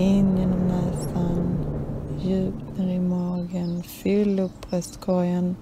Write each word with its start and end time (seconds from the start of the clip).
In 0.00 0.38
genom 0.38 0.68
näsan, 0.68 1.64
djupt 2.20 2.78
ner 2.78 2.94
i 2.94 3.00
magen. 3.00 3.82
Fyll 3.82 4.40
upp 4.40 4.70
bröstkorgen. 4.70 5.56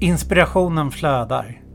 Inspirationen 0.00 0.90
flödar. 0.90 1.69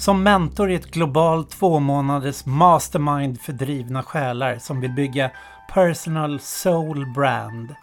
Som 0.00 0.22
mentor 0.22 0.70
i 0.70 0.74
ett 0.74 0.90
globalt 0.90 1.50
två 1.50 1.80
månaders 1.80 2.46
mastermind 2.46 3.40
för 3.40 3.52
drivna 3.52 4.02
själar 4.02 4.58
som 4.58 4.80
vill 4.80 4.90
bygga 4.90 5.30
personal 5.72 6.40
soul 6.40 7.06
brand. 7.14 7.74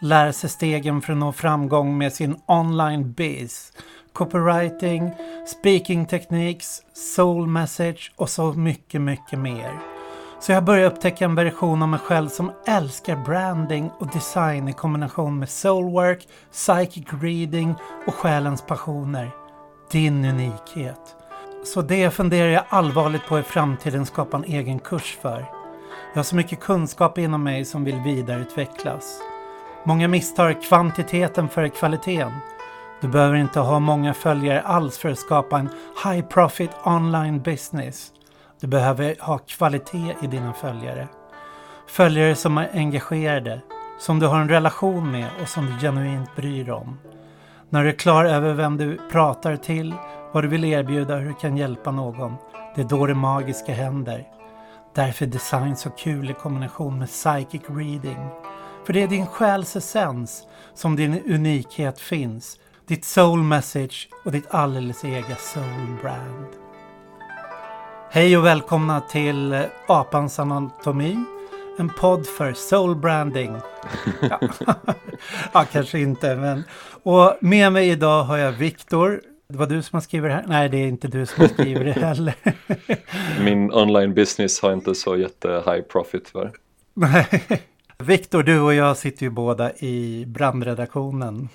Lära 0.00 0.32
sig 0.32 0.50
stegen 0.50 1.02
för 1.02 1.12
att 1.12 1.18
nå 1.18 1.32
framgång 1.32 1.98
med 1.98 2.12
sin 2.12 2.36
online 2.46 3.12
biz. 3.12 3.72
Copywriting, 4.12 5.12
speaking 5.46 6.06
techniques, 6.06 6.82
soul 7.16 7.46
message 7.46 8.12
och 8.16 8.30
så 8.30 8.52
mycket, 8.52 9.00
mycket 9.00 9.38
mer. 9.38 9.78
Så 10.40 10.52
jag 10.52 10.64
började 10.64 10.94
upptäcka 10.94 11.24
en 11.24 11.34
version 11.34 11.82
av 11.82 11.88
mig 11.88 12.00
själv 12.00 12.28
som 12.28 12.52
älskar 12.66 13.16
branding 13.16 13.90
och 13.98 14.12
design 14.12 14.68
i 14.68 14.72
kombination 14.72 15.38
med 15.38 15.48
soulwork, 15.48 16.28
psychic 16.52 17.06
reading 17.22 17.74
och 18.06 18.14
själens 18.14 18.62
passioner. 18.62 19.30
Din 19.90 20.24
unikhet. 20.24 21.17
Så 21.74 21.82
det 21.82 22.10
funderar 22.10 22.48
jag 22.48 22.64
allvarligt 22.68 23.26
på 23.26 23.38
i 23.38 23.42
framtiden 23.42 24.06
skapa 24.06 24.36
en 24.36 24.44
egen 24.44 24.78
kurs 24.78 25.18
för. 25.22 25.38
Jag 26.12 26.18
har 26.18 26.22
så 26.22 26.36
mycket 26.36 26.60
kunskap 26.60 27.18
inom 27.18 27.44
mig 27.44 27.64
som 27.64 27.84
vill 27.84 28.00
vidareutvecklas. 28.00 29.20
Många 29.84 30.08
misstar 30.08 30.62
kvantiteten 30.62 31.48
före 31.48 31.68
kvaliteten. 31.68 32.32
Du 33.00 33.08
behöver 33.08 33.36
inte 33.36 33.60
ha 33.60 33.78
många 33.78 34.14
följare 34.14 34.60
alls 34.60 34.98
för 34.98 35.08
att 35.08 35.18
skapa 35.18 35.58
en 35.58 35.68
high 36.04 36.26
profit 36.26 36.70
online 36.84 37.42
business. 37.42 38.12
Du 38.60 38.66
behöver 38.66 39.16
ha 39.20 39.38
kvalitet 39.38 40.14
i 40.22 40.26
dina 40.26 40.52
följare. 40.52 41.08
Följare 41.86 42.34
som 42.34 42.58
är 42.58 42.70
engagerade, 42.72 43.60
som 43.98 44.18
du 44.18 44.26
har 44.26 44.40
en 44.40 44.48
relation 44.48 45.10
med 45.10 45.28
och 45.42 45.48
som 45.48 45.66
du 45.66 45.78
genuint 45.78 46.36
bryr 46.36 46.64
dig 46.64 46.74
om. 46.74 46.98
När 47.70 47.82
du 47.82 47.88
är 47.88 47.98
klar 47.98 48.24
över 48.24 48.54
vem 48.54 48.76
du 48.76 48.98
pratar 49.10 49.56
till, 49.56 49.94
vad 50.32 50.44
du 50.44 50.48
vill 50.48 50.64
erbjuda 50.64 51.14
och 51.14 51.20
hur 51.20 51.28
du 51.28 51.34
kan 51.34 51.56
hjälpa 51.56 51.90
någon. 51.90 52.34
Det 52.74 52.80
är 52.80 52.84
då 52.84 53.06
det 53.06 53.14
magiska 53.14 53.72
händer. 53.72 54.26
Därför 54.94 55.26
är 55.26 55.30
design 55.30 55.76
så 55.76 55.90
kul 55.90 56.30
i 56.30 56.34
kombination 56.34 56.98
med 56.98 57.08
psychic 57.08 57.62
reading. 57.68 58.28
För 58.86 58.92
det 58.92 59.02
är 59.02 59.08
din 59.08 59.26
själs 59.26 59.76
essens 59.76 60.42
som 60.74 60.96
din 60.96 61.22
unikhet 61.26 62.00
finns. 62.00 62.58
Ditt 62.86 63.04
soul 63.04 63.42
message 63.42 64.08
och 64.24 64.32
ditt 64.32 64.50
alldeles 64.50 65.04
ega 65.04 65.36
soul 65.36 65.96
brand. 66.02 66.46
Hej 68.10 68.36
och 68.36 68.46
välkomna 68.46 69.00
till 69.00 69.64
Apans 69.88 70.38
anatomi. 70.38 71.24
En 71.78 71.88
podd 71.88 72.26
för 72.26 72.52
soul 72.52 72.96
branding. 72.96 73.56
Ja 75.52 75.64
kanske 75.72 75.98
inte 75.98 76.36
men. 76.36 76.64
Och 77.02 77.36
med 77.40 77.72
mig 77.72 77.88
idag 77.88 78.22
har 78.22 78.38
jag 78.38 78.52
Viktor. 78.52 79.20
Det 79.52 79.58
var 79.58 79.66
du 79.66 79.82
som 79.82 79.96
har 79.96 80.00
skrivit 80.00 80.30
det 80.30 80.34
här? 80.34 80.44
Nej, 80.46 80.68
det 80.68 80.76
är 80.76 80.88
inte 80.88 81.08
du 81.08 81.26
som 81.26 81.40
har 81.40 81.48
skrivit 81.48 81.94
det 81.94 82.00
heller. 82.00 82.34
Min 83.44 83.72
online 83.72 84.14
business 84.14 84.60
har 84.60 84.72
inte 84.72 84.94
så 84.94 85.16
jätte 85.16 85.48
high 85.66 85.80
profit. 85.80 86.32
Nej. 86.94 87.26
Viktor, 87.98 88.42
du 88.42 88.60
och 88.60 88.74
jag 88.74 88.96
sitter 88.96 89.22
ju 89.22 89.30
båda 89.30 89.72
i 89.76 90.24
brandredaktionen. 90.26 91.48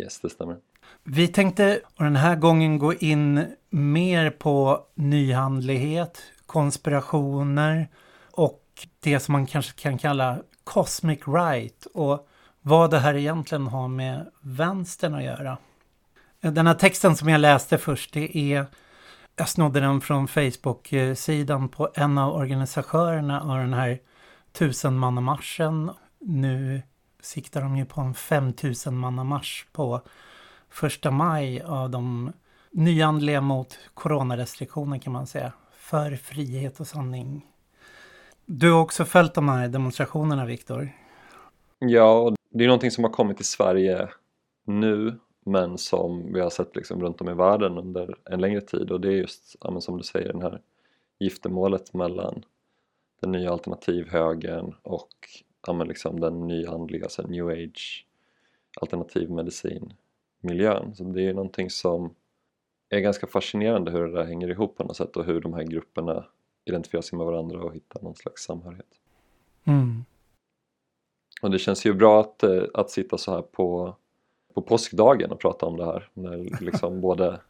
Yes, 0.00 0.20
det 0.20 0.30
stämmer. 0.30 0.56
Vi 1.04 1.28
tänkte 1.28 1.80
den 1.98 2.16
här 2.16 2.36
gången 2.36 2.78
gå 2.78 2.94
in 2.94 3.44
mer 3.70 4.30
på 4.30 4.80
nyhandlighet, 4.94 6.22
konspirationer 6.46 7.88
och 8.30 8.62
det 9.00 9.20
som 9.20 9.32
man 9.32 9.46
kanske 9.46 9.80
kan 9.80 9.98
kalla 9.98 10.38
cosmic 10.64 11.20
right 11.26 11.86
och 11.94 12.28
vad 12.60 12.90
det 12.90 12.98
här 12.98 13.14
egentligen 13.14 13.66
har 13.66 13.88
med 13.88 14.30
vänstern 14.40 15.14
att 15.14 15.24
göra. 15.24 15.58
Den 16.42 16.66
här 16.66 16.74
texten 16.74 17.16
som 17.16 17.28
jag 17.28 17.40
läste 17.40 17.78
först, 17.78 18.12
det 18.12 18.36
är 18.36 18.66
jag 19.36 19.48
snodde 19.48 19.80
den 19.80 20.00
från 20.00 20.28
Facebook-sidan 20.28 21.68
på 21.68 21.90
en 21.94 22.18
av 22.18 22.34
organisatörerna 22.34 23.40
av 23.40 23.58
den 23.58 23.74
här 23.74 23.98
tusenmannamarschen. 24.52 25.90
Nu 26.20 26.82
siktar 27.20 27.60
de 27.60 27.76
ju 27.76 27.84
på 27.84 28.00
en 28.00 28.14
5000 28.14 28.98
mannamarsch 28.98 29.66
på 29.72 30.00
första 30.70 31.10
maj 31.10 31.62
av 31.62 31.90
de 31.90 32.32
nyandliga 32.70 33.40
mot 33.40 33.78
coronarestriktioner 33.94 34.98
kan 34.98 35.12
man 35.12 35.26
säga. 35.26 35.52
För 35.72 36.16
frihet 36.16 36.80
och 36.80 36.86
sanning. 36.86 37.46
Du 38.46 38.72
har 38.72 38.80
också 38.80 39.04
följt 39.04 39.34
de 39.34 39.48
här 39.48 39.68
demonstrationerna, 39.68 40.46
Viktor. 40.46 40.92
Ja, 41.78 42.34
det 42.50 42.64
är 42.64 42.68
någonting 42.68 42.90
som 42.90 43.04
har 43.04 43.10
kommit 43.10 43.36
till 43.36 43.46
Sverige 43.46 44.08
nu 44.66 45.18
men 45.44 45.78
som 45.78 46.32
vi 46.32 46.40
har 46.40 46.50
sett 46.50 46.76
liksom 46.76 47.02
runt 47.02 47.20
om 47.20 47.28
i 47.28 47.34
världen 47.34 47.78
under 47.78 48.18
en 48.24 48.40
längre 48.40 48.60
tid 48.60 48.90
och 48.90 49.00
det 49.00 49.08
är 49.08 49.16
just, 49.16 49.56
ja, 49.60 49.80
som 49.80 49.96
du 49.98 50.04
säger, 50.04 50.32
den 50.32 50.42
här 50.42 50.60
giftermålet 51.18 51.94
mellan 51.94 52.44
den 53.20 53.32
nya 53.32 53.50
alternativhögern 53.50 54.74
och 54.82 55.08
ja, 55.66 55.84
liksom 55.84 56.20
den 56.20 56.46
nyandliga, 56.46 57.04
alltså 57.04 57.22
new 57.22 57.48
age 57.48 58.06
alternativmedicin 58.80 59.94
miljön. 60.40 60.94
Så 60.94 61.04
det 61.04 61.22
är 61.28 61.34
någonting 61.34 61.70
som 61.70 62.14
är 62.88 63.00
ganska 63.00 63.26
fascinerande 63.26 63.90
hur 63.90 64.06
det 64.06 64.12
där 64.12 64.24
hänger 64.24 64.50
ihop 64.50 64.76
på 64.76 64.84
något 64.84 64.96
sätt 64.96 65.16
och 65.16 65.24
hur 65.24 65.40
de 65.40 65.54
här 65.54 65.62
grupperna 65.62 66.24
identifierar 66.64 67.02
sig 67.02 67.16
med 67.16 67.26
varandra 67.26 67.62
och 67.62 67.74
hittar 67.74 68.02
någon 68.02 68.14
slags 68.14 68.42
samhörighet. 68.42 69.00
Mm. 69.64 70.04
Och 71.42 71.50
det 71.50 71.58
känns 71.58 71.86
ju 71.86 71.94
bra 71.94 72.20
att, 72.20 72.42
eh, 72.42 72.62
att 72.74 72.90
sitta 72.90 73.18
så 73.18 73.32
här 73.32 73.42
på, 73.42 73.96
på 74.54 74.62
påskdagen 74.62 75.30
och 75.32 75.40
prata 75.40 75.66
om 75.66 75.76
det 75.76 75.84
här 75.84 76.08
när 76.14 76.60
liksom 76.60 77.00
både 77.00 77.40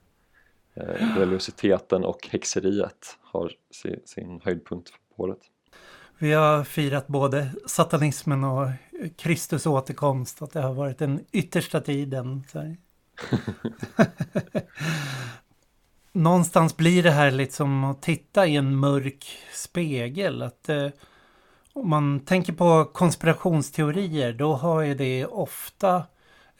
eh, 0.75 1.17
religiositeten 1.19 2.05
och 2.05 2.29
häxeriet 2.31 3.19
har 3.21 3.53
sin, 3.71 4.01
sin 4.05 4.41
höjdpunkt 4.45 4.91
på 5.17 5.23
året. 5.23 5.39
Vi 6.19 6.33
har 6.33 6.65
firat 6.65 7.07
både 7.07 7.51
satanismen 7.67 8.45
och 8.45 8.69
Kristus 9.17 9.67
återkomst, 9.67 10.43
att 10.43 10.53
det 10.53 10.61
har 10.61 10.75
varit 10.75 10.99
den 10.99 11.25
yttersta 11.33 11.81
tiden. 11.81 12.45
Någonstans 16.13 16.77
blir 16.77 17.03
det 17.03 17.11
här 17.11 17.31
lite 17.31 17.55
som 17.55 17.85
att 17.85 18.03
titta 18.03 18.47
i 18.47 18.57
en 18.57 18.77
mörk 18.77 19.39
spegel. 19.55 20.43
Att 20.43 20.69
eh, 20.69 20.89
om 21.73 21.91
man 21.91 22.21
tänker 22.21 22.53
på 22.53 22.85
konspirationsteorier, 22.85 24.33
då 24.33 24.55
har 24.55 24.81
ju 24.81 24.95
det 24.95 25.27
ofta 25.27 26.05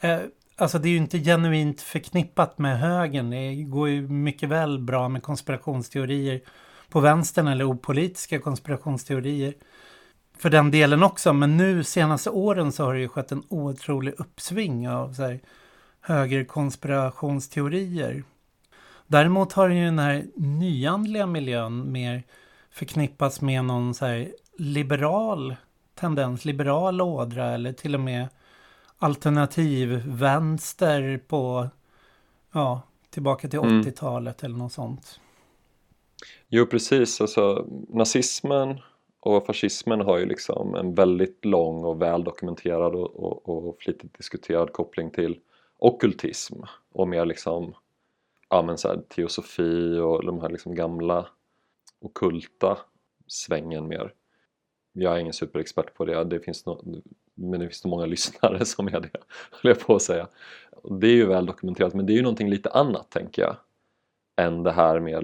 eh, 0.03 0.19
Alltså 0.55 0.79
det 0.79 0.87
är 0.87 0.91
ju 0.91 0.97
inte 0.97 1.19
genuint 1.19 1.81
förknippat 1.81 2.57
med 2.57 2.79
högern. 2.79 3.29
Det 3.29 3.55
går 3.55 3.89
ju 3.89 4.07
mycket 4.07 4.49
väl 4.49 4.79
bra 4.79 5.09
med 5.09 5.23
konspirationsteorier 5.23 6.41
på 6.89 6.99
vänstern 6.99 7.47
eller 7.47 7.71
opolitiska 7.71 8.39
konspirationsteorier 8.39 9.53
för 10.37 10.49
den 10.49 10.71
delen 10.71 11.03
också. 11.03 11.33
Men 11.33 11.57
nu 11.57 11.83
senaste 11.83 12.29
åren 12.29 12.71
så 12.71 12.83
har 12.83 12.93
det 12.93 12.99
ju 12.99 13.07
skett 13.07 13.31
en 13.31 13.43
otrolig 13.49 14.13
uppsving 14.17 14.89
av 14.89 15.13
så 15.13 15.23
här, 15.23 15.39
högerkonspirationsteorier. 16.01 18.23
Däremot 19.07 19.53
har 19.53 19.69
ju 19.69 19.85
den 19.85 19.99
här 19.99 20.25
nyandliga 20.35 21.27
miljön 21.27 21.91
mer 21.91 22.23
förknippats 22.71 23.41
med 23.41 23.65
någon 23.65 23.93
så 23.93 24.05
här 24.05 24.31
liberal 24.57 25.55
tendens, 25.95 26.45
liberal 26.45 27.01
ådra 27.01 27.51
eller 27.51 27.73
till 27.73 27.95
och 27.95 28.01
med 28.01 28.27
alternativ 28.97 30.03
vänster 30.05 31.17
på, 31.27 31.69
ja, 32.51 32.81
tillbaka 33.09 33.47
till 33.47 33.59
80-talet 33.59 34.43
mm. 34.43 34.51
eller 34.51 34.63
något 34.63 34.71
sånt. 34.71 35.19
Jo, 36.47 36.65
precis. 36.65 37.21
Alltså 37.21 37.67
nazismen 37.89 38.79
och 39.19 39.45
fascismen 39.45 40.01
har 40.01 40.17
ju 40.17 40.25
liksom 40.25 40.75
en 40.75 40.95
väldigt 40.95 41.45
lång 41.45 41.83
och 41.83 42.01
väl 42.01 42.23
dokumenterad 42.23 42.95
och, 42.95 43.15
och, 43.15 43.67
och 43.67 43.77
flitigt 43.79 44.17
diskuterad 44.17 44.73
koppling 44.73 45.11
till 45.11 45.39
okkultism 45.77 46.55
och 46.91 47.07
mer 47.07 47.25
liksom 47.25 47.75
ja, 48.49 48.61
men 48.61 48.77
så 48.77 48.87
här, 48.87 48.97
teosofi 48.97 49.97
och 49.97 50.25
de 50.25 50.41
här 50.41 50.49
liksom 50.49 50.75
gamla 50.75 51.27
okulta 51.99 52.77
svängen 53.27 53.87
mer. 53.87 54.13
Jag 54.93 55.15
är 55.15 55.19
ingen 55.19 55.33
superexpert 55.33 55.93
på 55.93 56.05
det, 56.05 56.23
det 56.23 56.39
finns 56.39 56.65
no 56.65 57.01
men 57.33 57.59
det 57.59 57.67
finns 57.67 57.83
nog 57.83 57.91
många 57.91 58.05
lyssnare 58.15 58.65
som 58.65 58.87
är 58.87 58.99
det, 58.99 59.09
höll 59.51 59.69
jag 59.71 59.79
på 59.79 59.95
att 59.95 60.01
säga. 60.01 60.27
Det 60.99 61.07
är 61.07 61.15
ju 61.15 61.25
väl 61.25 61.45
dokumenterat, 61.45 61.93
men 61.93 62.05
det 62.05 62.13
är 62.13 62.15
ju 62.15 62.21
någonting 62.21 62.49
lite 62.49 62.69
annat 62.69 63.11
tänker 63.11 63.41
jag. 63.41 63.55
än 64.35 64.63
det 64.63 64.71
här 64.71 64.99
med, 64.99 65.23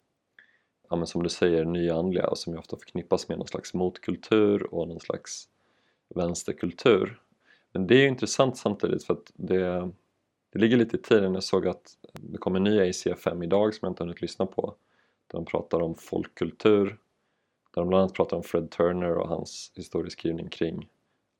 ja, 0.90 0.96
men 0.96 1.08
som 1.08 1.24
du 1.24 1.30
säger, 1.30 1.66
nyandliga 1.66 2.28
och 2.28 2.38
som 2.38 2.54
ju 2.54 2.60
ofta 2.60 2.78
förknippas 2.78 3.30
med 3.30 3.38
någon 3.38 3.48
slags 3.48 3.74
motkultur 3.74 4.74
och 4.74 4.88
någon 4.88 5.00
slags 5.00 5.48
vänsterkultur. 6.16 7.22
Men 7.72 7.88
det 7.88 7.96
är 7.96 8.02
ju 8.02 8.08
intressant 8.08 8.58
samtidigt 8.58 9.04
för 9.04 9.14
att 9.14 9.32
det, 9.34 9.92
det 10.54 10.60
ligger 10.60 10.78
lite 10.78 10.96
i 10.96 11.02
tiden. 11.02 11.34
Jag 11.34 11.44
såg 11.44 11.68
att 11.68 11.98
det 12.14 12.38
kom 12.38 12.56
en 12.56 12.64
ny 12.64 12.90
ACFM 12.90 13.44
idag 13.44 13.74
som 13.74 13.86
jag 13.86 13.92
inte 13.92 14.04
hunnit 14.04 14.22
lyssna 14.22 14.46
på 14.46 14.76
där 15.28 15.38
de 15.38 15.46
pratar 15.46 15.82
om 15.82 15.96
folkkultur 15.96 16.98
där 17.74 17.82
de 17.82 17.88
bland 17.88 18.02
annat 18.02 18.14
pratar 18.14 18.38
om 18.38 18.44
Fred 18.44 18.72
Turner 18.72 19.16
och 19.16 19.28
hans 19.28 19.72
historieskrivning 19.76 20.50
kring 20.50 20.90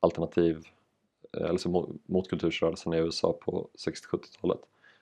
alternativ 0.00 0.66
alltså 1.32 1.96
motkultursrörelsen 2.06 2.94
i 2.94 2.96
USA 2.96 3.32
på 3.32 3.68
60-70-talet. 3.86 4.60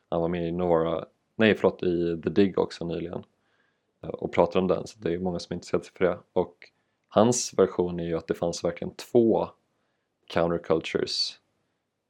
Han 0.08 0.20
var 0.20 0.28
med 0.28 0.48
i 0.48 0.52
Nora, 0.52 1.04
nej 1.36 1.54
förlåt, 1.54 1.82
i 1.82 2.22
The 2.22 2.30
Dig 2.30 2.56
också 2.56 2.86
nyligen 2.86 3.24
eh, 4.02 4.08
och 4.08 4.32
pratade 4.32 4.58
om 4.58 4.68
den 4.68 4.86
så 4.86 4.98
det 4.98 5.14
är 5.14 5.18
många 5.18 5.38
som 5.38 5.54
är 5.54 5.56
intresserade 5.56 5.84
sig 5.84 5.94
för 5.94 6.04
det 6.04 6.18
och 6.32 6.54
hans 7.08 7.54
version 7.56 8.00
är 8.00 8.04
ju 8.04 8.16
att 8.16 8.26
det 8.26 8.34
fanns 8.34 8.64
verkligen 8.64 8.94
två 8.94 9.48
countercultures 10.26 11.40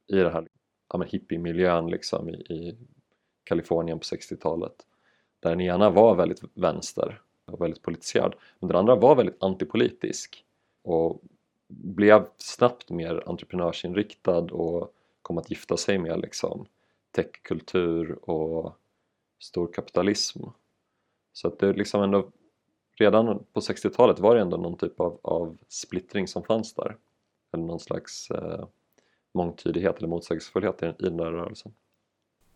i 0.07 0.15
den 0.15 0.33
här 0.33 0.47
ja, 0.93 1.01
hippie-miljön 1.01 1.87
liksom 1.87 2.29
i, 2.29 2.33
i 2.33 2.77
Kalifornien 3.43 3.99
på 3.99 4.03
60-talet 4.03 4.73
där 5.39 5.49
den 5.49 5.61
ena 5.61 5.89
var 5.89 6.15
väldigt 6.15 6.41
vänster 6.53 7.21
och 7.45 7.61
väldigt 7.61 7.81
politiserad 7.81 8.35
men 8.59 8.67
den 8.67 8.77
andra 8.77 8.95
var 8.95 9.15
väldigt 9.15 9.43
antipolitisk 9.43 10.45
och 10.83 11.21
blev 11.69 12.25
snabbt 12.37 12.89
mer 12.89 13.23
entreprenörsinriktad 13.25 14.41
och 14.41 14.93
kom 15.21 15.37
att 15.37 15.49
gifta 15.49 15.77
sig 15.77 15.97
med 15.97 16.19
liksom 16.19 16.65
techkultur 17.15 18.29
och 18.29 18.75
storkapitalism. 19.39 20.43
Så 21.33 21.47
att 21.47 21.59
det 21.59 21.73
liksom 21.73 22.03
ändå 22.03 22.31
redan 22.99 23.43
på 23.53 23.59
60-talet 23.59 24.19
var 24.19 24.35
det 24.35 24.41
ändå 24.41 24.57
någon 24.57 24.77
typ 24.77 24.99
av, 24.99 25.19
av 25.21 25.57
splittring 25.67 26.27
som 26.27 26.43
fanns 26.43 26.73
där. 26.73 26.97
Eller 27.53 27.63
någon 27.63 27.79
slags 27.79 28.31
eh, 28.31 28.65
mångtydighet 29.33 29.97
eller 29.97 30.07
motsägelsefullhet 30.07 30.83
i, 30.83 30.85
i 30.85 30.93
den 30.99 31.17
där 31.17 31.31
rörelsen. 31.31 31.73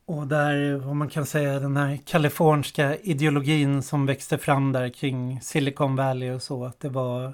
Och 0.05 0.27
där, 0.27 0.75
vad 0.75 0.95
man 0.95 1.09
kan 1.09 1.25
säga, 1.25 1.59
den 1.59 1.77
här 1.77 1.99
kaliforniska 2.05 2.97
ideologin 2.97 3.83
som 3.83 4.05
växte 4.05 4.37
fram 4.37 4.71
där 4.71 4.89
kring 4.89 5.41
Silicon 5.41 5.95
Valley 5.95 6.31
och 6.31 6.41
så, 6.41 6.65
att 6.65 6.79
det 6.79 6.89
var 6.89 7.33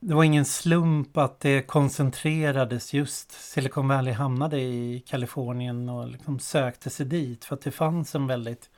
det 0.00 0.14
var 0.14 0.24
ingen 0.24 0.44
slump 0.44 1.16
att 1.16 1.40
det 1.40 1.62
koncentrerades 1.62 2.94
just. 2.94 3.32
Silicon 3.32 3.88
Valley 3.88 4.12
hamnade 4.12 4.60
i 4.60 5.02
Kalifornien 5.06 5.88
och 5.88 6.08
liksom 6.08 6.38
sökte 6.38 6.90
sig 6.90 7.06
dit 7.06 7.44
för 7.44 7.54
att 7.54 7.62
det 7.62 7.70
fanns 7.70 8.14
en 8.14 8.26
väldigt 8.26 8.70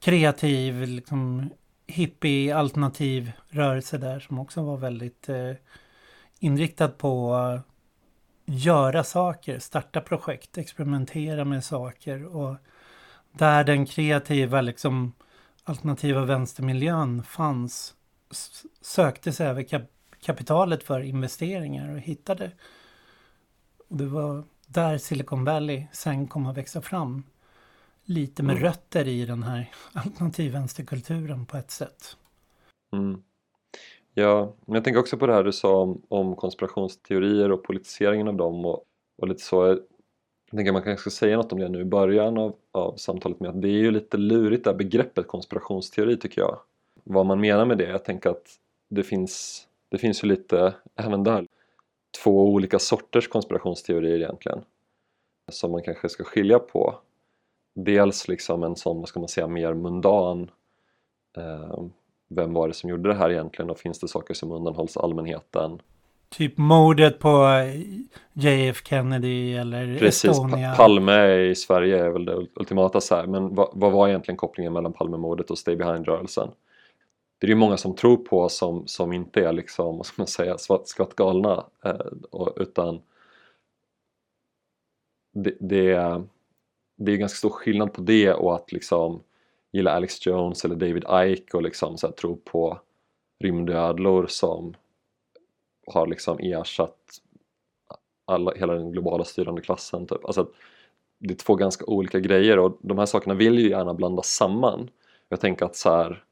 kreativ, 0.00 0.82
liksom 0.82 1.50
hippie 1.86 2.56
alternativ 2.56 3.32
rörelse 3.48 3.98
där 3.98 4.20
som 4.20 4.38
också 4.38 4.62
var 4.62 4.76
väldigt 4.76 5.28
eh, 5.28 5.52
inriktad 6.38 6.88
på 6.88 7.34
att 7.34 7.60
göra 8.44 9.04
saker, 9.04 9.58
starta 9.58 10.00
projekt, 10.00 10.58
experimentera 10.58 11.44
med 11.44 11.64
saker 11.64 12.36
och 12.36 12.56
där 13.32 13.64
den 13.64 13.86
kreativa 13.86 14.60
liksom 14.60 15.12
alternativa 15.64 16.24
vänstermiljön 16.24 17.22
fanns 17.22 17.94
sökte 18.80 19.32
sig 19.32 19.46
över 19.46 19.62
kapitalet 20.22 20.82
för 20.82 21.00
investeringar 21.00 21.94
och 21.94 21.98
hittade. 21.98 22.50
Och 23.88 23.96
det 23.96 24.06
var 24.06 24.44
där 24.66 24.98
Silicon 24.98 25.44
Valley 25.44 25.86
sen 25.92 26.26
kom 26.26 26.46
att 26.46 26.56
växa 26.56 26.82
fram. 26.82 27.24
Lite 28.04 28.42
med 28.42 28.56
mm. 28.56 28.64
rötter 28.64 29.08
i 29.08 29.26
den 29.26 29.42
här 29.42 29.70
alternativvänsterkulturen 29.92 31.46
på 31.46 31.56
ett 31.56 31.70
sätt. 31.70 32.16
Mm. 32.92 33.22
Ja, 34.14 34.54
men 34.66 34.74
jag 34.74 34.84
tänker 34.84 35.00
också 35.00 35.16
på 35.16 35.26
det 35.26 35.34
här 35.34 35.44
du 35.44 35.52
sa 35.52 35.76
om, 35.76 36.02
om 36.08 36.36
konspirationsteorier 36.36 37.52
och 37.52 37.64
politiseringen 37.64 38.28
av 38.28 38.36
dem 38.36 38.64
och, 38.64 38.84
och 39.18 39.28
lite 39.28 39.42
så. 39.42 39.66
Jag 39.66 40.56
tänker 40.56 40.72
man 40.72 40.82
kanske 40.82 41.10
ska 41.10 41.18
säga 41.18 41.36
något 41.36 41.52
om 41.52 41.58
det 41.58 41.68
nu 41.68 41.80
i 41.80 41.84
början 41.84 42.38
av, 42.38 42.54
av 42.72 42.96
samtalet 42.96 43.40
med 43.40 43.50
att 43.50 43.62
det 43.62 43.68
är 43.68 43.78
ju 43.78 43.90
lite 43.90 44.16
lurigt 44.16 44.64
det 44.64 44.70
här 44.70 44.78
begreppet 44.78 45.28
konspirationsteori 45.28 46.16
tycker 46.16 46.40
jag. 46.40 46.58
Vad 47.04 47.26
man 47.26 47.40
menar 47.40 47.64
med 47.64 47.78
det. 47.78 47.88
Jag 47.88 48.04
tänker 48.04 48.30
att 48.30 48.46
det 48.90 49.02
finns 49.02 49.66
det 49.92 49.98
finns 49.98 50.24
ju 50.24 50.28
lite, 50.28 50.74
även 50.96 51.24
där, 51.24 51.46
två 52.22 52.48
olika 52.48 52.78
sorters 52.78 53.28
konspirationsteorier 53.28 54.16
egentligen 54.16 54.64
som 55.52 55.70
man 55.70 55.82
kanske 55.82 56.08
ska 56.08 56.24
skilja 56.24 56.58
på. 56.58 56.94
Dels 57.74 58.28
liksom 58.28 58.62
en 58.62 58.76
sån, 58.76 58.98
vad 59.00 59.08
ska 59.08 59.20
man 59.20 59.28
säga, 59.28 59.46
mer 59.46 59.74
mundan 59.74 60.50
eh, 61.36 61.84
vem 62.28 62.52
var 62.54 62.68
det 62.68 62.74
som 62.74 62.90
gjorde 62.90 63.08
det 63.08 63.14
här 63.14 63.30
egentligen 63.30 63.70
och 63.70 63.78
finns 63.78 64.00
det 64.00 64.08
saker 64.08 64.34
som 64.34 64.52
undanhålls 64.52 64.96
allmänheten? 64.96 65.80
Typ 66.28 66.58
mordet 66.58 67.18
på 67.18 67.46
JF 68.32 68.86
Kennedy 68.86 69.54
eller 69.54 69.98
Precis, 69.98 70.30
Estonia. 70.30 70.70
Pa 70.70 70.76
Palme 70.76 71.34
i 71.34 71.54
Sverige 71.54 72.04
är 72.04 72.10
väl 72.10 72.24
det 72.24 72.46
ultimata 72.54 73.00
så 73.00 73.14
här. 73.14 73.26
men 73.26 73.54
vad, 73.54 73.68
vad 73.72 73.92
var 73.92 74.08
egentligen 74.08 74.36
kopplingen 74.36 74.72
mellan 74.72 74.92
Palmemordet 74.92 75.50
och 75.50 75.58
Stay 75.58 75.76
Behind-rörelsen? 75.76 76.48
Det 77.46 77.46
är 77.46 77.54
ju 77.54 77.54
många 77.54 77.76
som 77.76 77.94
tror 77.94 78.16
på 78.16 78.48
som, 78.48 78.86
som 78.86 79.12
inte 79.12 79.40
är 79.40 79.52
liksom, 79.52 79.96
vad 79.96 80.06
ska 80.06 80.22
man 80.22 80.26
säga, 80.26 80.58
skvatt 80.58 81.14
galna 81.14 81.66
eh, 81.84 82.46
utan 82.56 83.02
det, 85.32 85.56
det, 85.60 86.22
det 86.96 87.12
är 87.12 87.16
ganska 87.16 87.36
stor 87.36 87.50
skillnad 87.50 87.92
på 87.92 88.00
det 88.00 88.32
och 88.32 88.54
att 88.54 88.72
liksom 88.72 89.22
gilla 89.72 89.90
Alex 89.90 90.26
Jones 90.26 90.64
eller 90.64 90.74
David 90.74 91.04
Icke 91.12 91.56
och 91.56 91.62
liksom 91.62 91.98
så 91.98 92.06
här, 92.06 92.14
tro 92.14 92.36
på 92.36 92.80
rymdödlor 93.40 94.26
som 94.26 94.74
har 95.86 96.06
liksom 96.06 96.38
ersatt 96.38 97.20
alla, 98.24 98.52
hela 98.54 98.74
den 98.74 98.92
globala 98.92 99.24
styrande 99.24 99.62
klassen. 99.62 100.06
Typ. 100.06 100.24
Alltså, 100.24 100.48
det 101.18 101.34
är 101.34 101.38
två 101.38 101.54
ganska 101.54 101.84
olika 101.84 102.20
grejer 102.20 102.58
och 102.58 102.78
de 102.80 102.98
här 102.98 103.06
sakerna 103.06 103.34
vill 103.34 103.58
ju 103.58 103.68
gärna 103.70 103.94
blandas 103.94 104.26
samman. 104.26 104.90
Jag 105.28 105.40
tänker 105.40 105.66
att 105.66 105.76
så 105.76 105.90
här, 105.90 106.24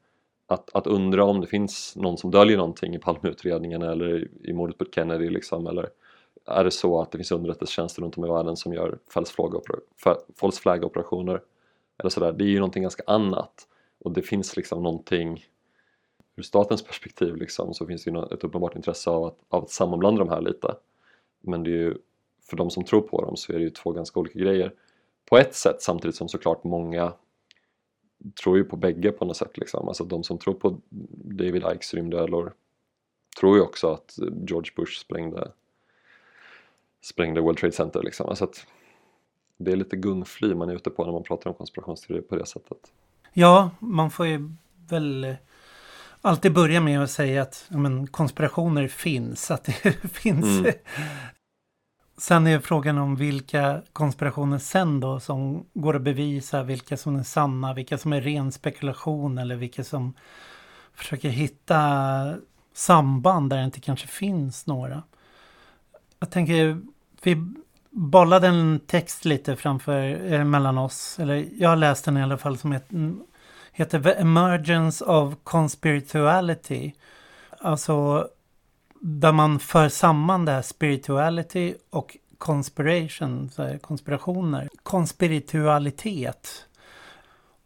att, 0.51 0.75
att 0.75 0.87
undra 0.87 1.23
om 1.23 1.41
det 1.41 1.47
finns 1.47 1.95
någon 1.95 2.17
som 2.17 2.31
döljer 2.31 2.57
någonting 2.57 2.95
i 2.95 2.99
Palmeutredningen 2.99 3.81
eller 3.81 4.27
i 4.43 4.53
mordet 4.53 4.77
på 4.77 4.85
Kennedy 4.95 5.29
liksom, 5.29 5.67
eller 5.67 5.89
är 6.45 6.63
det 6.63 6.71
så 6.71 7.01
att 7.01 7.11
det 7.11 7.17
finns 7.17 7.31
underrättelsetjänster 7.31 8.01
runt 8.01 8.17
om 8.17 8.25
i 8.25 8.27
världen 8.27 8.57
som 8.57 8.73
gör 8.73 8.99
false 9.09 10.61
flag 10.61 10.83
operationer 10.83 11.41
eller 11.97 12.09
sådär, 12.09 12.31
det 12.31 12.43
är 12.43 12.47
ju 12.47 12.59
någonting 12.59 12.83
ganska 12.83 13.03
annat 13.07 13.67
och 13.99 14.11
det 14.11 14.21
finns 14.21 14.55
liksom 14.55 14.83
någonting 14.83 15.45
ur 16.35 16.43
statens 16.43 16.83
perspektiv 16.83 17.35
liksom, 17.35 17.73
så 17.73 17.85
finns 17.85 18.03
det 18.03 18.11
ju 18.11 18.23
ett 18.23 18.43
uppenbart 18.43 18.75
intresse 18.75 19.09
av 19.09 19.23
att, 19.23 19.37
av 19.49 19.63
att 19.63 19.69
sammanblanda 19.69 20.19
de 20.19 20.29
här 20.29 20.41
lite. 20.41 20.75
Men 21.41 21.63
det 21.63 21.69
är 21.69 21.75
ju 21.75 21.97
för 22.49 22.57
de 22.57 22.69
som 22.69 22.83
tror 22.83 23.01
på 23.01 23.21
dem 23.21 23.37
så 23.37 23.53
är 23.53 23.57
det 23.57 23.63
ju 23.63 23.69
två 23.69 23.91
ganska 23.91 24.19
olika 24.19 24.39
grejer 24.39 24.73
på 25.29 25.37
ett 25.37 25.55
sätt 25.55 25.81
samtidigt 25.81 26.15
som 26.15 26.29
såklart 26.29 26.63
många 26.63 27.13
tror 28.43 28.57
ju 28.57 28.63
på 28.63 28.75
bägge 28.75 29.11
på 29.11 29.25
något 29.25 29.37
sätt 29.37 29.57
liksom. 29.57 29.87
Alltså 29.87 30.03
de 30.03 30.23
som 30.23 30.37
tror 30.37 30.53
på 30.53 30.77
David 31.11 31.63
Ikes 31.73 31.93
rymdödlor 31.93 32.53
tror 33.39 33.57
ju 33.57 33.61
också 33.61 33.93
att 33.93 34.19
George 34.47 34.71
Bush 34.75 34.99
sprängde, 34.99 35.51
sprängde 37.01 37.41
World 37.41 37.57
Trade 37.57 37.73
Center 37.73 38.03
liksom. 38.03 38.29
Alltså 38.29 38.43
att 38.43 38.65
det 39.57 39.71
är 39.71 39.75
lite 39.75 39.95
gungfly 39.95 40.55
man 40.55 40.69
är 40.69 40.75
ute 40.75 40.89
på 40.89 41.05
när 41.05 41.11
man 41.11 41.23
pratar 41.23 41.49
om 41.49 41.55
konspirationsteorier 41.55 42.23
på 42.23 42.35
det 42.35 42.45
sättet. 42.45 42.77
Ja, 43.33 43.71
man 43.79 44.11
får 44.11 44.27
ju 44.27 44.49
väl 44.89 45.35
alltid 46.21 46.53
börja 46.53 46.81
med 46.81 47.03
att 47.03 47.11
säga 47.11 47.41
att 47.41 47.65
ja, 47.69 47.77
men, 47.77 48.07
konspirationer 48.07 48.87
finns. 48.87 49.51
Att 49.51 49.63
det 49.63 49.73
finns 50.13 50.45
mm. 50.45 50.71
Sen 52.21 52.47
är 52.47 52.59
frågan 52.59 52.97
om 52.97 53.15
vilka 53.15 53.81
konspirationer 53.93 54.57
sen 54.57 54.99
då 54.99 55.19
som 55.19 55.65
går 55.73 55.95
att 55.95 56.01
bevisa, 56.01 56.63
vilka 56.63 56.97
som 56.97 57.15
är 57.15 57.23
sanna, 57.23 57.73
vilka 57.73 57.97
som 57.97 58.13
är 58.13 58.21
ren 58.21 58.51
spekulation 58.51 59.37
eller 59.37 59.55
vilka 59.55 59.83
som 59.83 60.13
försöker 60.93 61.29
hitta 61.29 61.79
samband 62.73 63.49
där 63.49 63.57
det 63.57 63.63
inte 63.63 63.79
kanske 63.79 64.07
finns 64.07 64.67
några. 64.67 65.03
Jag 66.19 66.29
tänker, 66.31 66.81
vi 67.21 67.53
bollade 67.89 68.47
en 68.47 68.79
text 68.87 69.25
lite 69.25 69.55
framför, 69.55 70.31
eh, 70.33 70.43
mellan 70.43 70.77
oss, 70.77 71.19
eller 71.19 71.47
jag 71.57 71.69
har 71.69 71.75
läst 71.75 72.05
den 72.05 72.17
i 72.17 72.23
alla 72.23 72.37
fall 72.37 72.57
som 72.57 72.71
heter, 72.71 73.13
heter 73.71 73.99
The 74.03 74.11
Emergence 74.11 75.05
of 75.05 75.33
Conspirituality. 75.43 76.93
Alltså 77.59 78.27
där 79.01 79.31
man 79.31 79.59
för 79.59 79.89
samman 79.89 80.45
det 80.45 80.51
här 80.51 80.61
spirituality 80.61 81.75
och 81.89 82.17
conspiration, 82.37 83.49
så 83.49 83.63
här, 83.63 83.77
konspirationer. 83.77 84.69
Konspiritualitet. 84.83 86.65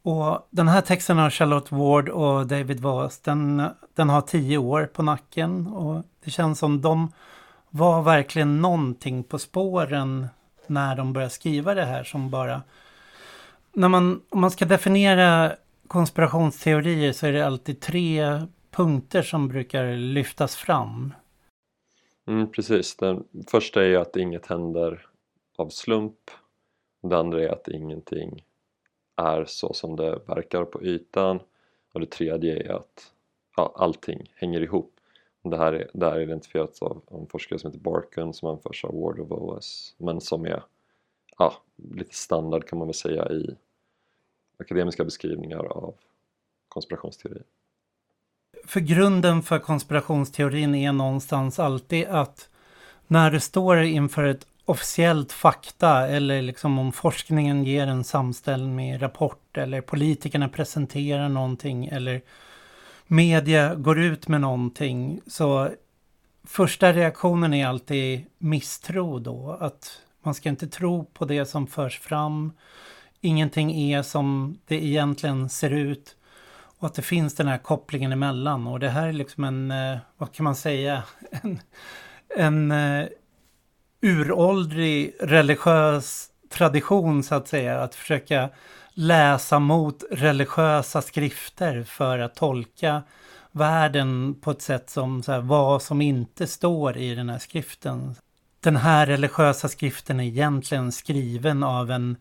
Och 0.02 0.48
den 0.50 0.68
här 0.68 0.82
texten 0.82 1.20
av 1.20 1.30
Charlotte 1.30 1.72
Ward 1.72 2.10
och 2.10 2.48
David 2.48 2.80
Voss, 2.80 3.20
den, 3.20 3.64
den 3.96 4.10
har 4.10 4.22
tio 4.22 4.58
år 4.58 4.86
på 4.86 5.04
nacken. 5.04 5.68
Och 5.68 6.04
det 6.24 6.32
känns 6.32 6.60
som 6.60 6.82
de 6.82 7.12
var 7.70 8.02
verkligen 8.02 8.62
någonting 8.62 9.24
på 9.24 9.40
spåren 9.40 10.28
när 10.68 10.96
de 10.96 11.14
började 11.14 11.34
skriva 11.34 11.74
det 11.74 11.86
här 11.86 12.04
som 12.04 12.30
bara... 12.30 12.62
När 13.74 13.88
man, 13.88 14.22
om 14.30 14.42
man 14.42 14.52
ska 14.52 14.66
definiera 14.66 15.56
konspirationsteorier 15.88 17.14
så 17.14 17.28
är 17.28 17.32
det 17.32 17.46
alltid 17.46 17.80
tre 17.80 18.42
punkter 18.72 19.22
som 19.22 19.48
brukar 19.48 19.98
lyftas 19.98 20.56
fram. 20.56 21.14
Mm, 22.28 22.52
precis, 22.52 22.96
den 22.96 23.28
första 23.48 23.86
är 23.86 23.98
att 23.98 24.16
inget 24.16 24.46
händer 24.48 25.08
av 25.56 25.70
slump. 25.70 26.32
Det 27.02 27.18
andra 27.18 27.44
är 27.44 27.50
att 27.50 27.68
ingenting 27.68 28.46
är 29.16 29.46
så 29.46 29.74
som 29.74 29.96
det 29.96 30.20
verkar 30.28 30.66
på 30.66 30.84
ytan. 30.84 31.40
Och 31.94 32.00
det 32.00 32.06
tredje 32.06 32.64
är 32.64 32.74
att 32.74 33.14
ja, 33.58 33.74
allting 33.76 34.32
hänger 34.36 34.62
ihop. 34.62 34.92
Det 35.44 35.58
här 35.58 35.74
är, 35.74 35.90
det 35.94 36.06
här 36.06 36.16
är 36.16 36.22
identifierat 36.22 36.82
av 36.82 37.02
en 37.12 37.28
forskare 37.28 37.60
som 37.60 37.72
heter 37.72 37.84
Barken 37.84 38.34
som 38.34 38.50
anförs 38.50 38.86
av 38.86 39.00
Ward 39.00 39.20
of 39.20 39.32
OS 39.32 39.96
men 39.98 40.22
som 40.22 40.46
är 40.46 40.64
ja, 41.38 41.54
lite 41.76 42.16
standard 42.16 42.68
kan 42.68 42.80
man 42.80 42.88
väl 42.88 42.96
säga 42.96 43.30
i 43.30 43.56
akademiska 44.58 45.04
beskrivningar 45.04 45.66
av 45.66 45.96
konspirationsteorier. 46.68 47.44
För 48.66 48.80
grunden 48.80 49.42
för 49.42 49.60
konspirationsteorin 49.60 50.76
är 50.76 50.92
någonstans 50.92 51.60
alltid 51.60 52.08
att 52.08 52.50
när 53.08 53.32
du 53.32 53.40
står 53.40 53.82
inför 53.82 54.24
ett 54.24 54.48
officiellt 54.66 55.32
fakta 55.32 56.08
eller 56.08 56.42
liksom 56.42 56.80
om 56.80 56.92
forskningen 56.92 57.64
ger 57.64 57.88
en 57.88 58.04
samstämmig 58.04 59.02
rapport 59.02 59.58
eller 59.58 59.82
politikerna 59.82 60.50
presenterar 60.50 61.30
någonting 61.30 61.86
eller 61.86 62.22
media 63.08 63.76
går 63.76 64.00
ut 64.00 64.28
med 64.28 64.42
någonting 64.42 65.22
så 65.28 65.70
första 66.48 66.94
reaktionen 66.94 67.54
är 67.54 67.68
alltid 67.68 68.26
misstro 68.38 69.20
då. 69.20 69.58
Att 69.60 70.02
man 70.24 70.34
ska 70.34 70.50
inte 70.50 70.68
tro 70.68 71.06
på 71.06 71.26
det 71.26 71.46
som 71.46 71.68
förs 71.68 72.00
fram. 72.00 72.52
Ingenting 73.22 73.92
är 73.92 74.04
som 74.04 74.58
det 74.68 74.86
egentligen 74.86 75.50
ser 75.50 75.70
ut. 75.70 76.15
Och 76.86 76.90
att 76.90 76.96
det 76.96 77.02
finns 77.02 77.36
den 77.36 77.48
här 77.48 77.58
kopplingen 77.58 78.12
emellan. 78.12 78.68
Och 78.68 78.80
det 78.80 78.90
här 78.90 79.08
är 79.08 79.14
liksom 79.14 79.44
en, 79.44 79.72
eh, 79.72 79.98
vad 80.18 80.32
kan 80.32 80.44
man 80.44 80.56
säga, 80.56 81.04
en, 81.32 81.60
en 82.38 82.72
eh, 82.72 83.08
uråldrig 84.02 85.16
religiös 85.20 86.28
tradition 86.50 87.24
så 87.24 87.36
att 87.36 87.48
säga. 87.48 87.82
Att 87.82 87.96
försöka 87.96 88.50
läsa 88.94 89.60
mot 89.60 90.04
religiösa 90.12 91.02
skrifter 91.02 91.84
för 91.84 92.20
att 92.20 92.36
tolka 92.36 93.04
världen 93.52 94.36
på 94.42 94.52
ett 94.52 94.62
sätt 94.62 94.90
som 94.90 95.24
så 95.24 95.32
här, 95.32 95.42
vad 95.42 95.82
som 95.82 96.02
inte 96.02 96.48
står 96.48 96.98
i 96.98 97.16
den 97.16 97.30
här 97.30 97.40
skriften. 97.40 98.16
Den 98.60 98.76
här 98.76 99.06
religiösa 99.06 99.68
skriften 99.68 100.20
är 100.20 100.24
egentligen 100.24 100.92
skriven 100.92 101.64
av 101.64 101.92
en 101.92 102.18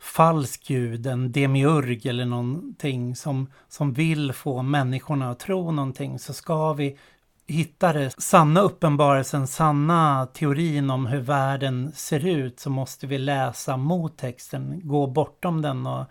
falsk 0.00 0.66
gud, 0.68 1.06
en 1.06 1.32
demiurg 1.32 2.06
eller 2.06 2.24
någonting 2.24 3.16
som, 3.16 3.52
som 3.68 3.92
vill 3.92 4.32
få 4.32 4.62
människorna 4.62 5.30
att 5.30 5.38
tro 5.38 5.70
någonting 5.70 6.18
så 6.18 6.32
ska 6.32 6.72
vi 6.72 6.98
hitta 7.46 7.92
det 7.92 8.22
sanna 8.22 8.60
uppenbarelsen, 8.60 9.46
sanna 9.46 10.26
teorin 10.26 10.90
om 10.90 11.06
hur 11.06 11.20
världen 11.20 11.92
ser 11.94 12.26
ut 12.26 12.60
så 12.60 12.70
måste 12.70 13.06
vi 13.06 13.18
läsa 13.18 13.76
mot 13.76 14.18
texten, 14.18 14.80
gå 14.84 15.06
bortom 15.06 15.62
den 15.62 15.86
och 15.86 16.06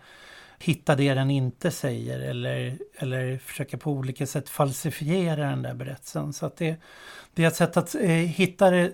hitta 0.58 0.94
det 0.94 1.14
den 1.14 1.30
inte 1.30 1.70
säger 1.70 2.20
eller, 2.20 2.78
eller 2.96 3.38
försöka 3.38 3.78
på 3.78 3.90
olika 3.90 4.26
sätt 4.26 4.48
falsifiera 4.48 5.50
den 5.50 5.62
där 5.62 5.74
berättelsen. 5.74 6.32
Så 6.32 6.46
att 6.46 6.56
det, 6.56 6.76
det 7.34 7.44
är 7.44 7.48
ett 7.48 7.56
sätt 7.56 7.76
att 7.76 7.94
eh, 7.94 8.10
hitta 8.10 8.70
det, 8.70 8.92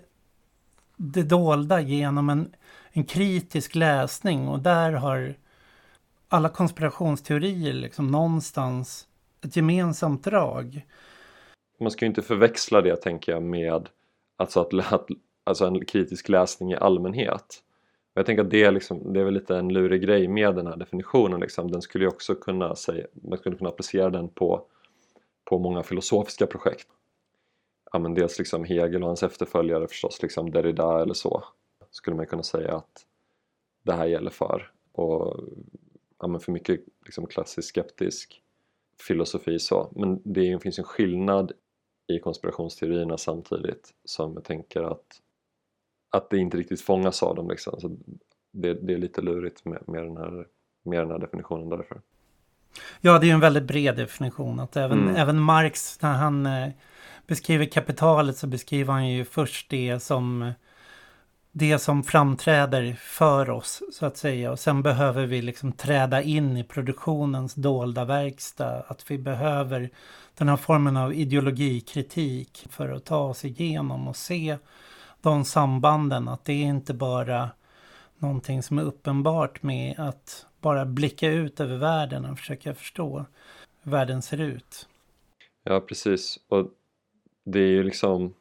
det 0.96 1.22
dolda 1.22 1.80
genom 1.80 2.30
en, 2.30 2.52
en 2.96 3.04
kritisk 3.04 3.74
läsning 3.74 4.48
och 4.48 4.58
där 4.58 4.92
har 4.92 5.34
alla 6.28 6.48
konspirationsteorier 6.48 7.72
liksom 7.72 8.10
någonstans 8.10 9.08
ett 9.42 9.56
gemensamt 9.56 10.24
drag 10.24 10.84
man 11.80 11.90
ska 11.90 12.04
ju 12.04 12.08
inte 12.08 12.22
förväxla 12.22 12.80
det 12.80 12.96
tänker 12.96 13.32
jag 13.32 13.42
med 13.42 13.88
alltså, 14.36 14.60
att, 14.60 15.08
alltså 15.44 15.66
en 15.66 15.84
kritisk 15.84 16.28
läsning 16.28 16.72
i 16.72 16.76
allmänhet. 16.76 17.62
Jag 18.14 18.26
tänker 18.26 18.44
att 18.44 18.50
det 18.50 18.64
är, 18.64 18.72
liksom, 18.72 19.12
det 19.12 19.20
är 19.20 19.24
väl 19.24 19.34
lite 19.34 19.56
en 19.56 19.72
lurig 19.72 20.02
grej 20.02 20.28
med 20.28 20.54
den 20.54 20.66
här 20.66 20.76
definitionen. 20.76 21.40
Liksom. 21.40 21.70
Den 21.70 21.82
skulle 21.82 22.04
ju 22.04 22.08
också 22.08 22.34
kunna 22.34 22.76
säga, 22.76 23.06
man 23.12 23.38
skulle 23.38 23.56
kunna 23.56 23.70
applicera 23.70 24.10
den 24.10 24.28
på, 24.28 24.62
på 25.44 25.58
många 25.58 25.82
filosofiska 25.82 26.46
projekt. 26.46 26.88
Ja, 27.92 27.98
men 27.98 28.14
dels 28.14 28.38
liksom 28.38 28.64
Hegel 28.64 29.02
och 29.02 29.08
hans 29.08 29.22
efterföljare 29.22 29.88
förstås, 29.88 30.22
liksom 30.22 30.50
Derrida 30.50 31.02
eller 31.02 31.14
så. 31.14 31.44
Skulle 31.94 32.16
man 32.16 32.26
kunna 32.26 32.42
säga 32.42 32.76
att 32.76 33.06
det 33.82 33.92
här 33.92 34.06
gäller 34.06 34.30
för. 34.30 34.70
Och 34.92 35.44
ja, 36.18 36.38
för 36.38 36.52
mycket 36.52 36.80
liksom 37.04 37.26
klassisk 37.26 37.68
skeptisk 37.68 38.42
filosofi 39.06 39.58
så. 39.58 39.92
Men 39.96 40.20
det 40.24 40.62
finns 40.62 40.78
en 40.78 40.84
skillnad 40.84 41.52
i 42.06 42.18
konspirationsteorierna 42.18 43.18
samtidigt 43.18 43.94
som 44.04 44.34
jag 44.34 44.44
tänker 44.44 44.82
att, 44.82 45.20
att 46.10 46.30
det 46.30 46.38
inte 46.38 46.56
riktigt 46.56 46.80
fångas 46.80 47.22
av 47.22 47.34
dem. 47.36 47.48
Liksom. 47.50 47.80
Så 47.80 47.96
det, 48.52 48.74
det 48.74 48.92
är 48.92 48.98
lite 48.98 49.22
lurigt 49.22 49.64
med, 49.64 49.88
med, 49.88 50.02
den 50.02 50.16
här, 50.16 50.46
med 50.82 51.00
den 51.00 51.10
här 51.10 51.18
definitionen 51.18 51.68
därför. 51.68 52.00
Ja, 53.00 53.18
det 53.18 53.30
är 53.30 53.34
en 53.34 53.40
väldigt 53.40 53.64
bred 53.64 53.96
definition. 53.96 54.60
Att 54.60 54.76
även, 54.76 55.02
mm. 55.02 55.16
även 55.16 55.40
Marx, 55.40 56.02
när 56.02 56.12
han 56.12 56.46
eh, 56.46 56.68
beskriver 57.26 57.64
kapitalet 57.64 58.36
så 58.36 58.46
beskriver 58.46 58.92
han 58.92 59.08
ju 59.08 59.24
först 59.24 59.70
det 59.70 60.00
som 60.00 60.52
det 61.56 61.78
som 61.78 62.02
framträder 62.02 62.92
för 62.92 63.50
oss 63.50 63.82
så 63.92 64.06
att 64.06 64.16
säga. 64.16 64.52
Och 64.52 64.58
sen 64.58 64.82
behöver 64.82 65.26
vi 65.26 65.42
liksom 65.42 65.72
träda 65.72 66.22
in 66.22 66.56
i 66.56 66.64
produktionens 66.64 67.54
dolda 67.54 68.04
verkstad. 68.04 68.84
Att 68.88 69.10
vi 69.10 69.18
behöver 69.18 69.90
den 70.34 70.48
här 70.48 70.56
formen 70.56 70.96
av 70.96 71.14
ideologikritik 71.14 72.66
för 72.70 72.88
att 72.88 73.04
ta 73.04 73.18
oss 73.18 73.44
igenom 73.44 74.08
och 74.08 74.16
se 74.16 74.58
de 75.20 75.44
sambanden. 75.44 76.28
Att 76.28 76.44
det 76.44 76.52
är 76.52 76.66
inte 76.66 76.94
bara 76.94 77.50
någonting 78.18 78.62
som 78.62 78.78
är 78.78 78.82
uppenbart 78.82 79.62
med 79.62 80.00
att 80.00 80.46
bara 80.60 80.84
blicka 80.84 81.28
ut 81.28 81.60
över 81.60 81.76
världen 81.76 82.24
och 82.24 82.38
försöka 82.38 82.74
förstå 82.74 83.24
hur 83.82 83.90
världen 83.90 84.22
ser 84.22 84.40
ut. 84.40 84.88
Ja, 85.64 85.80
precis. 85.80 86.38
Och 86.48 86.70
det 87.44 87.58
är 87.58 87.68
ju 87.68 87.82
liksom 87.82 88.34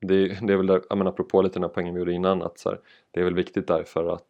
det 0.00 0.14
är, 0.14 0.46
det 0.46 0.52
är 0.52 0.56
väl 0.56 0.66
där, 0.66 0.82
jag 0.88 0.98
menar, 0.98 1.10
apropå 1.10 1.42
lite 1.42 1.54
den 1.54 1.62
här 1.62 1.68
poängen 1.68 1.94
vi 1.94 2.00
gjorde 2.00 2.12
innan 2.12 2.42
att 2.42 2.62
här, 2.64 2.80
det 3.10 3.20
är 3.20 3.24
väl 3.24 3.34
viktigt 3.34 3.66
därför 3.66 4.08
att 4.08 4.26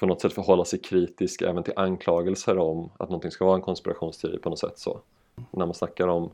på 0.00 0.06
något 0.06 0.20
sätt 0.20 0.32
förhålla 0.32 0.64
sig 0.64 0.78
kritisk 0.78 1.42
även 1.42 1.62
till 1.62 1.72
anklagelser 1.76 2.58
om 2.58 2.90
att 2.98 3.08
någonting 3.08 3.30
ska 3.30 3.44
vara 3.44 3.56
en 3.56 3.62
konspirationsteori 3.62 4.38
på 4.38 4.50
något 4.50 4.58
sätt 4.58 4.78
så. 4.78 5.00
När 5.50 5.66
man 5.66 5.74
snackar 5.74 6.08
om, 6.08 6.30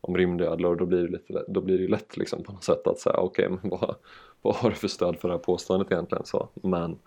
om 0.00 0.16
rymdödlor 0.16 0.76
då 0.76 0.86
blir 0.86 1.02
det, 1.02 1.08
lite, 1.08 1.44
då 1.48 1.60
blir 1.60 1.76
det 1.76 1.82
ju 1.82 1.88
lätt 1.88 2.16
liksom 2.16 2.42
på 2.42 2.52
något 2.52 2.64
sätt 2.64 2.86
att 2.86 2.98
säga 2.98 3.16
okej 3.16 3.46
okay, 3.46 3.58
men 3.62 3.70
vad, 3.70 3.94
vad 4.42 4.54
har 4.54 4.70
du 4.70 4.76
för 4.76 4.88
stöd 4.88 5.18
för 5.18 5.28
det 5.28 5.34
här 5.34 5.38
påståendet 5.38 5.92
egentligen 5.92 6.24
så. 6.24 6.48
Men 6.54 6.98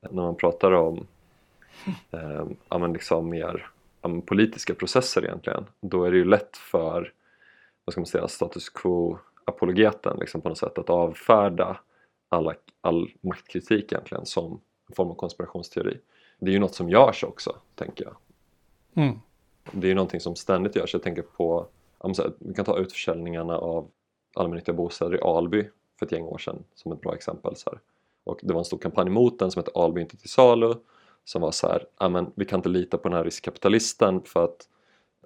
när 0.00 0.22
man 0.22 0.36
pratar 0.36 0.72
om 0.72 1.06
eh, 2.10 2.46
ja, 2.68 2.78
men 2.78 2.92
liksom 2.92 3.28
mer 3.30 3.70
ja, 4.02 4.20
politiska 4.26 4.74
processer 4.74 5.24
egentligen 5.24 5.64
då 5.80 6.04
är 6.04 6.10
det 6.10 6.16
ju 6.16 6.24
lätt 6.24 6.56
för 6.56 7.12
vad 7.84 7.92
ska 7.92 8.00
man 8.00 8.06
säga, 8.06 8.28
status 8.28 8.68
quo 8.68 9.18
apologeten 9.46 10.16
liksom 10.20 10.40
på 10.40 10.48
något 10.48 10.58
sätt 10.58 10.78
att 10.78 10.90
avfärda 10.90 11.80
alla, 12.28 12.54
all 12.80 13.10
maktkritik 13.20 13.92
egentligen 13.92 14.26
som 14.26 14.60
en 14.88 14.94
form 14.94 15.10
av 15.10 15.14
konspirationsteori. 15.14 16.00
Det 16.38 16.50
är 16.50 16.52
ju 16.52 16.58
något 16.58 16.74
som 16.74 16.90
görs 16.90 17.24
också, 17.24 17.56
tänker 17.74 18.04
jag. 18.04 18.16
Mm. 19.04 19.18
Det 19.72 19.86
är 19.86 19.88
ju 19.88 19.94
någonting 19.94 20.20
som 20.20 20.36
ständigt 20.36 20.76
görs. 20.76 20.92
Jag 20.92 21.02
tänker 21.02 21.22
på, 21.22 21.66
vi 22.38 22.54
kan 22.54 22.64
ta 22.64 22.78
utförsäljningarna 22.78 23.58
av 23.58 23.90
allmännyttiga 24.34 24.74
bostäder 24.74 25.16
i 25.16 25.20
Alby 25.20 25.68
för 25.98 26.06
ett 26.06 26.12
gäng 26.12 26.24
år 26.24 26.38
sedan 26.38 26.64
som 26.74 26.92
ett 26.92 27.00
bra 27.00 27.14
exempel. 27.14 27.56
Så 27.56 27.70
här. 27.70 27.80
Och 28.24 28.38
det 28.42 28.52
var 28.52 28.60
en 28.60 28.64
stor 28.64 28.78
kampanj 28.78 29.10
mot 29.10 29.38
den 29.38 29.50
som 29.50 29.60
hette 29.60 29.80
Alby 29.80 30.00
inte 30.00 30.16
till 30.16 30.30
salu 30.30 30.74
som 31.24 31.42
var 31.42 31.50
så 31.50 31.66
här, 31.66 31.86
amen, 31.96 32.32
vi 32.34 32.44
kan 32.44 32.58
inte 32.58 32.68
lita 32.68 32.98
på 32.98 33.08
den 33.08 33.16
här 33.16 33.24
riskkapitalisten 33.24 34.22
för 34.22 34.44
att 34.44 34.68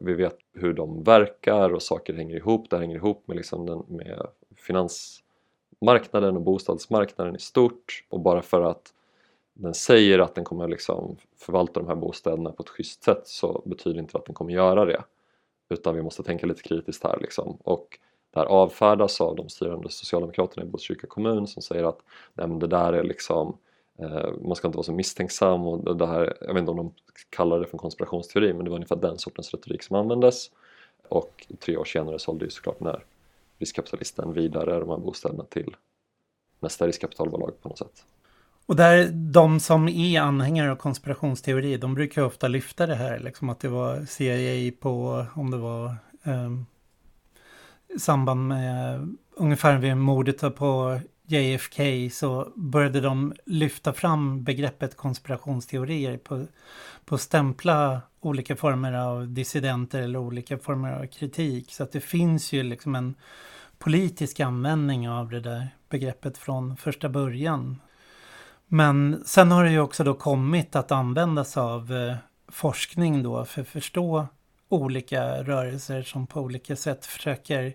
vi 0.00 0.14
vet 0.14 0.38
hur 0.54 0.73
de 0.73 1.02
verkar 1.02 1.73
och 1.73 1.83
saker 1.83 2.14
hänger 2.14 2.37
ihop. 2.37 2.71
Det 2.71 2.78
hänger 2.78 2.97
ihop 2.97 3.28
med, 3.28 3.37
liksom 3.37 3.66
den, 3.66 3.85
med 3.88 4.26
finansmarknaden 4.57 6.37
och 6.37 6.42
bostadsmarknaden 6.42 7.37
i 7.37 7.38
stort 7.38 8.04
och 8.09 8.21
bara 8.21 8.42
för 8.42 8.62
att 8.62 8.95
den 9.54 9.75
säger 9.75 10.19
att 10.19 10.35
den 10.35 10.45
kommer 10.45 10.69
liksom 10.69 11.16
förvalta 11.38 11.80
de 11.80 11.88
här 11.88 11.95
bostäderna 11.95 12.52
på 12.52 12.62
ett 12.62 12.69
schysst 12.69 13.02
sätt 13.02 13.23
så 13.25 13.62
betyder 13.64 13.95
det 13.95 14.00
inte 14.00 14.19
att 14.19 14.26
den 14.26 14.35
kommer 14.35 14.52
göra 14.52 14.85
det 14.85 15.04
utan 15.69 15.95
vi 15.95 16.02
måste 16.02 16.23
tänka 16.23 16.47
lite 16.47 16.62
kritiskt 16.62 17.04
här 17.04 17.19
liksom. 17.21 17.59
och 17.64 17.99
det 18.30 18.38
här 18.38 18.47
avfärdas 18.47 19.21
av 19.21 19.37
de 19.37 19.49
styrande 19.49 19.90
socialdemokraterna 19.90 20.66
i 20.66 20.69
Botkyrka 20.69 21.07
kommun 21.07 21.47
som 21.47 21.62
säger 21.62 21.85
att 21.85 21.99
nej, 22.35 22.49
det 22.49 22.66
där 22.66 22.92
är 22.92 23.02
liksom 23.02 23.57
Eh, 23.57 23.70
Eh, 24.02 24.30
man 24.42 24.57
ska 24.57 24.69
inte 24.69 24.76
vara 24.76 24.85
så 24.85 24.92
misstänksam 24.92 25.66
och 25.66 25.97
det 25.97 26.07
här, 26.07 26.37
jag 26.40 26.54
vet 26.54 26.61
inte 26.61 26.71
om 26.71 26.76
de 26.76 26.92
kallar 27.30 27.61
det 27.61 27.66
för 27.66 27.75
en 27.75 27.78
konspirationsteori 27.78 28.52
men 28.52 28.64
det 28.64 28.71
var 28.71 28.76
ungefär 28.76 28.97
den 28.97 29.19
sortens 29.19 29.54
retorik 29.54 29.83
som 29.83 29.97
användes 29.97 30.50
och 31.09 31.47
tre 31.61 31.76
år 31.76 31.85
senare 31.85 32.19
sålde 32.19 32.45
ju 32.45 32.50
såklart 32.50 32.78
den 32.78 32.88
här 32.88 33.04
riskkapitalisten 33.59 34.33
vidare 34.33 34.80
de 34.80 34.88
här 34.88 34.97
bostäderna 34.97 35.45
till 35.45 35.76
nästa 36.61 36.87
riskkapitalbolag 36.87 37.52
på 37.62 37.69
något 37.69 37.78
sätt. 37.78 38.04
Och 38.66 38.76
där 38.76 39.09
de 39.12 39.61
som 39.61 39.88
är 39.88 40.21
anhängare 40.21 40.71
av 40.71 40.76
konspirationsteori, 40.76 41.76
de 41.76 41.95
brukar 41.95 42.23
ofta 42.23 42.49
lyfta 42.49 42.87
det 42.87 42.95
här, 42.95 43.19
liksom 43.19 43.49
att 43.50 43.61
det 43.61 43.69
var 43.69 44.04
CIA 44.04 44.73
på, 44.80 45.26
om 45.35 45.50
det 45.50 45.57
var 45.57 45.87
eh, 46.25 46.50
samband 47.99 48.49
med 48.49 49.09
ungefär 49.35 49.78
vid 49.78 49.97
mordet 49.97 50.57
på 50.57 51.00
JFK 51.30 52.10
så 52.12 52.52
började 52.56 53.00
de 53.00 53.34
lyfta 53.46 53.92
fram 53.92 54.44
begreppet 54.44 54.96
konspirationsteorier 54.96 56.16
på, 56.16 56.46
på 57.04 57.18
stämpla 57.18 58.00
olika 58.20 58.56
former 58.56 58.92
av 58.92 59.28
dissidenter 59.28 60.02
eller 60.02 60.18
olika 60.18 60.58
former 60.58 60.92
av 60.92 61.06
kritik. 61.06 61.72
Så 61.72 61.82
att 61.82 61.92
det 61.92 62.00
finns 62.00 62.52
ju 62.52 62.62
liksom 62.62 62.94
en 62.94 63.14
politisk 63.78 64.40
användning 64.40 65.08
av 65.08 65.30
det 65.30 65.40
där 65.40 65.68
begreppet 65.88 66.38
från 66.38 66.76
första 66.76 67.08
början. 67.08 67.80
Men 68.66 69.22
sen 69.26 69.50
har 69.50 69.64
det 69.64 69.70
ju 69.70 69.80
också 69.80 70.04
då 70.04 70.14
kommit 70.14 70.76
att 70.76 70.92
användas 70.92 71.56
av 71.56 71.92
eh, 71.92 72.16
forskning 72.49 73.22
då 73.22 73.44
för 73.44 73.62
att 73.62 73.68
förstå 73.68 74.26
olika 74.68 75.42
rörelser 75.42 76.02
som 76.02 76.26
på 76.26 76.40
olika 76.40 76.76
sätt 76.76 77.06
försöker 77.06 77.75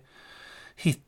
hitta 0.76 1.05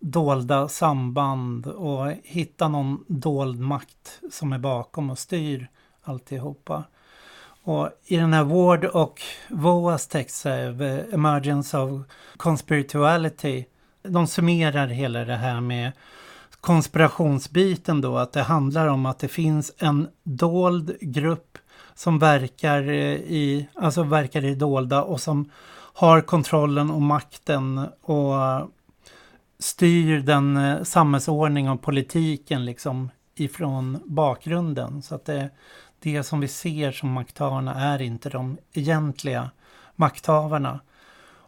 dolda 0.00 0.68
samband 0.68 1.66
och 1.66 2.12
hitta 2.24 2.68
någon 2.68 3.04
dold 3.08 3.60
makt 3.60 4.20
som 4.30 4.52
är 4.52 4.58
bakom 4.58 5.10
och 5.10 5.18
styr 5.18 5.68
alltihopa. 6.02 6.84
Och 7.62 7.90
i 8.06 8.16
den 8.16 8.32
här 8.32 8.44
Ward 8.44 8.84
och 8.84 9.22
Voas 9.48 10.06
text, 10.06 10.46
Emergence 10.46 11.78
of 11.78 12.02
Conspirituality, 12.36 13.64
de 14.02 14.26
summerar 14.26 14.86
hela 14.86 15.24
det 15.24 15.36
här 15.36 15.60
med 15.60 15.92
konspirationsbiten 16.60 18.00
då, 18.00 18.18
att 18.18 18.32
det 18.32 18.42
handlar 18.42 18.86
om 18.86 19.06
att 19.06 19.18
det 19.18 19.28
finns 19.28 19.72
en 19.78 20.08
dold 20.22 20.96
grupp 21.00 21.58
som 21.94 22.18
verkar 22.18 22.82
eh, 22.88 23.14
i, 23.14 23.68
alltså 23.74 24.02
verkar 24.02 24.44
i 24.44 24.54
dolda 24.54 25.02
och 25.02 25.20
som 25.20 25.50
har 25.94 26.20
kontrollen 26.20 26.90
och 26.90 27.02
makten 27.02 27.86
och 28.02 28.34
styr 29.58 30.20
den 30.20 30.56
eh, 30.56 30.82
samhällsordning 30.82 31.70
och 31.70 31.82
politiken 31.82 32.64
liksom 32.64 33.10
ifrån 33.34 34.02
bakgrunden. 34.04 35.02
Så 35.02 35.14
att 35.14 35.24
det, 35.24 35.50
det 35.98 36.22
som 36.22 36.40
vi 36.40 36.48
ser 36.48 36.92
som 36.92 37.12
makthavarna 37.12 37.74
är 37.74 38.02
inte 38.02 38.28
de 38.28 38.58
egentliga 38.72 39.50
makthavarna. 39.96 40.80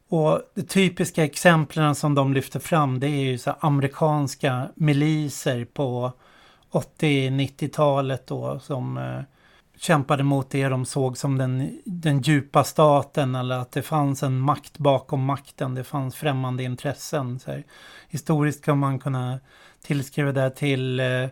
Och 0.08 0.42
de 0.54 0.62
typiska 0.62 1.24
exemplen 1.24 1.94
som 1.94 2.14
de 2.14 2.32
lyfter 2.32 2.60
fram 2.60 3.00
det 3.00 3.06
är 3.06 3.24
ju 3.24 3.38
så 3.38 3.54
amerikanska 3.60 4.68
miliser 4.74 5.64
på 5.64 6.12
80-90-talet 6.70 8.26
då 8.26 8.58
som 8.58 8.98
eh, 8.98 9.20
kämpade 9.80 10.22
mot 10.22 10.50
det 10.50 10.68
de 10.68 10.84
såg 10.84 11.16
som 11.16 11.38
den, 11.38 11.80
den 11.84 12.20
djupa 12.20 12.64
staten 12.64 13.34
eller 13.34 13.58
att 13.58 13.72
det 13.72 13.82
fanns 13.82 14.22
en 14.22 14.38
makt 14.38 14.78
bakom 14.78 15.24
makten. 15.24 15.74
Det 15.74 15.84
fanns 15.84 16.16
främmande 16.16 16.62
intressen. 16.62 17.38
Så 17.38 17.50
här. 17.50 17.64
Historiskt 18.08 18.64
kan 18.64 18.78
man 18.78 18.98
kunna 18.98 19.40
tillskriva 19.82 20.32
det 20.32 20.50
till 20.50 21.00
eh, 21.00 21.28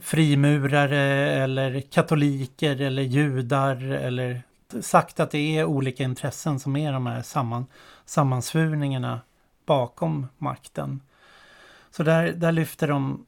frimurare 0.00 1.30
eller 1.30 1.80
katoliker 1.80 2.80
eller 2.80 3.02
judar 3.02 3.76
eller 3.92 4.42
sagt 4.80 5.20
att 5.20 5.30
det 5.30 5.58
är 5.58 5.64
olika 5.64 6.02
intressen 6.02 6.60
som 6.60 6.76
är 6.76 6.92
de 6.92 7.06
här 7.06 7.22
samman, 7.22 7.66
sammansvurningarna 8.04 9.20
bakom 9.66 10.26
makten. 10.38 11.00
Så 11.90 12.02
där, 12.02 12.32
där 12.32 12.52
lyfter 12.52 12.88
de 12.88 13.26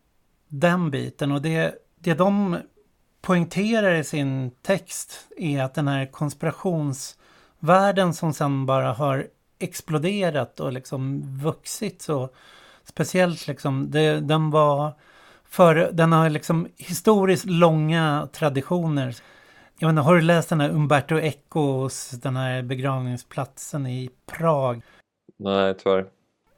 den 0.49 0.90
biten 0.90 1.33
och 1.33 1.42
det, 1.42 1.75
det 1.98 2.14
de 2.14 2.59
poängterar 3.23 3.95
i 3.95 4.05
sin 4.05 4.51
text 4.63 5.29
är 5.37 5.63
att 5.63 5.75
den 5.75 5.89
här 5.89 6.07
konspirationsvärlden 6.07 8.15
som 8.15 8.33
sen 8.33 8.67
bara 8.67 8.93
har 8.93 9.27
exploderat 9.59 10.61
och 10.61 10.73
liksom 10.73 11.23
vuxit 11.39 12.03
så 12.03 12.29
speciellt 12.85 13.47
liksom, 13.47 13.91
det, 13.91 14.21
den 14.21 14.51
var 14.51 14.93
för, 15.45 15.91
den 15.93 16.13
har 16.13 16.31
liksom 16.31 16.69
historiskt 16.77 17.45
långa 17.45 18.29
traditioner. 18.33 19.17
Jag 19.79 19.91
inte, 19.91 20.03
har 20.03 20.15
du 20.15 20.21
läst 20.21 20.49
den 20.49 20.61
här 20.61 20.71
Umberto 20.71 21.19
Ecos, 21.19 22.11
den 22.11 22.37
här 22.37 22.63
begravningsplatsen 22.63 23.87
i 23.87 24.11
Prag? 24.27 24.83
Nej, 25.39 25.75
tyvärr. 25.75 26.07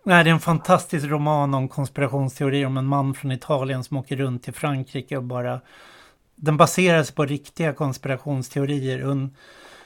Nej, 0.05 0.25
det 0.25 0.31
är 0.31 0.35
en 0.35 0.41
fantastisk 0.41 1.07
roman 1.07 1.55
om 1.55 1.69
konspirationsteorier 1.69 2.67
om 2.67 2.77
en 2.77 2.87
man 2.87 3.15
från 3.15 3.33
Italien 3.33 3.85
som 3.85 3.97
åker 3.97 4.17
runt 4.17 4.43
till 4.43 4.55
Frankrike 4.55 5.17
och 5.17 5.23
bara 5.23 5.61
den 6.37 6.57
baseras 6.57 7.11
på 7.11 7.25
riktiga 7.25 7.73
konspirationsteorier. 7.73 9.01
Under 9.01 9.35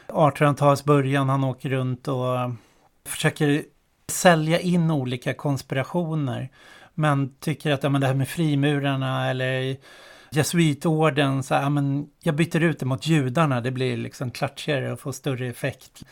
1800-talets 0.06 0.84
början 0.84 1.28
han 1.28 1.44
åker 1.44 1.68
runt 1.68 2.08
och 2.08 2.36
försöker 3.06 3.64
sälja 4.10 4.60
in 4.60 4.90
olika 4.90 5.34
konspirationer. 5.34 6.48
Men 6.94 7.34
tycker 7.40 7.72
att 7.72 7.82
ja, 7.82 7.88
men 7.88 8.00
det 8.00 8.06
här 8.06 8.14
med 8.14 8.28
frimurarna 8.28 9.30
eller 9.30 9.76
jesuitorden, 10.30 11.42
så 11.42 11.54
ja, 11.54 11.68
men 11.70 12.08
jag 12.20 12.34
byter 12.34 12.62
ut 12.62 12.78
det 12.78 12.86
mot 12.86 13.06
judarna, 13.06 13.60
det 13.60 13.70
blir 13.70 13.96
liksom 13.96 14.30
klatschigare 14.30 14.92
och 14.92 15.00
får 15.00 15.12
större 15.12 15.46
effekt. 15.46 16.02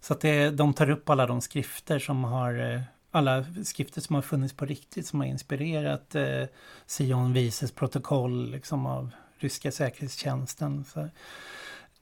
Så 0.00 0.12
att 0.12 0.20
det, 0.20 0.50
de 0.50 0.74
tar 0.74 0.90
upp 0.90 1.10
alla 1.10 1.26
de 1.26 1.40
skrifter 1.40 1.98
som 1.98 2.24
har, 2.24 2.72
eh, 2.74 2.80
alla 3.10 3.44
skrifter 3.64 4.00
som 4.00 4.14
har 4.14 4.22
funnits 4.22 4.56
på 4.56 4.66
riktigt 4.66 5.06
som 5.06 5.20
har 5.20 5.26
inspirerat 5.26 6.14
eh, 6.14 6.44
Sion 6.86 7.32
Vises 7.32 7.72
protokoll 7.72 8.50
liksom 8.50 8.86
av 8.86 9.10
ryska 9.38 9.72
säkerhetstjänsten. 9.72 10.84
Så, 10.84 11.08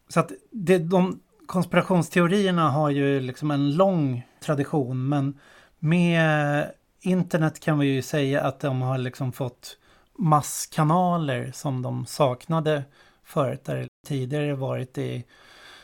så 0.09 0.21
att 0.21 0.33
det, 0.51 0.79
de 0.79 1.21
konspirationsteorierna 1.47 2.71
har 2.71 2.91
ju 2.91 3.21
liksom 3.21 3.51
en 3.51 3.75
lång 3.75 4.27
tradition 4.41 5.09
men 5.09 5.39
med 5.79 6.71
internet 7.01 7.61
kan 7.61 7.79
vi 7.79 7.87
ju 7.87 8.03
säga 8.03 8.43
att 8.43 8.61
de 8.61 8.83
har 8.83 8.99
liksom 8.99 9.33
fått 9.33 9.79
masskanaler 10.19 11.51
som 11.55 11.83
de 11.83 12.07
saknade 12.07 12.85
förut. 13.25 13.65
Där 13.65 13.87
tidigare 14.07 14.55
varit 14.55 14.99
i 14.99 15.25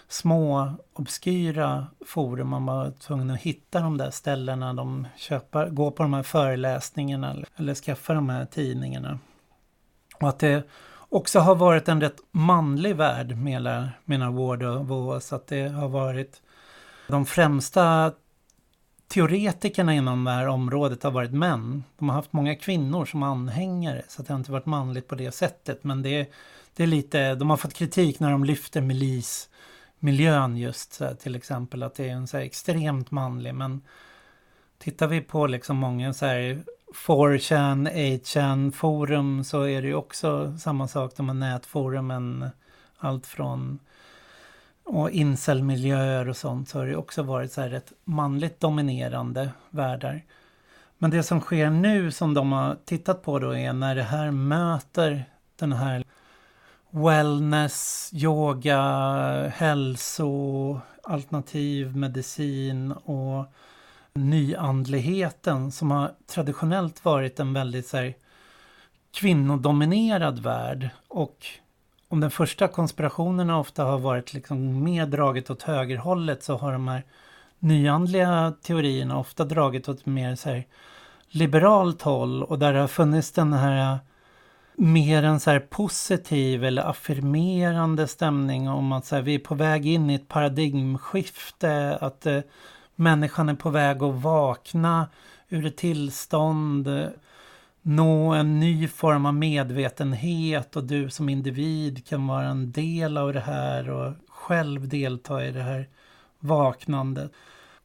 små 0.08 0.72
obskyra 0.92 1.86
forum. 2.06 2.48
Man 2.48 2.66
var 2.66 2.90
tvungen 2.90 3.30
att 3.30 3.40
hitta 3.40 3.80
de 3.80 3.96
där 3.96 4.10
ställena. 4.10 4.72
De 4.72 5.06
köper, 5.16 5.70
går 5.70 5.90
på 5.90 6.02
de 6.02 6.14
här 6.14 6.22
föreläsningarna 6.22 7.30
eller, 7.30 7.48
eller 7.56 7.74
skaffar 7.74 8.14
de 8.14 8.28
här 8.28 8.44
tidningarna. 8.44 9.18
Och 10.20 10.28
att 10.28 10.38
det 10.38 10.62
också 11.08 11.38
har 11.38 11.54
varit 11.54 11.88
en 11.88 12.00
rätt 12.00 12.18
manlig 12.30 12.96
värld 12.96 13.36
menar, 13.36 13.90
menar 14.04 14.30
Ward 14.30 14.62
och 14.62 14.88
Vås. 14.88 15.32
Att 15.32 15.46
det 15.46 15.68
har 15.68 15.88
varit 15.88 16.42
de 17.08 17.26
främsta 17.26 18.12
teoretikerna 19.08 19.94
inom 19.94 20.24
det 20.24 20.30
här 20.30 20.46
området 20.46 21.02
har 21.02 21.10
varit 21.10 21.32
män. 21.32 21.84
De 21.98 22.08
har 22.08 22.16
haft 22.16 22.32
många 22.32 22.56
kvinnor 22.56 23.04
som 23.04 23.22
anhängare 23.22 24.02
så 24.08 24.22
det 24.22 24.32
har 24.32 24.38
inte 24.38 24.52
varit 24.52 24.66
manligt 24.66 25.08
på 25.08 25.14
det 25.14 25.32
sättet. 25.32 25.84
Men 25.84 26.02
det, 26.02 26.32
det 26.76 26.82
är 26.82 26.86
lite, 26.86 27.34
de 27.34 27.50
har 27.50 27.56
fått 27.56 27.74
kritik 27.74 28.20
när 28.20 28.30
de 28.30 28.44
lyfter 28.44 28.80
milismiljön 28.80 30.56
just 30.56 31.02
till 31.18 31.36
exempel 31.36 31.82
att 31.82 31.94
det 31.94 32.08
är 32.08 32.12
en 32.12 32.26
så 32.26 32.36
här 32.36 32.44
extremt 32.44 33.10
manlig. 33.10 33.54
Men 33.54 33.80
tittar 34.78 35.06
vi 35.06 35.20
på 35.20 35.46
liksom 35.46 35.76
många 35.76 36.12
så 36.12 36.26
här 36.26 36.62
4chan, 37.06 37.92
8chan 37.92 38.72
forum 38.72 39.44
så 39.44 39.62
är 39.62 39.82
det 39.82 39.88
ju 39.88 39.94
också 39.94 40.58
samma 40.58 40.88
sak. 40.88 41.12
De 41.16 41.28
har 41.28 41.34
nätforumen, 41.34 42.50
allt 42.98 43.26
från 43.26 43.78
och 44.84 45.10
incelmiljöer 45.10 46.28
och 46.28 46.36
sånt 46.36 46.68
så 46.68 46.78
har 46.78 46.86
det 46.86 46.96
också 46.96 47.22
varit 47.22 47.52
så 47.52 47.60
här 47.60 47.68
rätt 47.68 47.92
manligt 48.04 48.60
dominerande 48.60 49.50
världar. 49.70 50.22
Men 50.98 51.10
det 51.10 51.22
som 51.22 51.40
sker 51.40 51.70
nu 51.70 52.10
som 52.10 52.34
de 52.34 52.52
har 52.52 52.76
tittat 52.84 53.22
på 53.22 53.38
då 53.38 53.56
är 53.56 53.72
när 53.72 53.94
det 53.94 54.02
här 54.02 54.30
möter 54.30 55.24
den 55.56 55.72
här 55.72 56.04
wellness, 56.90 58.10
yoga, 58.14 58.82
hälso, 59.48 60.80
alternativ 61.02 61.96
medicin 61.96 62.92
och 62.92 63.46
nyandligheten 64.18 65.72
som 65.72 65.90
har 65.90 66.12
traditionellt 66.26 67.04
varit 67.04 67.40
en 67.40 67.52
väldigt 67.52 67.86
så 67.86 67.96
här, 67.96 68.14
kvinnodominerad 69.12 70.38
värld 70.38 70.88
och 71.08 71.46
om 72.08 72.20
den 72.20 72.30
första 72.30 72.68
konspirationerna 72.68 73.58
ofta 73.58 73.84
har 73.84 73.98
varit 73.98 74.34
liksom 74.34 74.84
mer 74.84 75.06
draget 75.06 75.50
åt 75.50 75.62
högerhållet 75.62 76.42
så 76.42 76.56
har 76.56 76.72
de 76.72 76.88
här 76.88 77.04
nyandliga 77.58 78.52
teorierna 78.62 79.18
ofta 79.18 79.44
dragit 79.44 79.88
åt 79.88 80.06
mer 80.06 80.34
så 80.34 80.48
här 80.48 80.66
liberalt 81.28 82.02
håll 82.02 82.42
och 82.42 82.58
där 82.58 82.72
det 82.72 82.80
har 82.80 82.88
funnits 82.88 83.32
den 83.32 83.52
här 83.52 83.98
mer 84.78 85.22
en 85.22 85.40
så 85.40 85.50
här 85.50 85.60
positiv 85.60 86.64
eller 86.64 86.82
affirmerande 86.82 88.06
stämning 88.06 88.68
om 88.68 88.92
att 88.92 89.06
så 89.06 89.14
här, 89.14 89.22
vi 89.22 89.34
är 89.34 89.38
på 89.38 89.54
väg 89.54 89.86
in 89.86 90.10
i 90.10 90.14
ett 90.14 90.28
paradigmskifte, 90.28 91.98
att 92.00 92.26
eh, 92.26 92.40
människan 92.98 93.48
är 93.48 93.54
på 93.54 93.70
väg 93.70 94.02
att 94.02 94.14
vakna 94.14 95.08
ur 95.48 95.66
ett 95.66 95.76
tillstånd 95.76 96.88
nå 97.82 98.32
en 98.32 98.60
ny 98.60 98.88
form 98.88 99.26
av 99.26 99.34
medvetenhet 99.34 100.76
och 100.76 100.84
du 100.84 101.10
som 101.10 101.28
individ 101.28 102.06
kan 102.06 102.26
vara 102.26 102.46
en 102.46 102.72
del 102.72 103.16
av 103.16 103.32
det 103.32 103.40
här 103.40 103.90
och 103.90 104.12
själv 104.28 104.88
delta 104.88 105.44
i 105.44 105.52
det 105.52 105.62
här 105.62 105.88
vaknandet. 106.38 107.32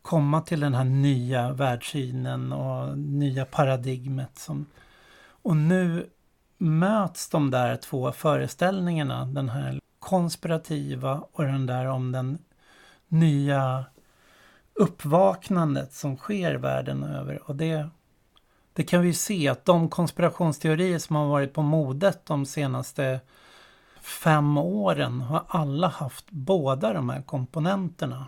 Komma 0.01 0.41
till 0.41 0.59
den 0.59 0.73
här 0.73 0.83
nya 0.83 1.51
världssynen 1.51 2.53
och 2.53 2.97
nya 2.97 3.45
paradigmet. 3.45 4.37
Som, 4.37 4.65
och 5.25 5.57
nu 5.57 6.09
möts 6.57 7.29
de 7.29 7.51
där 7.51 7.75
två 7.75 8.11
föreställningarna, 8.11 9.25
den 9.25 9.49
här 9.49 9.79
konspirativa 9.99 11.23
och 11.31 11.43
den 11.43 11.65
där 11.65 11.85
om 11.85 12.11
den 12.11 12.37
nya 13.07 13.85
uppvaknandet 14.73 15.93
som 15.93 16.17
sker 16.17 16.55
världen 16.55 17.03
över. 17.03 17.49
Och 17.49 17.55
det, 17.55 17.89
det 18.73 18.83
kan 18.83 19.01
vi 19.01 19.07
ju 19.07 19.13
se 19.13 19.47
att 19.47 19.65
de 19.65 19.89
konspirationsteorier 19.89 20.99
som 20.99 21.15
har 21.15 21.27
varit 21.27 21.53
på 21.53 21.61
modet 21.61 22.25
de 22.25 22.45
senaste 22.45 23.19
fem 24.01 24.57
åren 24.57 25.21
har 25.21 25.43
alla 25.47 25.87
haft 25.87 26.25
båda 26.31 26.93
de 26.93 27.09
här 27.09 27.21
komponenterna. 27.21 28.27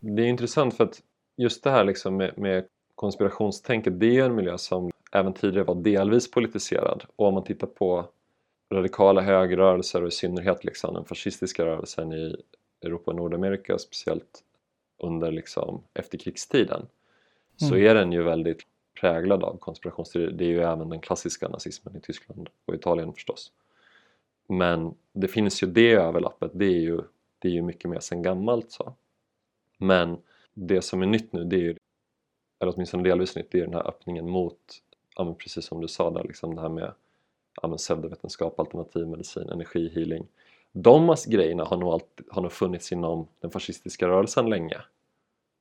Det 0.00 0.22
är 0.22 0.26
intressant 0.26 0.74
för 0.74 0.84
att 0.84 1.02
just 1.36 1.64
det 1.64 1.70
här 1.70 1.84
liksom 1.84 2.16
med, 2.16 2.38
med 2.38 2.64
konspirationstänket, 2.94 4.00
det 4.00 4.18
är 4.18 4.24
en 4.24 4.34
miljö 4.34 4.58
som 4.58 4.90
även 5.16 5.32
tidigare 5.32 5.64
var 5.64 5.74
delvis 5.74 6.30
politiserad 6.30 7.04
och 7.16 7.28
om 7.28 7.34
man 7.34 7.44
tittar 7.44 7.66
på 7.66 8.08
radikala 8.72 9.20
högerrörelser 9.20 10.02
och 10.02 10.08
i 10.08 10.10
synnerhet 10.10 10.64
liksom 10.64 10.94
den 10.94 11.04
fascistiska 11.04 11.66
rörelsen 11.66 12.12
i 12.12 12.36
Europa 12.82 13.10
och 13.10 13.16
Nordamerika 13.16 13.78
speciellt 13.78 14.42
under 14.98 15.32
liksom 15.32 15.82
efterkrigstiden 15.94 16.76
mm. 16.80 16.88
så 17.70 17.76
är 17.76 17.94
den 17.94 18.12
ju 18.12 18.22
väldigt 18.22 18.62
präglad 19.00 19.44
av 19.44 19.56
konspirationsteorier. 19.58 20.30
Det 20.30 20.44
är 20.44 20.48
ju 20.48 20.62
även 20.62 20.88
den 20.88 21.00
klassiska 21.00 21.48
nazismen 21.48 21.96
i 21.96 22.00
Tyskland 22.00 22.48
och 22.66 22.74
Italien 22.74 23.12
förstås. 23.12 23.52
Men 24.48 24.94
det 25.12 25.28
finns 25.28 25.62
ju 25.62 25.66
det 25.66 25.92
överlappet, 25.92 26.50
det 26.54 26.66
är 26.66 26.80
ju, 26.80 27.00
det 27.38 27.48
är 27.48 27.52
ju 27.52 27.62
mycket 27.62 27.90
mer 27.90 28.00
sen 28.00 28.22
gammalt 28.22 28.70
så. 28.70 28.94
Men 29.78 30.18
det 30.54 30.82
som 30.82 31.02
är 31.02 31.06
nytt 31.06 31.32
nu, 31.32 31.44
det 31.44 31.56
är 31.56 31.60
ju, 31.60 31.76
eller 32.60 32.74
åtminstone 32.74 33.02
delvis 33.02 33.36
nytt, 33.36 33.50
det 33.50 33.60
är 33.60 33.64
den 33.64 33.74
här 33.74 33.88
öppningen 33.88 34.30
mot, 34.30 34.82
ja, 35.16 35.34
precis 35.34 35.64
som 35.64 35.80
du 35.80 35.88
sa 35.88 36.10
där, 36.10 36.24
liksom 36.24 36.54
det 36.54 36.60
här 36.60 36.68
med 36.68 36.94
ja, 37.62 37.76
pseudovetenskap, 37.76 38.60
alternativmedicin, 38.60 39.48
energihealing. 39.48 40.26
De 40.72 41.16
grejerna 41.26 41.64
har 41.64 41.76
nog, 41.76 41.92
alltid, 41.92 42.26
har 42.30 42.42
nog 42.42 42.52
funnits 42.52 42.92
inom 42.92 43.28
den 43.40 43.50
fascistiska 43.50 44.08
rörelsen 44.08 44.50
länge. 44.50 44.80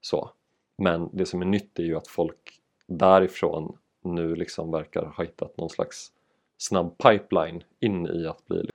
Så. 0.02 0.30
Men 0.78 1.10
det 1.14 1.26
som 1.26 1.42
är 1.42 1.46
nytt 1.46 1.80
är 1.80 1.84
ju 1.84 1.96
att 1.96 2.08
folk 2.08 2.60
därifrån 2.88 3.78
nu 4.04 4.36
liksom 4.36 4.72
verkar 4.72 5.06
ha 5.06 5.24
hittat 5.24 5.58
någon 5.58 5.70
slags 5.70 6.12
snabb 6.58 6.98
pipeline 6.98 7.64
in 7.80 8.08
i 8.08 8.28
att 8.28 8.46
bli 8.46 8.70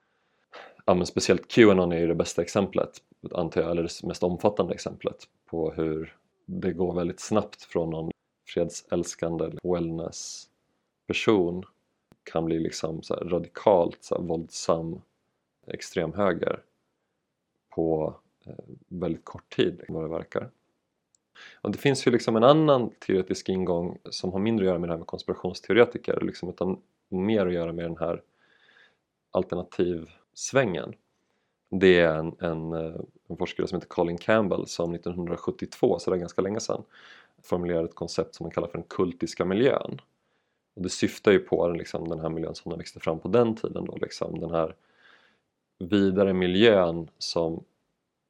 ja, 0.90 0.94
men 0.94 1.06
speciellt 1.06 1.48
Qanon 1.48 1.92
är 1.92 1.98
ju 1.98 2.06
det 2.06 2.14
bästa 2.14 2.42
exemplet 2.42 3.02
antar 3.32 3.60
jag, 3.60 3.70
eller 3.70 3.82
det 3.82 4.06
mest 4.06 4.22
omfattande 4.22 4.74
exemplet 4.74 5.16
på 5.46 5.70
hur 5.72 6.16
det 6.46 6.72
går 6.72 6.94
väldigt 6.94 7.20
snabbt 7.20 7.62
från 7.62 7.90
någon 7.90 8.10
fredsälskande 8.48 9.50
wellness 9.62 10.49
person 11.10 11.64
kan 12.22 12.44
bli 12.44 12.58
liksom 12.58 13.02
så 13.02 13.14
radikalt 13.14 13.98
så 14.00 14.14
här 14.14 14.22
våldsam 14.22 15.00
extremhöger 15.66 16.62
på 17.74 18.14
eh, 18.46 18.54
väldigt 18.88 19.24
kort 19.24 19.56
tid 19.56 19.76
liksom, 19.78 19.94
vad 19.94 20.04
det 20.04 20.08
verkar. 20.08 20.50
Och 21.60 21.70
det 21.70 21.78
finns 21.78 22.06
ju 22.06 22.10
liksom 22.10 22.36
en 22.36 22.44
annan 22.44 22.90
teoretisk 23.06 23.48
ingång 23.48 23.98
som 24.10 24.32
har 24.32 24.38
mindre 24.38 24.64
att 24.64 24.68
göra 24.68 24.78
med 24.78 24.88
det 24.88 24.92
här 24.92 24.98
med 24.98 25.06
konspirationsteoretiker 25.06 26.20
liksom, 26.20 26.48
utan 26.48 26.80
mer 27.08 27.46
att 27.46 27.52
göra 27.52 27.72
med 27.72 27.84
den 27.84 27.96
här 27.96 28.22
alternativsvängen 29.30 30.94
det 31.70 32.00
är 32.00 32.14
en, 32.14 32.36
en, 32.38 32.72
eh, 32.72 33.00
en, 33.28 33.36
forskare 33.36 33.66
som 33.66 33.76
heter 33.76 33.88
Colin 33.88 34.18
Campbell 34.18 34.66
som 34.66 34.94
1972, 34.94 35.98
så 35.98 36.10
det 36.10 36.16
är 36.16 36.20
ganska 36.20 36.42
länge 36.42 36.60
sedan, 36.60 36.82
formulerade 37.42 37.88
ett 37.88 37.94
koncept 37.94 38.34
som 38.34 38.44
man 38.44 38.50
kallar 38.50 38.68
för 38.68 38.78
den 38.78 38.86
kultiska 38.88 39.44
miljön. 39.44 40.00
Och 40.74 40.82
det 40.82 40.88
syftar 40.88 41.32
ju 41.32 41.38
på 41.38 41.68
den, 41.68 41.78
liksom, 41.78 42.08
den 42.08 42.20
här 42.20 42.28
miljön 42.28 42.54
som 42.54 42.70
den 42.70 42.78
växte 42.78 43.00
fram 43.00 43.18
på 43.18 43.28
den 43.28 43.56
tiden 43.56 43.84
då, 43.84 43.96
liksom, 43.96 44.40
den 44.40 44.50
här 44.50 44.74
vidare 45.78 46.32
miljön 46.32 47.10
som 47.18 47.64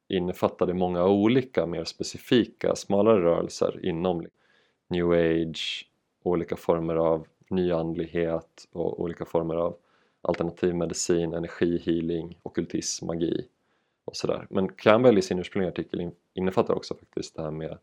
innefattade 0.07 0.73
många 0.73 1.05
olika 1.05 1.65
mer 1.65 1.83
specifika 1.83 2.75
smalare 2.75 3.21
rörelser 3.21 3.85
inom 3.85 4.21
liksom 4.21 4.37
new 4.87 5.11
age, 5.11 5.89
olika 6.23 6.55
former 6.55 6.95
av 6.95 7.27
nyandlighet 7.49 8.67
och 8.71 9.01
olika 9.01 9.25
former 9.25 9.55
av 9.55 9.77
alternativ 10.21 10.75
medicin, 10.75 11.33
energihealing, 11.33 12.37
ockultism, 12.43 13.05
magi 13.05 13.47
och 14.05 14.15
sådär. 14.15 14.47
Men 14.49 14.69
Campbell 14.69 15.17
i 15.17 15.21
sin 15.21 15.39
ursprungliga 15.39 15.71
artikel 15.71 16.11
innefattar 16.33 16.73
också 16.73 16.95
faktiskt 16.95 17.35
det 17.35 17.41
här 17.41 17.51
med 17.51 17.77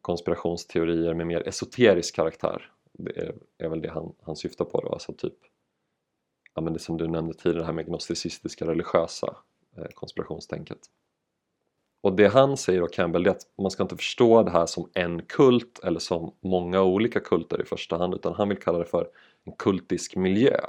konspirationsteorier 0.00 1.14
med 1.14 1.26
mer 1.26 1.48
esoterisk 1.48 2.16
karaktär. 2.16 2.70
Det 2.98 3.16
är, 3.16 3.34
är 3.58 3.68
väl 3.68 3.82
det 3.82 3.90
han, 3.90 4.14
han 4.22 4.36
syftar 4.36 4.64
på 4.64 4.80
då, 4.80 4.88
alltså 4.88 5.12
typ 5.12 5.34
ja, 6.54 6.62
men 6.62 6.72
det 6.72 6.78
som 6.78 6.96
du 6.96 7.08
nämnde 7.08 7.34
tidigare, 7.34 7.58
det 7.58 7.66
här 7.66 7.72
med 7.72 7.86
gnosticistiska 7.86 8.66
religiösa 8.66 9.36
eh, 9.76 9.86
konspirationstänket. 9.94 10.78
Och 12.02 12.16
det 12.16 12.28
han 12.28 12.56
säger 12.56 12.80
då, 12.80 12.86
Campbell, 12.86 13.26
är 13.26 13.30
att 13.30 13.46
man 13.58 13.70
ska 13.70 13.82
inte 13.82 13.96
förstå 13.96 14.42
det 14.42 14.50
här 14.50 14.66
som 14.66 14.90
en 14.94 15.22
kult 15.22 15.80
eller 15.84 16.00
som 16.00 16.34
många 16.40 16.82
olika 16.82 17.20
kulter 17.20 17.62
i 17.62 17.64
första 17.64 17.96
hand 17.96 18.14
utan 18.14 18.34
han 18.34 18.48
vill 18.48 18.58
kalla 18.58 18.78
det 18.78 18.84
för 18.84 19.10
en 19.44 19.52
kultisk 19.52 20.16
miljö 20.16 20.60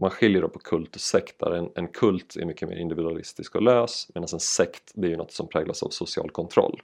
man 0.00 0.10
skiljer 0.10 0.42
då 0.42 0.48
på 0.48 0.58
kult 0.58 0.94
och 0.94 1.00
sekt 1.00 1.38
där 1.38 1.50
en, 1.50 1.70
en 1.74 1.88
kult 1.88 2.36
är 2.36 2.44
mycket 2.44 2.68
mer 2.68 2.76
individualistisk 2.76 3.54
och 3.54 3.62
lös 3.62 4.08
medan 4.14 4.28
en 4.32 4.40
sekt 4.40 4.92
det 4.94 5.06
är 5.06 5.10
ju 5.10 5.16
något 5.16 5.32
som 5.32 5.48
präglas 5.48 5.82
av 5.82 5.88
social 5.88 6.30
kontroll. 6.30 6.82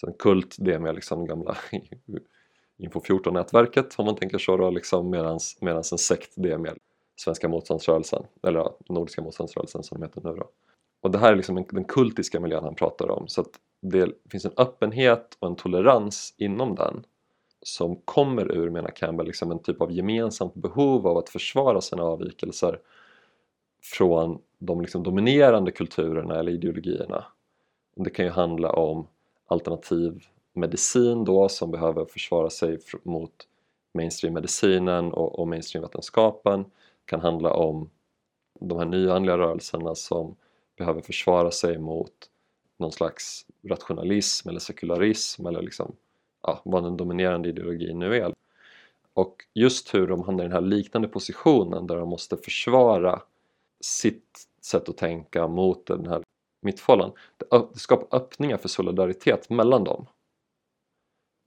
Så 0.00 0.06
en 0.06 0.12
kult 0.12 0.56
det 0.58 0.74
är 0.74 0.78
mer 0.78 0.92
liksom 0.92 1.26
gamla 1.26 1.56
Info 2.78 3.00
14-nätverket 3.00 3.94
om 3.98 4.06
man 4.06 4.16
tänker 4.16 4.38
så 4.38 4.56
då 4.56 4.70
liksom 4.70 5.10
medans, 5.10 5.58
medans 5.60 5.92
en 5.92 5.98
sekt 5.98 6.32
det 6.36 6.52
är 6.52 6.58
mer 6.58 6.76
Svenska 7.16 7.48
motståndsrörelsen 7.48 8.22
eller 8.42 8.58
ja, 8.58 8.76
Nordiska 8.88 9.22
motståndsrörelsen 9.22 9.82
som 9.82 10.00
de 10.00 10.06
heter 10.06 10.20
nu 10.24 10.36
då. 10.36 10.48
Och 11.00 11.10
det 11.10 11.18
här 11.18 11.32
är 11.32 11.36
liksom 11.36 11.56
en, 11.56 11.64
den 11.70 11.84
kultiska 11.84 12.40
miljön 12.40 12.64
han 12.64 12.74
pratar 12.74 13.10
om 13.10 13.28
så 13.28 13.40
att 13.40 13.50
det 13.80 14.12
finns 14.30 14.44
en 14.44 14.52
öppenhet 14.56 15.36
och 15.38 15.48
en 15.48 15.56
tolerans 15.56 16.34
inom 16.36 16.74
den 16.74 17.04
som 17.62 17.96
kommer 18.04 18.52
ur, 18.52 18.70
menar 18.70 18.90
Campbell, 18.90 19.26
liksom 19.26 19.50
en 19.50 19.62
typ 19.62 19.80
av 19.80 19.92
gemensamt 19.92 20.54
behov 20.54 21.06
av 21.06 21.16
att 21.16 21.28
försvara 21.28 21.80
sina 21.80 22.02
avvikelser 22.02 22.80
från 23.82 24.38
de 24.58 24.80
liksom 24.80 25.02
dominerande 25.02 25.70
kulturerna 25.70 26.38
eller 26.38 26.52
ideologierna. 26.52 27.24
Det 27.96 28.10
kan 28.10 28.24
ju 28.24 28.30
handla 28.30 28.72
om 28.72 29.06
alternativ 29.46 30.24
medicin 30.60 31.24
då 31.24 31.48
som 31.48 31.70
behöver 31.70 32.04
försvara 32.04 32.50
sig 32.50 32.78
mot 33.02 33.48
mainstreammedicinen 33.94 35.12
och, 35.12 35.38
och 35.38 35.48
mainstreamvetenskapen 35.48 36.64
kan 37.04 37.20
handla 37.20 37.52
om 37.52 37.90
de 38.60 38.78
här 38.78 38.86
nyandliga 38.86 39.38
rörelserna 39.38 39.94
som 39.94 40.36
behöver 40.76 41.00
försvara 41.00 41.50
sig 41.50 41.78
mot 41.78 42.12
någon 42.76 42.92
slags 42.92 43.46
rationalism 43.64 44.48
eller 44.48 44.60
sekularism 44.60 45.46
eller 45.46 45.62
liksom 45.62 45.96
ja, 46.42 46.60
vad 46.64 46.82
den 46.84 46.96
dominerande 46.96 47.48
ideologin 47.48 47.98
nu 47.98 48.16
är. 48.16 48.34
Och 49.14 49.36
just 49.54 49.94
hur 49.94 50.06
de 50.06 50.22
hamnar 50.22 50.44
i 50.44 50.46
den 50.46 50.52
här 50.52 50.60
liknande 50.60 51.08
positionen 51.08 51.86
där 51.86 51.96
de 51.96 52.08
måste 52.08 52.36
försvara 52.36 53.22
sitt 53.80 54.46
sätt 54.62 54.88
att 54.88 54.96
tänka 54.96 55.48
mot 55.48 55.86
den 55.86 56.06
här 56.06 56.22
mittfållan. 56.62 57.12
Det 57.36 57.78
skapar 57.78 58.16
öppningar 58.16 58.56
för 58.56 58.68
solidaritet 58.68 59.50
mellan 59.50 59.84
dem. 59.84 60.06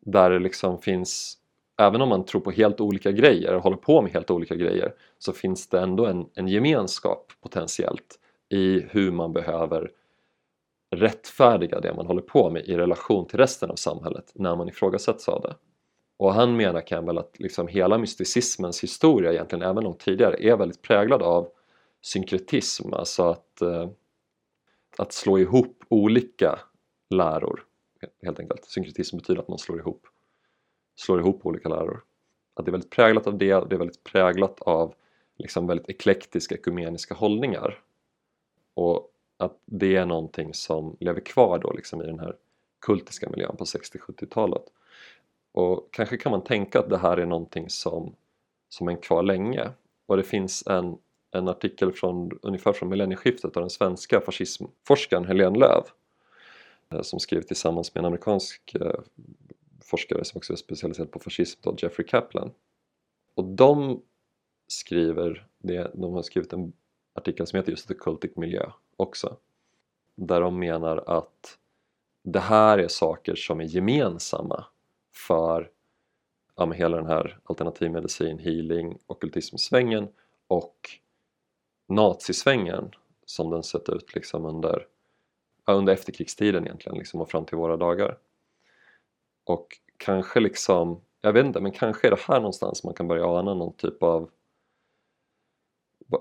Där 0.01 0.29
det 0.29 0.39
liksom 0.39 0.77
finns, 0.81 1.37
även 1.81 2.01
om 2.01 2.09
man 2.09 2.25
tror 2.25 2.41
på 2.41 2.51
helt 2.51 2.81
olika 2.81 3.11
grejer 3.11 3.55
och 3.55 3.63
håller 3.63 3.77
på 3.77 4.01
med 4.01 4.11
helt 4.11 4.31
olika 4.31 4.55
grejer 4.55 4.93
så 5.17 5.33
finns 5.33 5.67
det 5.67 5.79
ändå 5.79 6.05
en, 6.05 6.29
en 6.35 6.47
gemenskap 6.47 7.33
potentiellt 7.41 8.19
i 8.49 8.81
hur 8.89 9.11
man 9.11 9.33
behöver 9.33 9.91
rättfärdiga 10.95 11.79
det 11.79 11.93
man 11.93 12.05
håller 12.05 12.21
på 12.21 12.49
med 12.49 12.65
i 12.65 12.77
relation 12.77 13.27
till 13.27 13.39
resten 13.39 13.71
av 13.71 13.75
samhället 13.75 14.31
när 14.35 14.55
man 14.55 14.69
ifrågasätts 14.69 15.29
av 15.29 15.41
det. 15.41 15.55
Och 16.17 16.33
han 16.33 16.57
menar 16.57 16.81
Campbell 16.81 17.17
att 17.17 17.39
liksom 17.39 17.67
hela 17.67 17.97
mysticismens 17.97 18.83
historia 18.83 19.33
egentligen 19.33 19.63
även 19.63 19.83
långt 19.83 19.99
tidigare 19.99 20.35
är 20.39 20.57
väldigt 20.57 20.81
präglad 20.81 21.21
av 21.21 21.47
synkretism, 22.01 22.93
alltså 22.93 23.23
att, 23.23 23.61
eh, 23.61 23.89
att 24.97 25.13
slå 25.13 25.39
ihop 25.39 25.83
olika 25.89 26.59
läror 27.09 27.63
helt 28.23 28.39
enkelt. 28.39 28.65
Synkretism 28.65 29.17
betyder 29.17 29.41
att 29.41 29.47
man 29.47 29.57
slår 29.57 29.79
ihop, 29.79 30.07
slår 30.95 31.19
ihop 31.19 31.45
olika 31.45 31.69
läror. 31.69 32.03
Att 32.53 32.65
det 32.65 32.69
är 32.69 32.71
väldigt 32.71 32.89
präglat 32.89 33.27
av 33.27 33.37
det, 33.37 33.69
det 33.69 33.75
är 33.75 33.79
väldigt 33.79 34.03
präglat 34.03 34.61
av 34.61 34.93
liksom 35.37 35.67
väldigt 35.67 35.89
eklektiska 35.89 36.55
ekumeniska 36.55 37.13
hållningar. 37.13 37.79
Och 38.73 39.11
att 39.37 39.57
det 39.65 39.95
är 39.95 40.05
någonting 40.05 40.53
som 40.53 40.97
lever 40.99 41.21
kvar 41.21 41.59
då 41.59 41.71
liksom 41.73 42.01
i 42.01 42.05
den 42.05 42.19
här 42.19 42.35
kultiska 42.79 43.29
miljön 43.29 43.55
på 43.57 43.63
60-70-talet. 43.63 44.63
Och 45.51 45.89
kanske 45.91 46.17
kan 46.17 46.31
man 46.31 46.43
tänka 46.43 46.79
att 46.79 46.89
det 46.89 46.97
här 46.97 47.17
är 47.17 47.25
någonting 47.25 47.69
som, 47.69 48.15
som 48.69 48.87
är 48.87 49.01
kvar 49.01 49.23
länge. 49.23 49.69
Och 50.05 50.17
det 50.17 50.23
finns 50.23 50.67
en, 50.67 50.97
en 51.31 51.47
artikel 51.47 51.91
från 51.91 52.39
ungefär 52.41 52.73
från 52.73 52.89
millennieskiftet 52.89 53.57
av 53.57 53.63
den 53.63 53.69
svenska 53.69 54.21
fascismforskaren 54.21 55.25
Helene 55.25 55.59
Löv 55.59 55.83
Eh, 56.91 57.01
som 57.01 57.19
skrev 57.19 57.41
tillsammans 57.41 57.95
med 57.95 58.01
en 58.01 58.05
amerikansk 58.05 58.75
eh, 58.75 58.99
forskare 59.83 60.25
som 60.25 60.37
också 60.37 60.53
är 60.53 60.57
specialiserad 60.57 61.11
på 61.11 61.19
fascism, 61.19 61.59
då, 61.63 61.75
Jeffrey 61.77 62.07
Kaplan. 62.07 62.51
Och 63.35 63.43
de 63.43 64.01
skriver, 64.67 65.47
det, 65.57 65.91
de 65.93 66.13
har 66.13 66.21
skrivit 66.21 66.53
en 66.53 66.73
artikel 67.13 67.47
som 67.47 67.57
heter 67.57 67.71
just 67.71 67.87
The 67.87 67.93
Cultic 67.93 68.31
Miljö 68.35 68.71
också. 68.95 69.37
Där 70.15 70.41
de 70.41 70.59
menar 70.59 71.03
att 71.07 71.57
det 72.23 72.39
här 72.39 72.77
är 72.77 72.87
saker 72.87 73.35
som 73.35 73.59
är 73.59 73.65
gemensamma 73.65 74.65
för 75.11 75.71
ja, 76.55 76.65
med 76.65 76.77
hela 76.77 76.97
den 76.97 77.05
här 77.05 77.39
alternativmedicin, 77.43 78.39
healing, 78.39 78.97
ockultismsvängen 79.07 80.07
och 80.47 80.89
nazisvängen 81.87 82.91
som 83.25 83.49
den 83.49 83.63
sett 83.63 83.89
ut 83.89 84.15
liksom 84.15 84.45
under, 84.45 84.87
under 85.65 85.93
efterkrigstiden 85.93 86.65
egentligen 86.65 86.97
liksom 86.97 87.21
och 87.21 87.31
fram 87.31 87.45
till 87.45 87.57
våra 87.57 87.77
dagar. 87.77 88.17
Och 89.45 89.67
kanske 89.97 90.39
liksom, 90.39 91.01
jag 91.21 91.33
vet 91.33 91.45
inte, 91.45 91.59
men 91.59 91.71
kanske 91.71 92.07
är 92.07 92.11
det 92.11 92.21
här 92.27 92.35
någonstans 92.35 92.83
man 92.83 92.93
kan 92.93 93.07
börja 93.07 93.25
ana 93.25 93.53
någon 93.53 93.73
typ 93.73 94.03
av 94.03 94.29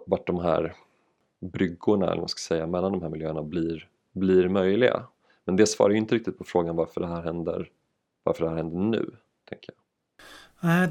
vart 0.07 0.27
de 0.27 0.39
här 0.39 0.77
bryggorna 1.41 2.05
eller 2.05 2.15
vad 2.15 2.23
man 2.23 2.29
ska 2.29 2.55
säga, 2.55 2.67
mellan 2.67 2.93
de 2.93 3.03
här 3.03 3.09
miljöerna 3.09 3.43
blir, 3.43 3.89
blir 4.13 4.49
möjliga. 4.49 5.07
Men 5.45 5.57
det 5.57 5.67
svarar 5.67 5.91
ju 5.91 5.99
inte 5.99 6.15
riktigt 6.15 6.39
på 6.39 6.45
frågan 6.45 6.77
varför 6.77 7.01
det 7.01 7.07
här 7.07 7.23
händer, 7.23 7.69
varför 8.23 8.45
det 8.45 8.51
här 8.51 8.57
händer 8.57 8.79
nu, 8.79 9.17
tänker 9.49 9.73
jag. 9.73 9.81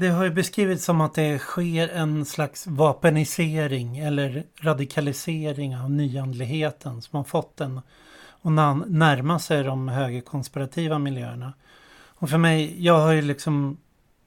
Det 0.00 0.08
har 0.08 0.24
ju 0.24 0.30
beskrivits 0.30 0.84
som 0.84 1.00
att 1.00 1.14
det 1.14 1.38
sker 1.38 1.88
en 1.88 2.24
slags 2.24 2.66
vapenisering 2.66 3.98
eller 3.98 4.44
radikalisering 4.60 5.76
av 5.76 5.90
nyandligheten 5.90 7.02
som 7.02 7.16
har 7.16 7.24
fått 7.24 7.60
en 7.60 7.80
och 8.42 8.52
närma 8.52 9.38
sig 9.38 9.64
de 9.64 9.88
högerkonspirativa 9.88 10.98
miljöerna. 10.98 11.52
Och 12.20 12.30
för 12.30 12.38
mig, 12.38 12.84
jag 12.84 13.00
har 13.00 13.12
ju 13.12 13.22
liksom 13.22 13.76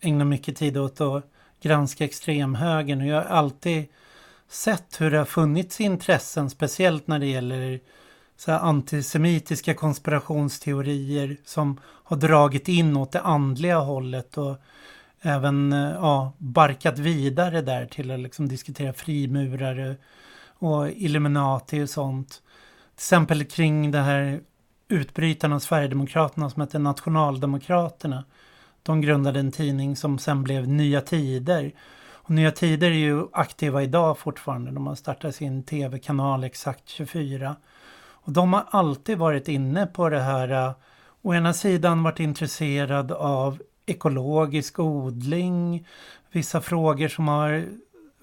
ägnat 0.02 0.28
mycket 0.28 0.56
tid 0.58 0.78
åt 0.78 1.02
att 1.02 1.24
granska 1.62 2.06
extremhögern 2.06 3.02
och 3.02 3.08
jag 3.08 3.16
har 3.16 3.24
alltid 3.24 3.86
sett 4.48 5.02
hur 5.02 5.12
det 5.12 5.18
har 5.18 5.26
funnits 5.26 5.82
intressen, 5.82 6.50
speciellt 6.50 7.08
när 7.08 7.20
det 7.20 7.26
gäller 7.26 7.80
så 8.38 8.52
antisemitiska 8.52 9.74
konspirationsteorier 9.74 11.38
som 11.46 11.80
har 11.84 12.18
dragit 12.18 12.68
in 12.68 12.98
åt 12.98 13.12
det 13.12 13.22
andliga 13.22 13.80
hållet 13.80 14.38
och 14.38 14.56
även 15.22 15.74
eh, 15.74 15.92
ja, 15.92 16.34
barkat 16.38 17.00
vidare 17.00 17.62
där 17.62 17.86
till 17.86 18.12
att 18.12 18.20
liksom 18.20 18.48
diskutera 18.48 18.94
frimurare 18.94 19.96
och 20.46 20.90
Illuminati 20.90 21.84
och 21.84 21.90
sånt. 21.90 22.42
Till 22.96 23.04
exempel 23.04 23.46
kring 23.46 23.92
det 23.92 24.00
här 24.00 24.42
utbrytarna 24.88 25.60
Sverigedemokraterna 25.60 26.50
som 26.50 26.62
hette 26.62 26.80
Nationaldemokraterna. 26.80 28.24
De 28.84 29.02
grundade 29.02 29.40
en 29.40 29.52
tidning 29.52 29.96
som 29.96 30.20
sen 30.20 30.44
blev 30.44 30.68
Nya 30.68 31.02
Tider. 31.02 31.72
Och 32.12 32.30
Nya 32.30 32.52
Tider 32.52 32.92
är 32.92 32.96
ju 32.96 33.28
aktiva 33.32 33.84
idag 33.84 34.18
fortfarande. 34.18 34.72
De 34.72 34.88
har 34.88 34.96
startat 34.96 35.36
sin 35.36 35.64
tv-kanal 35.64 36.44
Exakt 36.44 36.90
24. 36.90 37.56
Och 38.26 38.32
de 38.32 38.54
har 38.54 38.66
alltid 38.70 39.18
varit 39.18 39.48
inne 39.48 39.86
på 39.86 40.10
det 40.10 40.20
här. 40.20 40.50
Äh, 40.50 40.72
å 41.22 41.34
ena 41.34 41.54
sidan 41.54 42.04
varit 42.04 42.20
intresserad 42.20 43.12
av 43.12 43.62
ekologisk 43.86 44.80
odling. 44.80 45.88
Vissa 46.32 46.62
frågor 46.62 47.08
som 47.08 47.28
har 47.28 47.66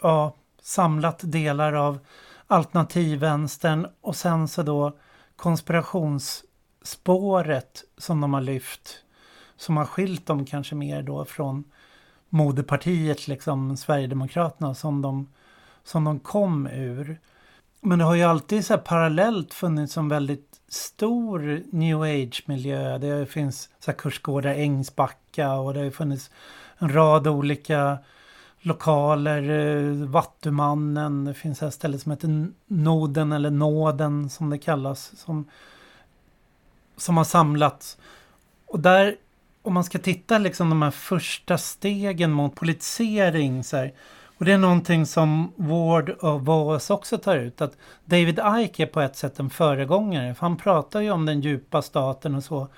ja, 0.02 0.34
samlat 0.62 1.20
delar 1.22 1.72
av 1.72 1.98
alternativvänstern 2.50 3.86
och 4.00 4.16
sen 4.16 4.48
så 4.48 4.62
då 4.62 4.96
konspirationsspåret 5.36 7.84
som 7.98 8.20
de 8.20 8.34
har 8.34 8.40
lyft. 8.40 8.96
Som 9.56 9.76
har 9.76 9.84
skilt 9.84 10.26
dem 10.26 10.44
kanske 10.44 10.74
mer 10.74 11.02
då 11.02 11.24
från 11.24 11.64
moderpartiet, 12.28 13.28
liksom 13.28 13.76
Sverigedemokraterna 13.76 14.74
som 14.74 15.02
de, 15.02 15.28
som 15.84 16.04
de 16.04 16.18
kom 16.18 16.66
ur. 16.66 17.20
Men 17.80 17.98
det 17.98 18.04
har 18.04 18.14
ju 18.14 18.22
alltid 18.22 18.66
så 18.66 18.78
parallellt 18.78 19.54
funnits 19.54 19.96
en 19.96 20.08
väldigt 20.08 20.60
stor 20.68 21.62
new 21.72 22.02
age-miljö. 22.02 22.98
Det 22.98 23.26
finns 23.26 23.68
så 23.78 23.90
här 23.90 23.98
kursgårdar 23.98 24.54
Ängsbacka 24.54 25.52
och 25.52 25.74
det 25.74 25.80
har 25.80 25.90
funnits 25.90 26.30
en 26.78 26.94
rad 26.94 27.26
olika 27.26 27.98
lokaler. 28.60 29.50
Eh, 29.50 30.08
Vattumannen, 30.08 31.24
det 31.24 31.34
finns 31.34 31.62
ett 31.62 31.74
ställe 31.74 31.98
som 31.98 32.12
heter 32.12 32.48
Noden 32.66 33.32
eller 33.32 33.50
Nåden 33.50 34.30
som 34.30 34.50
det 34.50 34.58
kallas. 34.58 35.12
Som, 35.16 35.44
som 36.96 37.16
har 37.16 37.24
samlats. 37.24 37.98
Och 38.66 38.80
där, 38.80 39.16
om 39.62 39.74
man 39.74 39.84
ska 39.84 39.98
titta 39.98 40.38
liksom 40.38 40.70
de 40.70 40.82
här 40.82 40.90
första 40.90 41.58
stegen 41.58 42.32
mot 42.32 42.54
politisering 42.54 43.64
så 43.64 43.76
här, 43.76 43.92
och 44.40 44.46
det 44.46 44.52
är 44.52 44.58
någonting 44.58 45.06
som 45.06 45.52
Ward 45.56 46.10
of 46.20 46.42
Wallace 46.42 46.92
också 46.92 47.18
tar 47.18 47.36
ut. 47.36 47.60
Att 47.60 47.76
David 48.04 48.40
Icke 48.58 48.82
är 48.82 48.86
på 48.86 49.00
ett 49.00 49.16
sätt 49.16 49.38
en 49.38 49.50
föregångare. 49.50 50.34
För 50.34 50.40
han 50.40 50.56
pratar 50.56 51.00
ju 51.00 51.10
om 51.10 51.26
den 51.26 51.40
djupa 51.40 51.82
staten 51.82 52.34
och 52.34 52.44
så. 52.44 52.68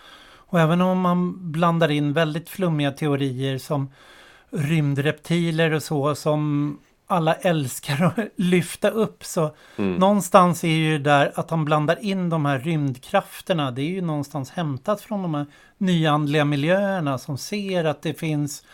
Och 0.53 0.61
även 0.61 0.81
om 0.81 1.01
man 1.01 1.53
blandar 1.53 1.91
in 1.91 2.13
väldigt 2.13 2.49
flummiga 2.49 2.91
teorier 2.91 3.59
som 3.59 3.91
rymdreptiler 4.53 5.73
och 5.73 5.83
så 5.83 6.15
som 6.15 6.79
alla 7.07 7.35
älskar 7.35 8.05
att 8.05 8.29
lyfta 8.37 8.91
upp 8.91 9.25
så 9.25 9.51
mm. 9.77 9.95
någonstans 9.95 10.65
är 10.65 10.69
ju 10.69 10.99
där 10.99 11.33
att 11.35 11.51
han 11.51 11.65
blandar 11.65 12.05
in 12.05 12.31
de 12.31 12.45
här 12.45 12.59
rymdkrafterna. 12.59 13.71
Det 13.71 13.83
är 13.83 13.91
ju 13.91 14.01
någonstans 14.01 14.51
hämtat 14.51 15.01
från 15.01 15.23
de 15.23 15.35
här 15.35 15.47
nyandliga 15.79 16.45
miljöerna 16.45 17.19
som 17.19 17.39
ser 17.39 17.85
att 17.85 18.03
det 18.03 18.15
finns 18.15 18.65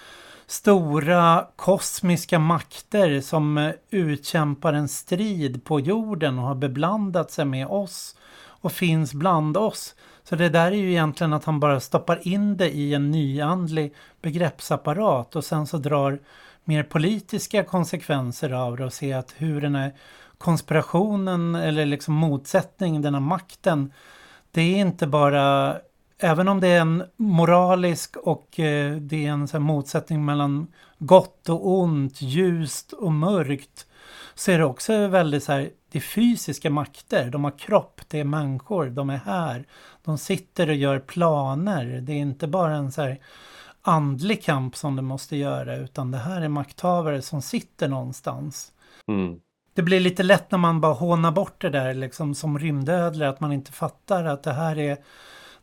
stora 0.46 1.46
kosmiska 1.56 2.38
makter 2.38 3.20
som 3.20 3.58
eh, 3.58 3.72
utkämpar 3.90 4.72
en 4.72 4.88
strid 4.88 5.64
på 5.64 5.80
jorden 5.80 6.38
och 6.38 6.44
har 6.44 6.54
beblandat 6.54 7.30
sig 7.30 7.44
med 7.44 7.66
oss 7.66 8.16
och 8.38 8.72
finns 8.72 9.14
bland 9.14 9.56
oss. 9.56 9.94
Så 10.28 10.36
det 10.36 10.48
där 10.48 10.72
är 10.72 10.76
ju 10.76 10.90
egentligen 10.90 11.32
att 11.32 11.44
han 11.44 11.60
bara 11.60 11.80
stoppar 11.80 12.28
in 12.28 12.56
det 12.56 12.70
i 12.70 12.94
en 12.94 13.10
nyandlig 13.10 13.94
begreppsapparat 14.22 15.36
och 15.36 15.44
sen 15.44 15.66
så 15.66 15.78
drar 15.78 16.18
mer 16.64 16.82
politiska 16.82 17.64
konsekvenser 17.64 18.50
av 18.50 18.76
det 18.76 18.84
och 18.84 18.92
ser 18.92 19.16
att 19.16 19.34
hur 19.36 19.60
den 19.60 19.74
här 19.74 19.94
konspirationen 20.38 21.54
eller 21.54 21.86
liksom 21.86 22.14
motsättningen, 22.14 23.02
den 23.02 23.14
här 23.14 23.20
makten, 23.20 23.92
det 24.50 24.60
är 24.60 24.76
inte 24.76 25.06
bara 25.06 25.76
även 26.18 26.48
om 26.48 26.60
det 26.60 26.68
är 26.68 26.80
en 26.80 27.04
moralisk 27.16 28.16
och 28.16 28.60
eh, 28.60 28.96
det 28.96 29.26
är 29.26 29.30
en 29.30 29.48
så 29.48 29.60
motsättning 29.60 30.24
mellan 30.24 30.66
gott 30.98 31.48
och 31.48 31.68
ont, 31.68 32.22
ljust 32.22 32.92
och 32.92 33.12
mörkt, 33.12 33.86
så 34.38 34.50
är 34.50 34.58
det 34.58 34.64
också 34.64 35.06
väldigt 35.06 35.44
så 35.44 35.52
här, 35.52 35.70
det 35.90 35.98
är 35.98 36.02
fysiska 36.02 36.70
makter. 36.70 37.30
De 37.30 37.44
har 37.44 37.58
kropp, 37.58 38.00
det 38.08 38.20
är 38.20 38.24
människor, 38.24 38.86
de 38.86 39.10
är 39.10 39.16
här. 39.16 39.64
De 40.04 40.18
sitter 40.18 40.68
och 40.68 40.74
gör 40.74 40.98
planer. 40.98 42.00
Det 42.00 42.12
är 42.12 42.16
inte 42.16 42.46
bara 42.46 42.76
en 42.76 42.92
så 42.92 43.02
här 43.02 43.18
andlig 43.82 44.44
kamp 44.44 44.76
som 44.76 44.96
de 44.96 45.04
måste 45.04 45.36
göra, 45.36 45.76
utan 45.76 46.10
det 46.10 46.18
här 46.18 46.40
är 46.40 46.48
makthavare 46.48 47.22
som 47.22 47.42
sitter 47.42 47.88
någonstans. 47.88 48.72
Mm. 49.08 49.40
Det 49.74 49.82
blir 49.82 50.00
lite 50.00 50.22
lätt 50.22 50.50
när 50.50 50.58
man 50.58 50.80
bara 50.80 50.94
hånar 50.94 51.32
bort 51.32 51.60
det 51.60 51.70
där 51.70 51.94
liksom 51.94 52.34
som 52.34 52.58
rymdödlor, 52.58 53.26
att 53.26 53.40
man 53.40 53.52
inte 53.52 53.72
fattar 53.72 54.24
att 54.24 54.42
det 54.42 54.52
här 54.52 54.78
är 54.78 54.96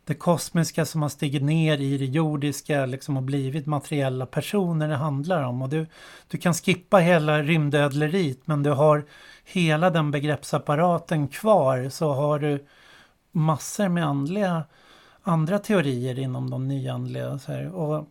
det 0.06 0.16
kosmiska 0.16 0.86
som 0.86 1.02
har 1.02 1.10
stigit 1.10 1.44
ner 1.44 1.78
i 1.78 1.98
det 1.98 2.06
jordiska 2.06 2.86
liksom 2.86 3.18
och 3.18 3.24
blivit 3.24 3.66
materiella 3.66 4.26
personer 4.26 4.88
det 4.88 4.96
handlar 4.96 5.44
om. 5.44 5.62
Och 5.62 5.70
du, 5.70 5.88
du 6.28 6.38
kan 6.38 6.54
skippa 6.54 6.98
hela 6.98 7.42
rymdödleriet 7.44 8.48
men 8.48 8.64
du 8.64 8.70
har 8.70 9.06
hela 9.46 9.90
den 9.90 10.12
begreppsapparaten 10.12 11.28
kvar 11.28 11.90
så 11.90 12.14
har 12.14 12.40
du 12.40 12.66
massor 13.32 13.90
med 13.90 14.06
andliga, 14.06 14.64
andra 15.24 15.60
teorier 15.60 16.20
inom 16.20 16.50
de 16.50 16.68
nyandliga. 16.68 17.40
Så 17.40 17.52
här. 17.52 17.76
Och 17.76 18.10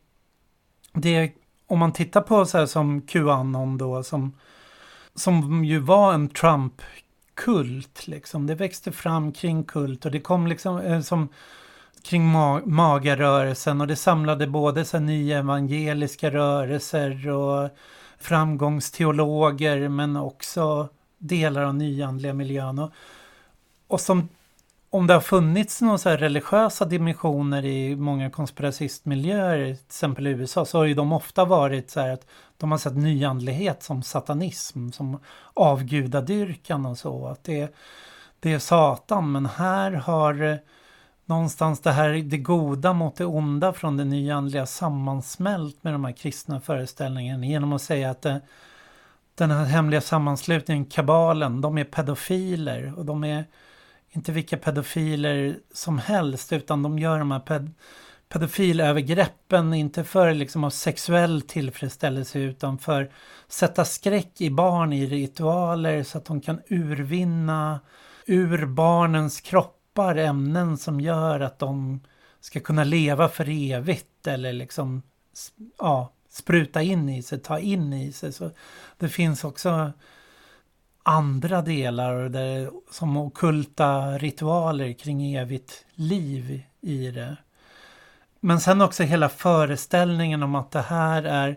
det, 0.93 1.33
om 1.67 1.79
man 1.79 1.93
tittar 1.93 2.21
på 2.21 2.47
så 2.47 2.59
här 2.59 2.67
som 2.67 3.03
Qanon 3.03 3.79
då 3.79 4.03
som, 4.03 4.33
som 5.15 5.65
ju 5.65 5.79
var 5.79 6.15
en 6.15 6.29
Trump-kult 6.29 8.07
liksom. 8.07 8.47
Det 8.47 8.55
växte 8.55 8.93
fram 8.93 9.33
kring 9.33 9.65
kult 9.65 10.05
och 10.05 10.11
det 10.11 10.21
kom 10.21 10.47
liksom 10.47 10.79
eh, 10.79 11.01
som 11.01 11.29
kring 12.03 12.25
ma 12.25 12.61
magarörelsen 12.65 13.81
och 13.81 13.87
det 13.87 13.97
samlade 13.97 14.47
både 14.47 14.85
så 14.85 14.99
nya 14.99 15.39
evangeliska 15.39 16.31
rörelser 16.31 17.29
och 17.29 17.71
framgångsteologer 18.19 19.89
men 19.89 20.17
också 20.17 20.89
delar 21.19 21.63
av 21.63 21.75
nyandliga 21.75 22.35
miljön. 22.35 22.79
Och, 22.79 22.91
och 23.87 24.01
som 24.01 24.29
om 24.95 25.07
det 25.07 25.15
har 25.15 25.21
funnits 25.21 25.81
några 25.81 25.99
så 25.99 26.11
religiösa 26.11 26.85
dimensioner 26.85 27.65
i 27.65 27.97
många 27.97 28.31
konspiracistmiljöer, 28.31 29.65
till 29.65 29.85
exempel 29.87 30.27
i 30.27 30.31
USA, 30.31 30.65
så 30.65 30.79
har 30.79 30.85
ju 30.85 30.95
de 30.95 31.13
ofta 31.13 31.45
varit 31.45 31.91
så 31.91 32.01
här 32.01 32.11
att 32.11 32.27
de 32.57 32.71
har 32.71 32.79
sett 32.79 32.97
nyandlighet 32.97 33.83
som 33.83 34.03
satanism, 34.03 34.91
som 34.91 35.19
avgudadyrkan 35.55 36.87
och 36.87 36.99
så. 36.99 37.27
Att 37.27 37.45
det, 37.45 37.75
det 38.41 38.53
är 38.53 38.59
Satan, 38.59 39.33
men 39.33 39.47
här 39.47 39.93
har 39.93 40.43
eh, 40.43 40.57
någonstans 41.27 41.81
det 41.81 41.93
här 41.93 42.11
det 42.11 42.39
goda 42.39 42.93
mot 42.93 43.17
det 43.17 43.25
onda 43.25 43.73
från 43.73 43.97
det 43.97 44.05
nyandliga 44.05 44.67
sammansmält 44.67 45.85
med 45.85 45.95
de 45.95 46.05
här 46.05 46.13
kristna 46.13 46.61
föreställningarna. 46.61 47.47
Genom 47.47 47.73
att 47.73 47.83
säga 47.83 48.11
att 48.11 48.23
det, 48.23 48.41
den 49.35 49.51
här 49.51 49.65
hemliga 49.65 50.01
sammanslutningen, 50.01 50.85
kabalen, 50.85 51.61
de 51.61 51.79
är 51.79 51.85
pedofiler. 51.85 52.99
Och 52.99 53.05
de 53.05 53.25
är 53.25 53.45
inte 54.11 54.33
vilka 54.33 54.57
pedofiler 54.57 55.57
som 55.73 55.99
helst 55.99 56.53
utan 56.53 56.83
de 56.83 56.99
gör 56.99 57.19
de 57.19 57.31
här 57.31 57.41
ped 57.41 57.71
pedofilövergreppen 58.29 59.75
inte 59.75 60.05
för 60.05 60.35
liksom 60.35 60.65
av 60.65 60.71
sexuell 60.71 61.43
tillfredsställelse 61.43 62.39
utan 62.39 62.79
för 62.79 63.11
sätta 63.49 63.85
skräck 63.85 64.41
i 64.41 64.51
barn 64.51 64.93
i 64.93 65.07
ritualer 65.07 66.03
så 66.03 66.19
att 66.19 66.25
de 66.25 66.41
kan 66.41 66.61
urvinna 66.69 67.81
ur 68.27 68.67
barnens 68.67 69.41
kroppar 69.95 70.17
ämnen 70.17 70.79
som 70.79 71.01
gör 71.01 71.41
att 71.41 71.59
de 71.59 72.01
ska 72.41 72.61
kunna 72.61 72.85
leva 72.85 73.29
för 73.29 73.73
evigt 73.73 74.27
eller 74.27 74.53
liksom 74.53 75.03
ja, 75.79 76.13
spruta 76.29 76.83
in 76.83 77.09
i 77.09 77.23
sig, 77.23 77.39
ta 77.41 77.59
in 77.59 77.93
i 77.93 78.13
sig. 78.13 78.33
Så 78.33 78.51
det 78.99 79.09
finns 79.09 79.45
också 79.45 79.93
andra 81.03 81.63
delar 81.63 82.29
där, 82.29 82.71
som 82.91 83.17
okulta 83.17 84.19
ritualer 84.19 84.93
kring 84.93 85.35
evigt 85.35 85.85
liv 85.95 86.63
i 86.81 87.11
det. 87.11 87.37
Men 88.41 88.61
sen 88.61 88.81
också 88.81 89.03
hela 89.03 89.29
föreställningen 89.29 90.43
om 90.43 90.55
att 90.55 90.71
det 90.71 90.83
här 90.83 91.23
är 91.23 91.57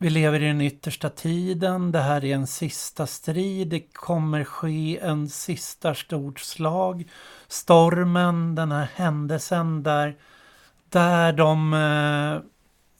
vi 0.00 0.10
lever 0.10 0.42
i 0.42 0.46
den 0.46 0.60
yttersta 0.60 1.10
tiden, 1.10 1.92
det 1.92 2.00
här 2.00 2.24
är 2.24 2.34
en 2.34 2.46
sista 2.46 3.06
strid, 3.06 3.68
det 3.68 3.80
kommer 3.80 4.44
ske 4.44 4.98
en 4.98 5.28
sista 5.28 5.94
stort 5.94 6.40
slag. 6.40 7.10
Stormen, 7.48 8.54
den 8.54 8.72
här 8.72 8.88
händelsen 8.94 9.82
där, 9.82 10.16
där 10.88 11.32
de 11.32 11.74
eh, 11.74 12.40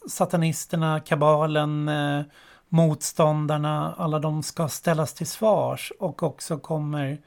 satanisterna, 0.08 1.00
kabalen, 1.00 1.88
eh, 1.88 2.22
motståndarna, 2.68 3.94
alla 3.98 4.18
de 4.18 4.42
ska 4.42 4.68
ställas 4.68 5.14
till 5.14 5.26
svars 5.26 5.92
och 5.98 6.22
också 6.22 6.58
kommer 6.58 7.18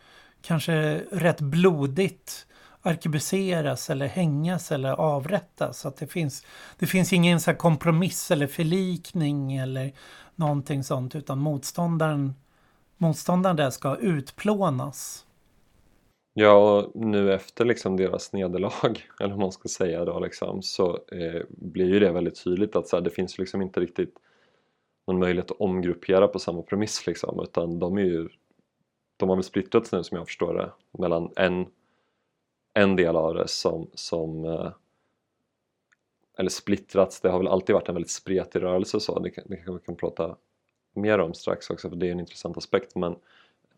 kanske 0.41 1.03
rätt 1.11 1.41
blodigt 1.41 2.45
arkebuseras 2.81 3.89
eller 3.89 4.07
hängas 4.07 4.71
eller 4.71 4.91
avrättas. 4.91 5.79
Så 5.79 5.87
att 5.87 5.97
det 5.97 6.07
finns, 6.07 6.45
det 6.79 6.85
finns 6.85 7.13
ingen 7.13 7.39
så 7.39 7.53
kompromiss 7.53 8.31
eller 8.31 8.47
förlikning 8.47 9.55
eller 9.55 9.91
någonting 10.35 10.83
sånt 10.83 11.15
utan 11.15 11.39
motståndaren, 11.39 12.33
motståndaren 12.97 13.55
där 13.55 13.69
ska 13.69 13.95
utplånas. 13.95 15.25
Ja, 16.33 16.53
och 16.53 16.91
nu 16.95 17.33
efter 17.33 17.65
liksom 17.65 17.97
deras 17.97 18.33
nederlag, 18.33 18.71
eller 19.19 19.29
vad 19.29 19.39
man 19.39 19.51
ska 19.51 19.69
säga 19.69 20.05
då, 20.05 20.19
liksom, 20.19 20.61
så 20.61 20.99
eh, 21.11 21.41
blir 21.49 21.93
ju 21.93 21.99
det 21.99 22.11
väldigt 22.11 22.43
tydligt 22.43 22.75
att 22.75 22.87
så 22.87 22.95
här, 22.95 23.03
det 23.03 23.09
finns 23.09 23.37
liksom 23.37 23.61
inte 23.61 23.79
riktigt 23.79 24.13
någon 25.07 25.19
möjlighet 25.19 25.51
att 25.51 25.61
omgruppera 25.61 26.27
på 26.27 26.39
samma 26.39 26.61
premiss 26.61 27.07
liksom, 27.07 27.39
utan 27.43 27.79
de 27.79 27.97
är 27.97 28.01
ju 28.01 28.29
de 29.17 29.29
har 29.29 29.35
väl 29.35 29.43
splittrats 29.43 29.91
nu 29.91 30.03
som 30.03 30.17
jag 30.17 30.27
förstår 30.27 30.53
det 30.53 30.71
mellan 30.99 31.31
en, 31.35 31.65
en 32.73 32.95
del 32.95 33.15
av 33.15 33.33
det 33.33 33.47
som, 33.47 33.89
som 33.93 34.45
eh, 34.45 34.71
eller 36.37 36.49
splittrats, 36.49 37.21
det 37.21 37.29
har 37.29 37.37
väl 37.37 37.47
alltid 37.47 37.73
varit 37.73 37.89
en 37.89 37.95
väldigt 37.95 38.11
spretig 38.11 38.61
rörelse 38.61 38.99
så, 38.99 39.19
det, 39.19 39.29
det 39.45 39.55
kanske 39.55 39.73
vi 39.73 39.79
kan 39.79 39.95
prata 39.95 40.35
mer 40.93 41.19
om 41.19 41.33
strax 41.33 41.69
också 41.69 41.89
för 41.89 41.95
det 41.95 42.07
är 42.07 42.11
en 42.11 42.19
intressant 42.19 42.57
aspekt 42.57 42.95
men 42.95 43.15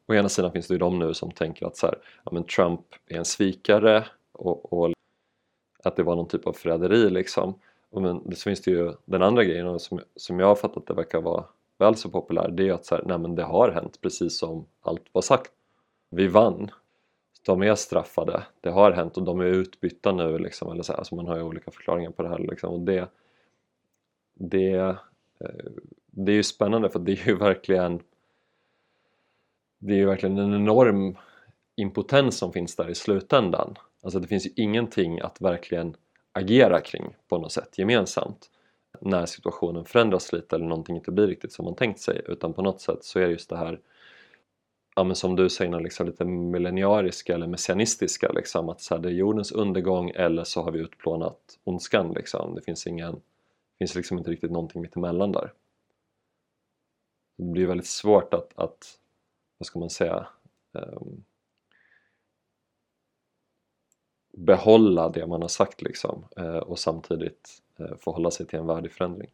å 0.07 0.13
ena 0.13 0.29
sidan 0.29 0.51
finns 0.51 0.67
det 0.67 0.73
ju 0.73 0.77
de 0.77 0.99
nu 0.99 1.13
som 1.13 1.31
tänker 1.31 1.65
att 1.65 1.77
så 1.77 1.87
här, 1.87 1.97
ja, 2.23 2.31
men 2.31 2.43
Trump 2.43 2.85
är 3.07 3.17
en 3.17 3.25
svikare 3.25 4.05
och, 4.31 4.73
och 4.73 4.93
att 5.83 5.95
det 5.95 6.03
var 6.03 6.15
någon 6.15 6.27
typ 6.27 6.47
av 6.47 6.53
förräderi 6.53 7.09
liksom 7.09 7.59
men 7.91 8.35
så 8.35 8.43
finns 8.43 8.61
det 8.61 8.71
ju 8.71 8.93
den 9.05 9.23
andra 9.23 9.43
grejen 9.43 9.79
som, 9.79 9.99
som 10.15 10.39
jag 10.39 10.47
har 10.47 10.55
fattat 10.55 10.87
det 10.87 10.93
verkar 10.93 11.21
vara 11.21 11.45
väl 11.77 11.95
så 11.95 12.09
populär 12.09 12.51
det 12.51 12.63
är 12.63 12.65
ju 12.65 12.73
att 12.73 12.85
så 12.85 12.95
här, 12.95 13.03
nej 13.05 13.17
men 13.17 13.35
det 13.35 13.43
har 13.43 13.71
hänt 13.71 14.01
precis 14.01 14.37
som 14.37 14.65
allt 14.81 15.03
var 15.11 15.21
sagt. 15.21 15.51
Vi 16.09 16.27
vann. 16.27 16.71
De 17.45 17.63
är 17.63 17.75
straffade. 17.75 18.43
Det 18.61 18.69
har 18.69 18.91
hänt 18.91 19.17
och 19.17 19.23
de 19.23 19.39
är 19.39 19.45
utbytta 19.45 20.11
nu 20.11 20.37
liksom. 20.37 20.71
Eller 20.71 20.83
så 20.83 20.91
här, 20.91 20.99
alltså 20.99 21.15
man 21.15 21.27
har 21.27 21.37
ju 21.37 21.43
olika 21.43 21.71
förklaringar 21.71 22.11
på 22.11 22.23
det 22.23 22.29
här 22.29 22.39
liksom. 22.39 22.73
Och 22.73 22.79
det, 22.79 23.09
det, 24.33 24.75
eh, 24.75 24.95
det 26.05 26.31
är 26.31 26.35
ju 26.35 26.43
spännande 26.43 26.89
för 26.89 26.99
det 26.99 27.11
är 27.11 27.27
ju 27.27 27.35
verkligen 27.35 27.99
det 29.79 29.93
är 29.93 29.97
ju 29.97 30.05
verkligen 30.05 30.37
en 30.37 30.53
enorm 30.53 31.17
impotens 31.75 32.37
som 32.37 32.53
finns 32.53 32.75
där 32.75 32.89
i 32.89 32.95
slutändan. 32.95 33.75
Alltså 34.03 34.19
det 34.19 34.27
finns 34.27 34.45
ju 34.45 34.51
ingenting 34.55 35.19
att 35.19 35.41
verkligen 35.41 35.95
agera 36.31 36.81
kring 36.81 37.15
på 37.27 37.37
något 37.37 37.51
sätt 37.51 37.77
gemensamt 37.77 38.49
när 39.01 39.25
situationen 39.25 39.85
förändras 39.85 40.33
lite 40.33 40.55
eller 40.55 40.65
någonting 40.65 40.95
inte 40.95 41.11
blir 41.11 41.27
riktigt 41.27 41.53
som 41.53 41.65
man 41.65 41.75
tänkt 41.75 41.99
sig 41.99 42.21
utan 42.27 42.53
på 42.53 42.61
något 42.61 42.81
sätt 42.81 43.03
så 43.03 43.19
är 43.19 43.23
det 43.23 43.31
just 43.31 43.49
det 43.49 43.57
här 43.57 43.79
ja, 44.95 45.03
men 45.03 45.15
som 45.15 45.35
du 45.35 45.49
säger, 45.49 45.79
liksom 45.79 46.07
lite 46.07 46.25
millenniariska 46.25 47.33
eller 47.33 47.47
messianistiska 47.47 48.31
liksom, 48.31 48.69
att 48.69 48.81
så 48.81 48.95
här, 48.95 49.01
det 49.01 49.09
är 49.09 49.13
jordens 49.13 49.51
undergång 49.51 50.09
eller 50.09 50.43
så 50.43 50.61
har 50.61 50.71
vi 50.71 50.79
utplånat 50.79 51.59
ondskan 51.63 52.13
liksom. 52.13 52.55
det 52.55 52.61
finns 52.61 52.87
ingen 52.87 53.21
finns 53.79 53.95
liksom 53.95 54.17
inte 54.17 54.31
riktigt 54.31 54.51
någonting 54.51 54.81
mittemellan 54.81 55.31
där 55.31 55.51
det 57.37 57.43
blir 57.43 57.67
väldigt 57.67 57.87
svårt 57.87 58.33
att, 58.33 58.59
att 58.59 58.99
vad 59.57 59.67
ska 59.67 59.79
man 59.79 59.89
säga 59.89 60.27
um, 60.71 61.23
behålla 64.37 65.09
det 65.09 65.27
man 65.27 65.41
har 65.41 65.49
sagt 65.49 65.81
liksom 65.81 66.25
eh, 66.37 66.57
och 66.57 66.79
samtidigt 66.79 67.61
eh, 67.79 67.95
förhålla 67.95 68.31
sig 68.31 68.45
till 68.45 68.59
en 68.59 68.67
värdig 68.67 68.91
förändring. 68.91 69.31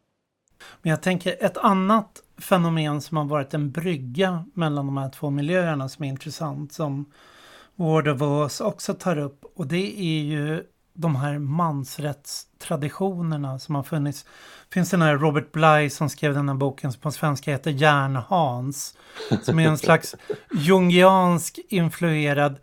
Men 0.82 0.90
jag 0.90 1.02
tänker 1.02 1.44
ett 1.44 1.56
annat 1.56 2.22
fenomen 2.38 3.00
som 3.00 3.16
har 3.16 3.24
varit 3.24 3.54
en 3.54 3.70
brygga 3.70 4.44
mellan 4.54 4.86
de 4.86 4.96
här 4.96 5.10
två 5.10 5.30
miljöerna 5.30 5.88
som 5.88 6.04
är 6.04 6.08
intressant 6.08 6.72
som 6.72 7.12
Ward 7.74 8.08
of 8.08 8.22
Oz 8.22 8.60
också 8.60 8.94
tar 8.94 9.18
upp 9.18 9.44
och 9.56 9.66
det 9.66 10.00
är 10.00 10.22
ju 10.22 10.64
de 10.94 11.16
här 11.16 11.38
mansrättstraditionerna 11.38 13.58
som 13.58 13.74
har 13.74 13.82
funnits. 13.82 14.24
Det 14.68 14.74
finns 14.74 14.90
den 14.90 15.02
här 15.02 15.16
Robert 15.16 15.52
Bly 15.52 15.90
som 15.90 16.10
skrev 16.10 16.34
den 16.34 16.48
här 16.48 16.56
boken 16.56 16.92
som 16.92 17.00
på 17.00 17.12
svenska 17.12 17.50
heter 17.50 17.70
Järnhans. 17.70 18.94
Som 19.42 19.58
är 19.58 19.68
en 19.68 19.78
slags 19.78 20.16
jungiansk 20.54 21.58
influerad 21.68 22.56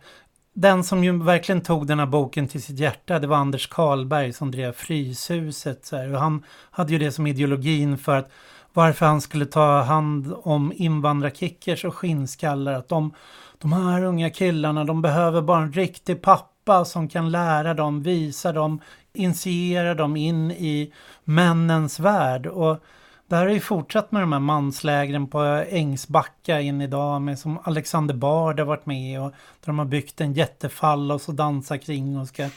den 0.60 0.84
som 0.84 1.04
ju 1.04 1.22
verkligen 1.22 1.60
tog 1.60 1.86
den 1.86 1.98
här 1.98 2.06
boken 2.06 2.48
till 2.48 2.62
sitt 2.62 2.78
hjärta, 2.78 3.18
det 3.18 3.26
var 3.26 3.36
Anders 3.36 3.66
Karlberg 3.66 4.32
som 4.32 4.50
drev 4.50 4.72
Fryshuset. 4.72 5.86
Så 5.86 5.96
här. 5.96 6.14
Och 6.14 6.20
han 6.20 6.44
hade 6.70 6.92
ju 6.92 6.98
det 6.98 7.12
som 7.12 7.26
ideologin 7.26 7.98
för 7.98 8.16
att 8.16 8.30
varför 8.72 9.06
han 9.06 9.20
skulle 9.20 9.46
ta 9.46 9.82
hand 9.82 10.34
om 10.42 10.72
invandrarkickers 10.76 11.84
och 11.84 11.94
skinnskallar. 11.94 12.72
Att 12.72 12.88
de, 12.88 13.14
de 13.58 13.72
här 13.72 14.04
unga 14.04 14.30
killarna, 14.30 14.84
de 14.84 15.02
behöver 15.02 15.42
bara 15.42 15.62
en 15.62 15.72
riktig 15.72 16.22
pappa 16.22 16.84
som 16.84 17.08
kan 17.08 17.30
lära 17.30 17.74
dem, 17.74 18.02
visa 18.02 18.52
dem, 18.52 18.80
initiera 19.12 19.94
dem 19.94 20.16
in 20.16 20.50
i 20.50 20.92
männens 21.24 22.00
värld. 22.00 22.46
Och 22.46 22.82
där 23.28 23.46
har 23.46 23.52
ju 23.52 23.60
fortsatt 23.60 24.12
med 24.12 24.22
de 24.22 24.32
här 24.32 24.40
manslägren 24.40 25.26
på 25.26 25.42
Ängsbacka 25.68 26.60
in 26.60 26.80
idag 26.80 27.22
med 27.22 27.38
som 27.38 27.58
Alexander 27.64 28.14
Bard 28.14 28.58
har 28.58 28.66
varit 28.66 28.86
med 28.86 29.20
och 29.20 29.30
där 29.30 29.66
de 29.66 29.78
har 29.78 29.86
byggt 29.86 30.20
en 30.20 30.32
jättefall 30.32 31.12
och 31.12 31.20
så 31.20 31.32
dansar 31.32 31.76
kring 31.76 32.18
och 32.18 32.28
ska 32.28 32.48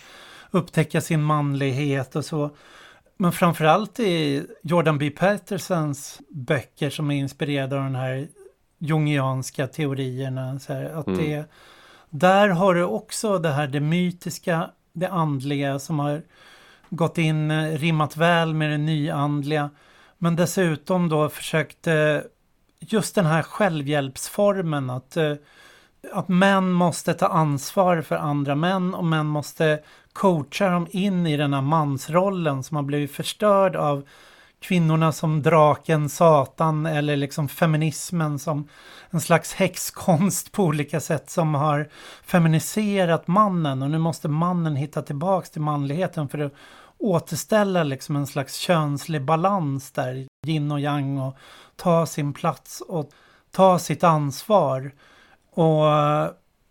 upptäcka 0.51 1.01
sin 1.01 1.21
manlighet 1.21 2.15
och 2.15 2.25
så. 2.25 2.49
Men 3.17 3.31
framförallt 3.31 3.99
i 3.99 4.45
Jordan 4.63 4.97
B. 4.97 5.09
Petersons 5.09 6.21
böcker 6.29 6.89
som 6.89 7.11
är 7.11 7.15
inspirerade 7.15 7.75
av 7.77 7.83
den 7.83 7.95
här 7.95 8.27
jungianska 8.77 9.67
teorierna. 9.67 10.59
Så 10.59 10.73
här, 10.73 10.85
att 10.85 11.07
mm. 11.07 11.19
det, 11.19 11.45
där 12.09 12.47
har 12.49 12.73
du 12.73 12.83
också 12.83 13.37
det 13.37 13.49
här 13.49 13.67
det 13.67 13.79
mytiska, 13.79 14.69
det 14.93 15.07
andliga 15.07 15.79
som 15.79 15.99
har 15.99 16.21
gått 16.89 17.17
in, 17.17 17.71
rimmat 17.77 18.17
väl 18.17 18.53
med 18.53 18.71
det 18.71 18.77
nyandliga. 18.77 19.69
Men 20.23 20.35
dessutom 20.35 21.09
då 21.09 21.29
försökte 21.29 22.23
just 22.79 23.15
den 23.15 23.25
här 23.25 23.41
självhjälpsformen 23.41 24.89
att, 24.89 25.17
eh, 25.17 25.33
att 26.13 26.27
män 26.27 26.71
måste 26.71 27.13
ta 27.13 27.27
ansvar 27.27 28.01
för 28.01 28.15
andra 28.15 28.55
män 28.55 28.93
och 28.93 29.05
män 29.05 29.25
måste 29.25 29.79
coacha 30.13 30.69
dem 30.69 30.87
in 30.91 31.27
i 31.27 31.37
den 31.37 31.53
här 31.53 31.61
mansrollen 31.61 32.63
som 32.63 32.75
har 32.75 32.83
blivit 32.83 33.11
förstörd 33.11 33.75
av 33.75 34.03
kvinnorna 34.59 35.11
som 35.11 35.41
draken, 35.41 36.09
satan 36.09 36.85
eller 36.85 37.15
liksom 37.15 37.49
feminismen 37.49 38.39
som 38.39 38.67
en 39.09 39.21
slags 39.21 39.53
häxkonst 39.53 40.51
på 40.51 40.63
olika 40.63 40.99
sätt 40.99 41.29
som 41.29 41.55
har 41.55 41.89
feminiserat 42.25 43.27
mannen. 43.27 43.81
Och 43.81 43.89
nu 43.89 43.97
måste 43.97 44.27
mannen 44.27 44.75
hitta 44.75 45.01
tillbaks 45.01 45.49
till 45.49 45.61
manligheten 45.61 46.29
för 46.29 46.39
att 46.39 46.53
återställa 47.01 47.83
liksom 47.83 48.15
en 48.15 48.27
slags 48.27 48.55
könslig 48.55 49.25
balans 49.25 49.91
där, 49.91 50.27
yin 50.47 50.71
och 50.71 50.79
yang 50.79 51.19
och 51.19 51.35
ta 51.75 52.05
sin 52.05 52.33
plats 52.33 52.81
och 52.81 53.11
ta 53.51 53.79
sitt 53.79 54.03
ansvar. 54.03 54.91
Och 55.51 55.85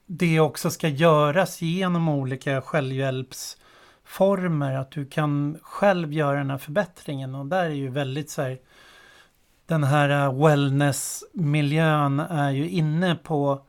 det 0.07 0.41
också 0.41 0.71
ska 0.71 0.89
göras 0.89 1.63
genom 1.63 2.09
olika 2.09 2.63
självhjälpsformer. 2.63 4.75
Att 4.75 4.91
du 4.91 5.07
kan 5.07 5.59
själv 5.63 6.13
göra 6.13 6.39
den 6.39 6.51
här 6.51 6.59
förbättringen. 6.59 7.35
Och 7.35 7.47
där 7.47 7.65
är 7.65 7.71
ju 7.71 7.89
väldigt 7.89 8.31
så 8.31 8.43
här. 8.43 8.59
Den 9.67 9.85
här 9.85 10.33
wellnessmiljön 10.33 12.21
är 12.21 12.51
ju 12.51 12.69
inne 12.69 13.15
på 13.15 13.67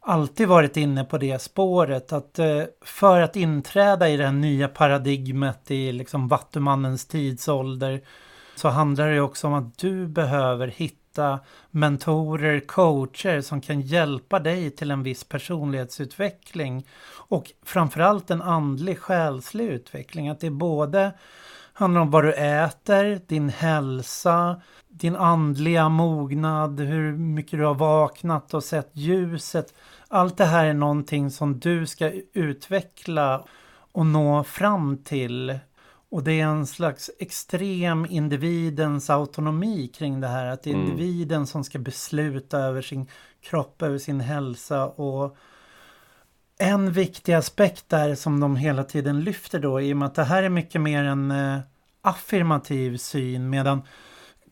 alltid 0.00 0.48
varit 0.48 0.76
inne 0.76 1.04
på 1.04 1.18
det 1.18 1.42
spåret 1.42 2.12
att 2.12 2.38
eh, 2.38 2.62
för 2.80 3.20
att 3.20 3.36
inträda 3.36 4.08
i 4.08 4.16
det 4.16 4.24
här 4.24 4.32
nya 4.32 4.68
paradigmet 4.68 5.70
i 5.70 5.92
liksom 5.92 6.28
vattumannens 6.28 7.06
tidsålder 7.06 8.00
så 8.56 8.68
handlar 8.68 9.10
det 9.10 9.20
också 9.20 9.46
om 9.46 9.54
att 9.54 9.78
du 9.78 10.06
behöver 10.06 10.68
hitta 10.68 11.00
hitta 11.10 11.40
mentorer, 11.70 12.60
coacher 12.60 13.40
som 13.40 13.60
kan 13.60 13.80
hjälpa 13.80 14.38
dig 14.38 14.70
till 14.70 14.90
en 14.90 15.02
viss 15.02 15.24
personlighetsutveckling. 15.24 16.86
Och 17.28 17.52
framförallt 17.62 18.30
en 18.30 18.42
andlig 18.42 18.98
själslig 18.98 19.64
utveckling. 19.64 20.28
Att 20.28 20.40
det 20.40 20.50
både 20.50 21.12
handlar 21.72 22.00
om 22.00 22.10
vad 22.10 22.24
du 22.24 22.32
äter, 22.32 23.20
din 23.26 23.48
hälsa, 23.48 24.60
din 25.00 25.16
andliga 25.16 25.88
mognad, 25.88 26.80
hur 26.80 27.12
mycket 27.16 27.58
du 27.58 27.64
har 27.64 27.74
vaknat 27.74 28.54
och 28.54 28.64
sett 28.64 28.90
ljuset. 28.92 29.74
Allt 30.08 30.36
det 30.36 30.44
här 30.44 30.64
är 30.64 30.74
någonting 30.74 31.30
som 31.30 31.60
du 31.60 31.86
ska 31.86 32.12
utveckla 32.32 33.44
och 33.92 34.06
nå 34.06 34.44
fram 34.44 34.98
till 35.04 35.58
och 36.10 36.22
det 36.22 36.40
är 36.40 36.44
en 36.44 36.66
slags 36.66 37.10
extrem 37.18 38.06
individens 38.10 39.10
autonomi 39.10 39.88
kring 39.88 40.20
det 40.20 40.28
här. 40.28 40.46
Att 40.46 40.62
det 40.62 40.70
är 40.70 40.74
mm. 40.74 40.86
individen 40.86 41.46
som 41.46 41.64
ska 41.64 41.78
besluta 41.78 42.58
över 42.58 42.82
sin 42.82 43.06
kropp, 43.42 43.82
över 43.82 43.98
sin 43.98 44.20
hälsa. 44.20 44.86
Och 44.86 45.36
en 46.58 46.92
viktig 46.92 47.32
aspekt 47.32 47.88
där 47.88 48.14
som 48.14 48.40
de 48.40 48.56
hela 48.56 48.84
tiden 48.84 49.20
lyfter 49.20 49.58
då, 49.58 49.80
i 49.80 49.92
och 49.92 49.96
med 49.96 50.06
att 50.06 50.14
det 50.14 50.24
här 50.24 50.42
är 50.42 50.48
mycket 50.48 50.80
mer 50.80 51.04
en 51.04 51.30
eh, 51.30 51.58
affirmativ 52.02 52.96
syn. 52.96 53.50
Medan 53.50 53.82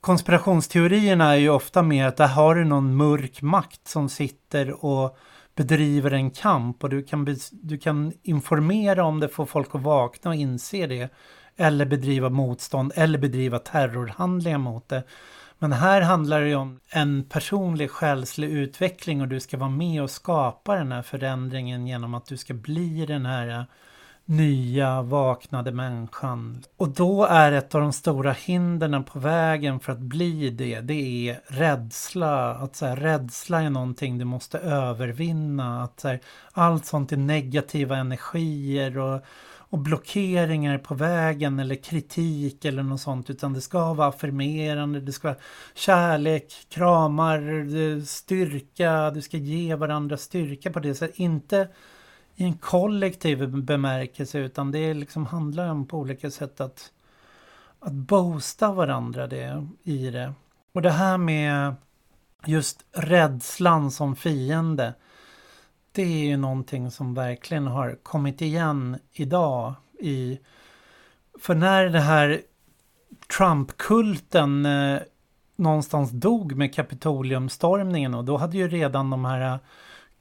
konspirationsteorierna 0.01 1.32
är 1.32 1.36
ju 1.36 1.51
ofta 1.51 1.82
mer 1.82 2.07
att 2.07 2.16
där 2.16 2.28
har 2.28 2.55
du 2.55 2.64
någon 2.64 2.96
mörk 2.96 3.42
makt 3.42 3.88
som 3.88 4.09
sitter 4.09 4.84
och 4.84 5.18
bedriver 5.55 6.11
en 6.11 6.30
kamp 6.30 6.84
och 6.84 6.90
du 6.90 7.03
kan, 7.03 7.36
du 7.51 7.78
kan 7.78 8.12
informera 8.22 9.05
om 9.05 9.20
det, 9.20 9.28
få 9.28 9.46
folk 9.46 9.74
att 9.74 9.82
vakna 9.82 10.30
och 10.30 10.34
inse 10.34 10.86
det 10.86 11.12
eller 11.57 11.86
bedriva 11.86 12.28
motstånd 12.28 12.92
eller 12.94 13.18
bedriva 13.18 13.59
terrorhandlingar 13.59 14.59
mot 14.59 14.88
det. 14.88 15.03
Men 15.59 15.72
här 15.72 16.01
handlar 16.01 16.40
det 16.40 16.49
ju 16.49 16.55
om 16.55 16.80
en 16.90 17.24
personlig 17.24 17.90
själslig 17.90 18.51
utveckling 18.51 19.20
och 19.20 19.28
du 19.28 19.40
ska 19.40 19.57
vara 19.57 19.70
med 19.70 20.03
och 20.03 20.11
skapa 20.11 20.74
den 20.74 20.92
här 20.92 21.03
förändringen 21.03 21.86
genom 21.86 22.14
att 22.14 22.26
du 22.26 22.36
ska 22.36 22.55
bli 22.55 23.07
den 23.07 23.26
här 23.26 23.66
nya 24.29 25.03
vaknade 25.03 25.72
människan. 25.72 26.62
Och 26.76 26.89
då 26.89 27.24
är 27.24 27.53
ett 27.53 27.74
av 27.74 27.81
de 27.81 27.93
stora 27.93 28.33
hindren 28.33 29.05
på 29.05 29.18
vägen 29.18 29.81
för 29.81 29.93
att 29.93 29.99
bli 29.99 30.51
det, 30.51 30.81
det 30.81 31.29
är 31.29 31.41
rädsla. 31.47 32.55
Att 32.55 32.76
så 32.76 32.87
här, 32.87 32.97
rädsla 32.97 33.62
är 33.62 33.70
någonting 33.70 34.18
du 34.18 34.24
måste 34.24 34.59
övervinna. 34.59 35.83
Att 35.83 36.01
så 36.01 36.09
här, 36.09 36.20
allt 36.53 36.87
sånt 36.87 37.12
är 37.12 37.16
negativa 37.16 37.97
energier 37.97 38.99
och 38.99 39.24
och 39.70 39.79
blockeringar 39.79 40.79
på 40.79 40.95
vägen 40.95 41.59
eller 41.59 41.74
kritik 41.74 42.64
eller 42.64 42.83
något 42.83 43.01
sånt 43.01 43.31
utan 43.31 43.53
det 43.53 43.61
ska 43.61 43.95
vara 43.95 44.09
affirmerande, 44.09 45.01
det 45.01 45.12
ska 45.12 45.29
vara 45.29 45.39
kärlek, 45.74 46.53
kramar, 46.68 47.41
eh, 47.76 48.03
styrka, 48.03 49.11
du 49.11 49.22
ska 49.22 49.37
ge 49.37 49.74
varandra 49.74 50.16
styrka 50.16 50.70
på 50.70 50.81
det 50.81 50.95
sättet. 50.95 51.18
Inte 51.18 51.68
i 52.41 52.45
en 52.45 52.59
kollektiv 52.59 53.49
bemärkelse 53.49 54.39
utan 54.39 54.70
det 54.70 54.95
liksom 54.95 55.26
handlar 55.26 55.68
om 55.68 55.86
på 55.86 55.99
olika 55.99 56.30
sätt 56.30 56.61
att, 56.61 56.93
att 57.80 57.93
boosta 57.93 58.72
varandra 58.72 59.26
det, 59.26 59.66
i 59.82 60.11
det. 60.11 60.32
Och 60.72 60.82
det 60.82 60.91
här 60.91 61.18
med 61.18 61.74
just 62.47 62.84
rädslan 62.93 63.91
som 63.91 64.16
fiende 64.16 64.95
det 65.93 66.03
är 66.03 66.24
ju 66.24 66.36
någonting 66.36 66.91
som 66.91 67.14
verkligen 67.14 67.66
har 67.66 67.99
kommit 68.03 68.43
igen 68.43 68.99
idag 69.12 69.74
i... 70.01 70.39
För 71.41 71.55
när 71.55 71.84
det 71.84 72.01
här 72.01 72.41
Trump-kulten 73.39 74.66
eh, 74.66 75.01
någonstans 75.57 76.11
dog 76.11 76.57
med 76.57 76.74
Kapitoliumstormningen 76.74 78.14
och 78.14 78.24
då 78.24 78.36
hade 78.36 78.57
ju 78.57 78.68
redan 78.68 79.11
de 79.11 79.24
här 79.24 79.59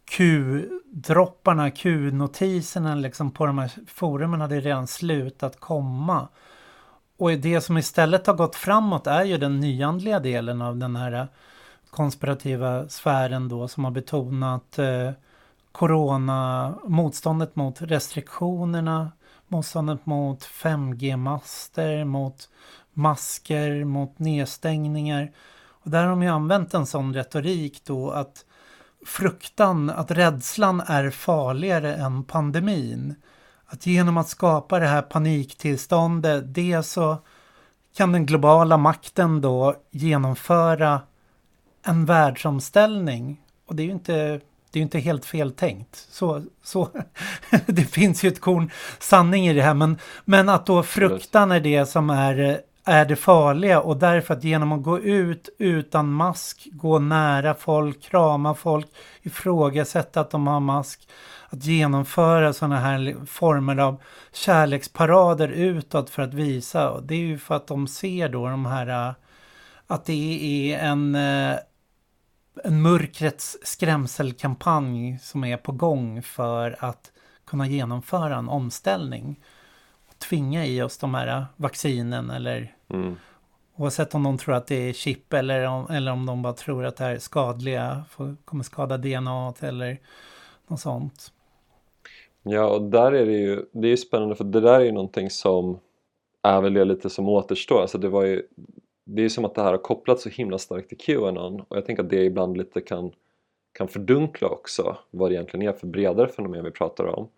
Q-dropparna, 0.10 1.72
Q-notiserna 1.72 2.96
liksom 2.96 3.32
på 3.32 3.46
de 3.46 3.58
här 3.58 3.72
forumen 3.88 4.42
hade 4.42 4.60
redan 4.60 4.88
slutat 4.88 5.60
komma. 5.60 6.28
Och 7.18 7.32
det 7.32 7.62
som 7.62 7.78
istället 7.78 8.28
har 8.28 8.34
gått 8.34 8.56
framåt 8.56 9.08
är 9.08 9.24
ju 9.24 9.38
den 9.38 9.60
nyandliga 9.60 10.20
delen 10.20 10.62
av 10.62 10.78
den 10.78 10.96
här 10.96 11.28
konspirativa 11.90 12.90
sfären 12.90 13.50
då 13.50 13.68
som 13.68 13.84
har 13.84 13.92
betonat 13.92 14.80
eh, 14.80 15.12
corona, 15.72 16.74
motståndet 16.84 17.56
mot 17.56 17.82
restriktionerna, 17.82 19.12
motståndet 19.48 20.06
mot 20.06 20.44
5G-master, 20.44 22.06
mot 22.06 22.50
masker, 22.94 23.86
mot 23.86 24.20
nedstängningar. 24.20 25.32
Och 25.70 25.92
där 25.92 26.02
har 26.04 26.10
de 26.10 26.24
ju 26.24 26.30
använt 26.30 26.74
en 26.74 26.86
sån 26.86 27.14
retorik 27.14 27.82
då 27.86 28.12
att 28.12 28.46
fruktan, 29.08 29.90
att 29.90 30.12
rädslan 30.12 30.82
är 30.88 31.10
farligare 31.10 31.96
än 31.96 32.24
pandemin. 32.24 33.16
Att 33.66 33.86
genom 33.86 34.18
att 34.18 34.30
skapa 34.30 34.80
det 34.80 34.88
här 34.88 35.02
paniktillståndet, 35.02 36.44
det 36.54 36.84
så 36.84 37.18
kan 37.98 38.12
den 38.12 38.26
globala 38.26 38.78
makten 38.78 39.42
då 39.42 39.76
genomföra 39.92 41.02
en 41.86 42.06
världsomställning. 42.06 43.42
Och 43.68 43.76
det 43.76 43.84
är 43.84 43.86
ju 43.86 43.92
inte 43.92 44.42
det 44.72 44.80
är 44.80 44.84
inte 44.84 45.00
helt 45.00 45.26
fel 45.26 45.52
tänkt. 45.52 46.08
Så, 46.12 46.44
så 46.64 46.90
det 47.66 47.84
finns 47.84 48.24
ju 48.24 48.28
ett 48.28 48.42
korn 48.42 48.72
sanning 49.00 49.48
i 49.48 49.54
det 49.54 49.62
här. 49.62 49.74
Men, 49.74 49.98
men 50.26 50.50
att 50.50 50.66
då 50.66 50.84
fruktan 50.84 51.52
är 51.52 51.60
det 51.60 51.86
som 51.86 52.10
är, 52.10 52.62
är 52.88 53.06
det 53.06 53.16
farliga. 53.16 53.82
Och 53.82 53.98
därför 53.98 54.34
att 54.34 54.44
genom 54.44 54.72
att 54.72 54.84
gå 54.84 55.00
ut 55.00 55.50
utan 55.60 56.12
mask, 56.12 56.68
gå 56.72 57.00
nära 57.00 57.54
folk, 57.54 58.02
krama 58.02 58.54
folk, 58.54 58.88
ifrågasätta 59.22 60.22
att 60.22 60.32
de 60.32 60.48
har 60.48 60.60
mask. 60.60 61.10
Att 61.50 61.66
genomföra 61.66 62.54
sådana 62.54 62.80
här 62.80 63.16
former 63.26 63.78
av 63.78 64.02
kärleksparader 64.34 65.48
utåt 65.48 66.10
för 66.10 66.22
att 66.22 66.34
visa. 66.34 67.02
Det 67.02 67.16
är 67.16 67.20
ju 67.20 67.38
för 67.38 67.56
att 67.56 67.68
de 67.68 67.88
ser 67.88 68.30
då 68.30 68.48
de 68.48 68.66
här 68.66 69.08
äh, 69.08 69.14
att 69.88 70.06
det 70.06 70.74
är 70.74 70.80
en 70.80 71.16
äh, 71.16 71.58
en 72.64 72.82
mörkrets 72.82 73.58
skrämselkampanj 73.64 75.20
som 75.22 75.44
är 75.44 75.58
på 75.58 75.72
gång 75.72 76.22
för 76.22 76.76
att 76.80 77.12
kunna 77.46 77.68
genomföra 77.68 78.36
en 78.36 78.50
omställning. 78.50 79.40
Tvinga 80.18 80.66
i 80.66 80.82
oss 80.82 80.98
de 80.98 81.14
här 81.14 81.28
äh, 81.28 81.44
vaccinen 81.56 82.30
eller 82.30 82.74
mm. 82.90 83.16
oavsett 83.76 84.16
om 84.16 84.24
de 84.24 84.38
tror 84.38 84.56
att 84.56 84.68
det 84.68 84.90
är 84.90 84.94
chip 84.94 85.34
eller 85.34 85.68
om, 85.68 85.88
eller 85.90 86.12
om 86.12 86.26
de 86.26 86.42
bara 86.42 86.54
tror 86.54 86.86
att 86.86 86.98
det 86.98 87.04
här 87.04 87.16
är 87.16 87.20
skadliga, 87.20 88.04
kommer 88.46 88.64
skada 88.64 88.98
DNA 88.98 89.54
eller 89.60 90.00
något 90.68 90.80
sånt. 90.80 91.32
Ja, 92.44 92.70
och 92.70 92.82
där 92.82 93.12
är 93.12 93.26
det 93.26 93.38
ju, 93.38 93.66
det 93.72 93.88
är 93.88 93.92
ju 93.92 93.98
spännande 93.98 94.36
för 94.36 94.44
det 94.44 94.62
där 94.62 94.80
är 94.80 94.86
ju 94.86 94.92
någonting 94.92 95.30
som 95.30 95.80
är 96.42 96.62
väl 96.62 96.74
det 96.74 96.86
lite 96.86 97.10
som 97.10 97.30
återstår. 97.30 97.82
Alltså 97.82 97.98
det 97.98 98.10
var 98.10 98.26
ju 98.26 98.48
det 99.10 99.22
är 99.22 99.30
som 99.30 99.46
att 99.46 99.56
det 99.56 99.62
här 99.62 99.72
har 99.72 99.78
kopplats 99.78 100.24
så 100.24 100.30
himla 100.30 100.58
starkt 100.58 100.90
till 100.90 100.98
Qanon 100.98 101.62
och 101.68 101.78
jag 101.78 101.86
tänker 101.86 102.04
att 102.04 102.10
det 102.10 102.24
ibland 102.24 102.58
lite 102.58 102.82
kan, 102.82 103.12
kan 103.72 103.88
fördunkla 103.88 104.48
också 104.48 104.98
vad 105.12 105.32
det 105.32 105.36
egentligen 105.36 105.68
är 105.68 105.74
för 105.74 105.88
bredare 105.88 106.28
fenomen 106.28 106.64
vi 106.64 106.72
pratar 106.72 107.06
om. 107.06 107.30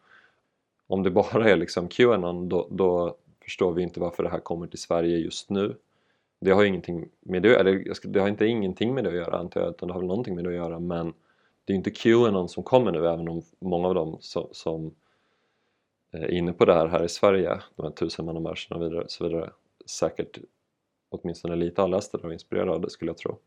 Om 0.87 1.03
det 1.03 1.11
bara 1.11 1.49
är 1.49 1.57
liksom 1.57 1.87
Qanon 1.87 2.49
då, 2.49 2.67
då 2.71 3.15
förstår 3.49 3.73
vi 3.73 3.83
inte 3.83 3.99
varför 3.99 4.23
det 4.23 4.29
här 4.29 4.39
kommer 4.39 4.67
till 4.67 4.79
Sverige 4.79 5.17
just 5.17 5.49
nu. 5.49 5.75
Det 6.41 6.51
har 6.51 6.63
ingenting 6.63 7.09
med 7.19 7.43
det, 7.43 7.55
eller 7.55 8.07
det 8.07 8.19
har 8.19 8.27
inte 8.27 8.45
ingenting 8.45 8.93
med 8.93 9.03
det 9.03 9.09
att 9.09 9.15
göra 9.15 9.37
antar 9.37 9.61
jag, 9.61 9.69
utan 9.69 9.87
det 9.87 9.93
har 9.93 10.01
väl 10.01 10.07
någonting 10.07 10.35
med 10.35 10.43
det 10.43 10.49
att 10.49 10.55
göra 10.55 10.79
men 10.79 11.13
det 11.65 11.73
är 11.73 11.77
inte 11.77 11.91
Qanon 11.91 12.49
som 12.49 12.63
kommer 12.63 12.91
nu 12.91 13.07
även 13.07 13.27
om 13.27 13.41
många 13.59 13.87
av 13.87 13.95
dem 13.95 14.17
som, 14.19 14.47
som 14.51 14.95
eh, 16.13 16.21
är 16.21 16.31
inne 16.31 16.53
på 16.53 16.65
det 16.65 16.73
här 16.73 16.87
här 16.87 17.03
i 17.03 17.09
Sverige, 17.09 17.61
de 17.75 17.83
här 17.83 17.91
tusenmannamärscherna 17.91 18.79
och 18.79 18.91
vidare, 18.91 19.05
så 19.07 19.27
vidare 19.27 19.51
säkert 19.85 20.39
åtminstone 21.09 21.55
lite 21.55 21.81
har 21.81 21.87
läst 21.87 22.11
det 22.11 22.17
och 22.17 22.33
inspirerade 22.33 22.71
av 22.71 22.81
det 22.81 22.89
skulle 22.89 23.09
jag 23.09 23.17
tro. 23.17 23.37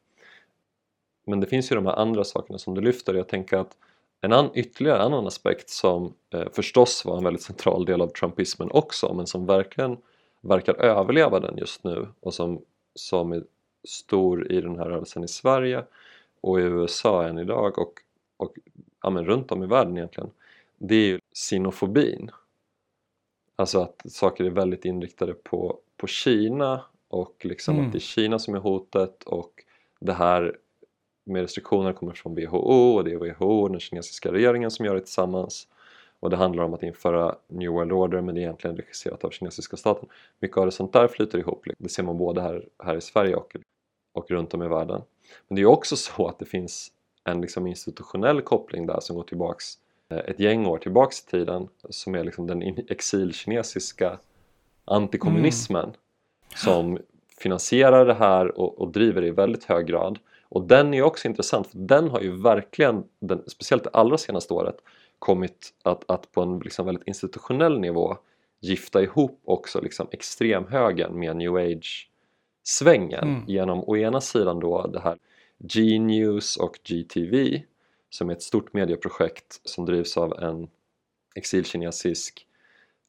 Men 1.27 1.41
det 1.41 1.47
finns 1.47 1.73
ju 1.73 1.77
de 1.77 1.87
här 1.87 1.97
andra 1.97 2.25
sakerna 2.25 2.59
som 2.59 2.75
du 2.75 2.81
lyfter. 2.81 3.15
Jag 3.15 3.29
tänker 3.29 3.57
att 3.57 3.77
en 4.25 4.33
an, 4.33 4.51
ytterligare 4.55 5.03
annan 5.03 5.27
aspekt 5.27 5.71
som 5.71 6.15
eh, 6.31 6.49
förstås 6.53 7.05
var 7.05 7.17
en 7.17 7.25
väldigt 7.25 7.43
central 7.43 7.85
del 7.85 8.01
av 8.01 8.09
trumpismen 8.09 8.71
också 8.71 9.15
men 9.15 9.27
som 9.27 9.47
verkligen 9.47 9.97
verkar 10.41 10.75
överleva 10.75 11.41
den 11.41 11.57
just 11.57 11.85
nu 11.85 12.09
och 12.21 12.35
som, 12.35 12.61
som 12.95 13.33
är 13.33 13.45
stor 13.85 14.53
i 14.53 14.61
den 14.61 14.79
här 14.79 14.85
rörelsen 14.85 15.25
i 15.25 15.29
Sverige 15.29 15.85
och 16.41 16.61
i 16.61 16.63
USA 16.63 17.27
än 17.27 17.39
idag 17.39 17.79
och, 17.79 17.93
och 18.37 18.55
ja, 19.03 19.11
men 19.11 19.25
runt 19.25 19.53
om 19.53 19.63
i 19.63 19.67
världen 19.67 19.97
egentligen 19.97 20.31
det 20.79 20.95
är 20.95 21.07
ju 21.07 21.21
sinofobin 21.33 22.31
alltså 23.57 23.81
att 23.81 24.03
saker 24.05 24.45
är 24.45 24.51
väldigt 24.51 24.85
inriktade 24.85 25.35
på, 25.35 25.79
på 25.97 26.07
Kina 26.07 26.85
och 27.09 27.37
liksom 27.45 27.75
mm. 27.75 27.87
att 27.87 27.93
det 27.93 27.99
är 27.99 28.01
Kina 28.01 28.39
som 28.39 28.55
är 28.55 28.59
hotet 28.59 29.23
och 29.23 29.65
det 30.01 30.13
här 30.13 30.57
med 31.25 31.43
restriktioner 31.43 31.93
kommer 31.93 32.13
från 32.13 32.35
WHO 32.35 32.97
och 32.97 33.05
det 33.05 33.13
är 33.13 33.17
WHO 33.17 33.63
och 33.63 33.71
den 33.71 33.81
kinesiska 33.81 34.33
regeringen 34.33 34.71
som 34.71 34.87
gör 34.87 34.95
det 34.95 35.01
tillsammans 35.01 35.69
och 36.21 36.31
det 36.31 36.37
handlar 36.37 36.65
om 36.65 36.75
att 36.75 36.83
införa 36.83 37.37
New 37.49 37.71
World 37.71 37.93
Order 37.93 38.21
men 38.21 38.35
det 38.35 38.41
är 38.41 38.43
egentligen 38.43 38.77
regisserat 38.77 39.25
av 39.25 39.31
kinesiska 39.31 39.77
staten. 39.77 40.09
Mycket 40.41 40.57
av 40.57 40.67
det 40.67 40.73
sånt 40.73 40.93
där 40.93 41.09
flyter 41.09 41.39
ihop, 41.39 41.65
det 41.79 41.89
ser 41.89 42.03
man 42.03 42.19
både 42.19 42.41
här, 42.41 42.69
här 42.85 42.97
i 42.97 43.01
Sverige 43.01 43.37
och, 43.37 43.57
och 44.13 44.31
runt 44.31 44.55
om 44.55 44.63
i 44.63 44.69
världen. 44.69 45.03
Men 45.49 45.57
det 45.57 45.63
är 45.63 45.67
också 45.67 45.97
så 45.97 46.29
att 46.29 46.39
det 46.39 46.45
finns 46.45 46.93
en 47.25 47.41
liksom 47.41 47.67
institutionell 47.67 48.43
koppling 48.43 48.87
där 48.87 49.01
som 49.01 49.17
går 49.17 49.23
tillbaks 49.23 49.75
eh, 50.09 50.19
ett 50.19 50.41
gäng 50.41 50.67
år 50.67 50.79
tillbaks 50.79 51.23
i 51.23 51.31
tiden 51.31 51.69
som 51.91 52.15
är 52.15 52.25
liksom 52.25 52.47
den 52.47 52.63
exilkinesiska 52.89 54.19
antikommunismen 54.85 55.85
mm. 55.85 55.97
som 56.57 56.99
finansierar 57.39 58.07
det 58.07 58.15
här 58.15 58.59
och, 58.59 58.81
och 58.81 58.93
driver 58.93 59.21
det 59.21 59.27
i 59.27 59.31
väldigt 59.31 59.65
hög 59.65 59.87
grad 59.87 60.19
och 60.53 60.67
den 60.67 60.95
är 60.95 61.03
också 61.03 61.29
intressant 61.29 61.67
för 61.67 61.79
den 61.79 62.09
har 62.09 62.21
ju 62.21 62.43
verkligen, 62.43 63.05
den, 63.21 63.43
speciellt 63.47 63.85
det 63.85 63.91
allra 63.91 64.19
senaste 64.19 64.55
året, 64.55 64.77
kommit 65.19 65.75
att, 65.83 66.11
att 66.11 66.33
på 66.33 66.43
en 66.43 66.59
liksom 66.59 66.87
väldigt 66.87 67.07
institutionell 67.07 67.81
nivå 67.81 68.17
gifta 68.61 69.03
ihop 69.03 69.41
också 69.45 69.81
liksom 69.81 70.07
extremhögern 70.11 71.19
med 71.19 71.37
new 71.37 71.57
age-svängen 71.57 73.29
mm. 73.29 73.45
genom 73.47 73.85
å 73.85 73.97
ena 73.97 74.21
sidan 74.21 74.61
då 74.61 74.87
det 74.87 75.01
här 75.01 75.19
G-news 75.59 76.57
och 76.57 76.79
GTV 76.85 77.63
som 78.11 78.29
är 78.29 78.33
ett 78.33 78.43
stort 78.43 78.73
medieprojekt 78.73 79.61
som 79.65 79.85
drivs 79.85 80.17
av 80.17 80.33
en 80.33 80.69
exilkinesisk 81.35 82.47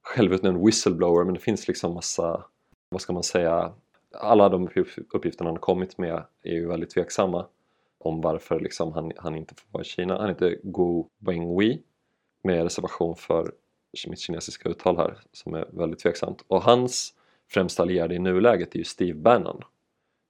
självutnämnd 0.01 0.65
whistleblower 0.65 1.23
men 1.23 1.33
det 1.33 1.39
finns 1.39 1.67
liksom 1.67 1.93
massa, 1.93 2.43
vad 2.89 3.01
ska 3.01 3.13
man 3.13 3.23
säga, 3.23 3.73
alla 4.13 4.49
de 4.49 4.69
uppgifterna 5.13 5.47
han 5.47 5.55
har 5.55 5.61
kommit 5.61 5.97
med 5.97 6.23
är 6.43 6.53
ju 6.53 6.67
väldigt 6.67 6.89
tveksamma 6.89 7.45
om 7.97 8.21
varför 8.21 8.59
liksom 8.59 8.93
han, 8.93 9.11
han 9.17 9.35
inte 9.35 9.55
får 9.55 9.67
vara 9.71 9.81
i 9.81 9.85
Kina. 9.85 10.17
Han 10.17 10.29
heter 10.29 10.59
Gu 10.63 11.03
Wengui 11.19 11.81
med 12.43 12.63
reservation 12.63 13.15
för 13.15 13.51
mitt 14.07 14.19
kinesiska 14.19 14.69
uttal 14.69 14.97
här 14.97 15.17
som 15.31 15.53
är 15.53 15.67
väldigt 15.71 15.99
tveksamt. 15.99 16.43
Och 16.47 16.61
hans 16.61 17.13
främsta 17.49 17.83
allierade 17.83 18.15
i 18.15 18.19
nuläget 18.19 18.75
är 18.75 18.79
ju 18.79 18.83
Steve 18.83 19.19
Bannon 19.19 19.61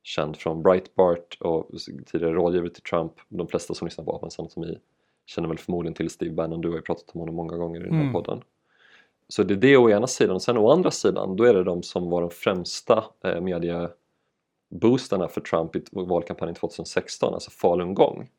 känd 0.03 0.37
från 0.37 0.63
Breitbart 0.63 1.37
och 1.39 1.69
tidigare 2.05 2.33
rådgivare 2.33 2.69
till 2.69 2.83
Trump. 2.83 3.13
De 3.29 3.47
flesta 3.47 3.73
som 3.73 3.85
lyssnar 3.85 4.05
på 4.05 4.15
Apensam 4.15 4.49
som 4.49 4.63
i 4.63 4.77
känner 5.25 5.47
väl 5.47 5.57
förmodligen 5.57 5.93
till 5.93 6.09
Steve 6.09 6.33
Bannon, 6.33 6.61
du 6.61 6.69
har 6.69 6.75
ju 6.75 6.81
pratat 6.81 7.09
om 7.13 7.19
honom 7.19 7.35
många 7.35 7.57
gånger 7.57 7.79
i 7.81 7.83
den 7.83 7.93
här 7.93 8.01
mm. 8.01 8.13
podden. 8.13 8.41
Så 9.27 9.43
det 9.43 9.53
är 9.53 9.57
det 9.57 9.77
å 9.77 9.89
ena 9.89 10.07
sidan, 10.07 10.35
och 10.35 10.41
sen 10.41 10.57
å 10.57 10.71
andra 10.71 10.91
sidan 10.91 11.35
då 11.35 11.43
är 11.43 11.53
det 11.53 11.63
de 11.63 11.83
som 11.83 12.09
var 12.09 12.21
de 12.21 12.29
främsta 12.29 13.03
eh, 13.23 13.87
för 15.27 15.41
Trump 15.41 15.75
i 15.75 15.83
valkampanjen 15.91 16.55
2016, 16.55 17.33
alltså 17.33 17.51
falungong. 17.51 18.29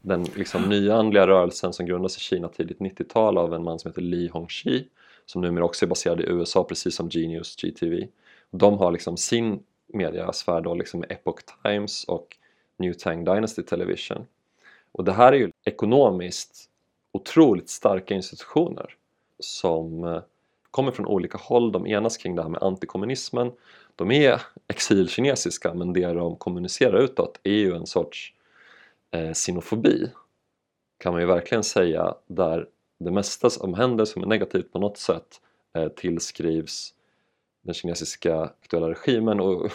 Den 0.00 0.24
liksom 0.24 0.62
nyandliga 0.62 1.26
rörelsen 1.26 1.72
som 1.72 1.86
grundades 1.86 2.16
i 2.16 2.20
Kina 2.20 2.48
tidigt 2.48 2.78
90-tal 2.78 3.38
av 3.38 3.54
en 3.54 3.64
man 3.64 3.78
som 3.78 3.90
heter 3.90 4.02
Li 4.02 4.28
Hongxi 4.28 4.88
som 5.26 5.42
numera 5.42 5.64
också 5.64 5.84
är 5.84 5.88
baserad 5.88 6.20
i 6.20 6.24
USA 6.24 6.64
precis 6.64 6.94
som 6.94 7.08
Genius, 7.08 7.56
GTV. 7.56 8.08
De 8.50 8.78
har 8.78 8.92
liksom 8.92 9.16
sin 9.16 9.62
mediasfär 9.86 10.60
då 10.60 10.74
liksom 10.74 11.04
Epoch 11.08 11.40
Times 11.62 12.04
och 12.04 12.36
New 12.76 12.92
Tang 12.92 13.24
Dynasty 13.24 13.62
Television. 13.62 14.26
Och 14.92 15.04
det 15.04 15.12
här 15.12 15.32
är 15.32 15.36
ju 15.36 15.50
ekonomiskt 15.64 16.70
otroligt 17.12 17.68
starka 17.68 18.14
institutioner 18.14 18.94
som 19.38 20.04
eh, 20.04 20.22
kommer 20.70 20.92
från 20.92 21.06
olika 21.06 21.38
håll, 21.38 21.72
de 21.72 21.86
enas 21.86 22.16
kring 22.16 22.36
det 22.36 22.42
här 22.42 22.48
med 22.48 22.62
antikommunismen. 22.62 23.52
De 23.96 24.10
är 24.10 24.42
exilkinesiska 24.68 25.74
men 25.74 25.92
det 25.92 26.06
de 26.06 26.36
kommunicerar 26.36 26.98
utåt 26.98 27.40
är 27.42 27.50
ju 27.50 27.74
en 27.74 27.86
sorts 27.86 28.34
eh, 29.10 29.32
sinofobi 29.32 30.10
kan 30.98 31.12
man 31.12 31.20
ju 31.20 31.26
verkligen 31.26 31.64
säga 31.64 32.14
där 32.26 32.68
det 32.98 33.10
mesta 33.10 33.50
som 33.50 33.74
händer 33.74 34.04
som 34.04 34.22
är 34.22 34.26
negativt 34.26 34.72
på 34.72 34.78
något 34.78 34.98
sätt 34.98 35.40
eh, 35.74 35.88
tillskrivs 35.88 36.94
den 37.62 37.74
kinesiska 37.74 38.40
aktuella 38.40 38.90
regimen 38.90 39.40
och 39.40 39.72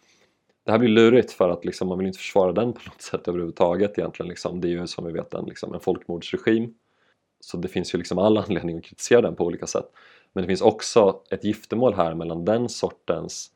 det 0.64 0.72
här 0.72 0.78
blir 0.78 0.88
lurigt 0.88 1.32
för 1.32 1.48
att 1.48 1.64
liksom, 1.64 1.88
man 1.88 1.98
vill 1.98 2.06
inte 2.06 2.18
försvara 2.18 2.52
den 2.52 2.72
på 2.72 2.80
något 2.86 3.02
sätt 3.02 3.28
överhuvudtaget 3.28 3.98
egentligen. 3.98 4.28
Liksom. 4.28 4.60
Det 4.60 4.68
är 4.68 4.70
ju 4.70 4.86
som 4.86 5.06
vi 5.06 5.12
vet 5.12 5.34
en, 5.34 5.44
liksom, 5.44 5.74
en 5.74 5.80
folkmordsregim 5.80 6.74
så 7.40 7.56
det 7.56 7.68
finns 7.68 7.94
ju 7.94 7.98
liksom 7.98 8.18
all 8.18 8.38
anledning 8.38 8.78
att 8.78 8.84
kritisera 8.84 9.20
den 9.20 9.36
på 9.36 9.44
olika 9.44 9.66
sätt. 9.66 9.92
Men 10.32 10.42
det 10.42 10.48
finns 10.48 10.60
också 10.60 11.22
ett 11.30 11.44
giftermål 11.44 11.94
här 11.94 12.14
mellan 12.14 12.44
den 12.44 12.68
sortens 12.68 13.50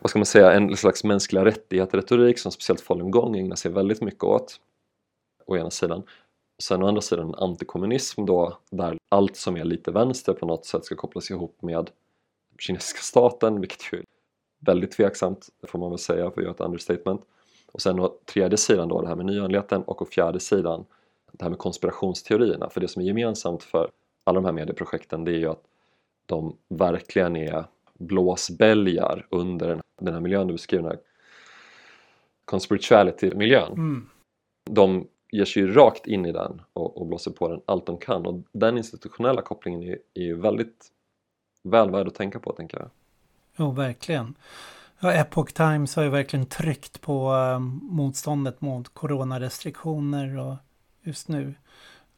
vad 0.00 0.10
ska 0.10 0.18
man 0.18 0.26
säga, 0.26 0.52
en 0.52 0.76
slags 0.76 1.04
mänskliga 1.04 1.44
rättigheter-retorik 1.44 2.38
som 2.38 2.52
speciellt 2.52 2.80
falungong 2.80 3.36
ägnar 3.36 3.56
sig 3.56 3.70
väldigt 3.70 4.00
mycket 4.00 4.24
åt 4.24 4.60
å 5.46 5.56
ena 5.56 5.70
sidan. 5.70 6.02
Sen 6.62 6.82
å 6.82 6.86
andra 6.86 7.00
sidan 7.00 7.34
antikommunism 7.34 8.26
då 8.26 8.58
där 8.70 8.98
allt 9.08 9.36
som 9.36 9.56
är 9.56 9.64
lite 9.64 9.90
vänster 9.90 10.32
på 10.32 10.46
något 10.46 10.66
sätt 10.66 10.84
ska 10.84 10.96
kopplas 10.96 11.30
ihop 11.30 11.62
med 11.62 11.90
kinesiska 12.58 13.00
staten 13.00 13.60
vilket 13.60 13.92
ju 13.92 13.98
är 13.98 14.04
väldigt 14.60 14.92
tveksamt 14.92 15.48
får 15.66 15.78
man 15.78 15.90
väl 15.90 15.98
säga 15.98 16.30
för 16.30 16.40
att 16.40 16.44
göra 16.44 16.54
ett 16.54 16.60
understatement. 16.60 17.22
Och 17.72 17.82
sen 17.82 18.00
å 18.00 18.18
tredje 18.26 18.58
sidan 18.58 18.88
då 18.88 19.00
det 19.00 19.08
här 19.08 19.16
med 19.16 19.26
nyanligheten 19.26 19.82
och 19.82 20.02
å 20.02 20.04
fjärde 20.04 20.40
sidan 20.40 20.84
det 21.32 21.44
här 21.44 21.50
med 21.50 21.58
konspirationsteorierna. 21.58 22.70
För 22.70 22.80
det 22.80 22.88
som 22.88 23.02
är 23.02 23.06
gemensamt 23.06 23.62
för 23.62 23.90
alla 24.24 24.40
de 24.40 24.44
här 24.44 24.52
medieprojekten 24.52 25.24
det 25.24 25.32
är 25.32 25.38
ju 25.38 25.48
att 25.48 25.62
de 26.26 26.56
verkligen 26.68 27.36
är 27.36 27.64
blåsbälgar 27.94 29.26
under 29.30 29.80
den 30.00 30.14
här 30.14 30.20
miljön 30.20 30.46
du 30.46 30.52
beskriver, 30.52 30.82
den 30.82 30.92
här 30.92 31.00
conspirituality-miljön. 32.44 33.72
Mm. 33.72 34.08
De 34.70 35.08
ger 35.30 35.44
sig 35.44 35.62
ju 35.62 35.72
rakt 35.72 36.06
in 36.06 36.26
i 36.26 36.32
den 36.32 36.62
och, 36.72 37.00
och, 37.00 37.06
blåser 37.06 37.30
på 37.30 37.48
den 37.48 37.60
allt 37.66 37.86
de 37.86 37.98
kan 37.98 38.26
och 38.26 38.42
den 38.52 38.78
institutionella 38.78 39.42
kopplingen 39.42 39.82
är, 39.82 39.98
är 40.14 40.22
ju 40.22 40.40
väldigt 40.40 40.86
väl 41.62 41.90
värd 41.90 42.08
att 42.08 42.14
tänka 42.14 42.38
på 42.38 42.52
tänker 42.52 42.78
jag. 42.78 42.90
Jo, 43.56 43.70
verkligen. 43.70 44.34
Ja, 45.00 45.12
Epoch 45.12 45.54
Times 45.54 45.96
har 45.96 46.02
ju 46.02 46.08
verkligen 46.08 46.46
tryckt 46.46 47.00
på 47.00 47.32
um, 47.32 47.80
motståndet 47.82 48.60
mot 48.60 48.94
coronarestriktioner 48.94 50.38
och 50.38 50.54
just 51.02 51.28
nu 51.28 51.54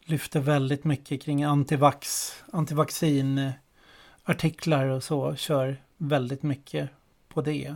lyfter 0.04 0.40
väldigt 0.40 0.84
mycket 0.84 1.22
kring 1.22 1.44
antivax, 1.44 2.32
antivaccinartiklar 2.52 4.86
och 4.86 5.02
så, 5.02 5.36
kör 5.36 5.76
väldigt 5.96 6.42
mycket 6.42 6.90
på 7.28 7.40
det. 7.40 7.74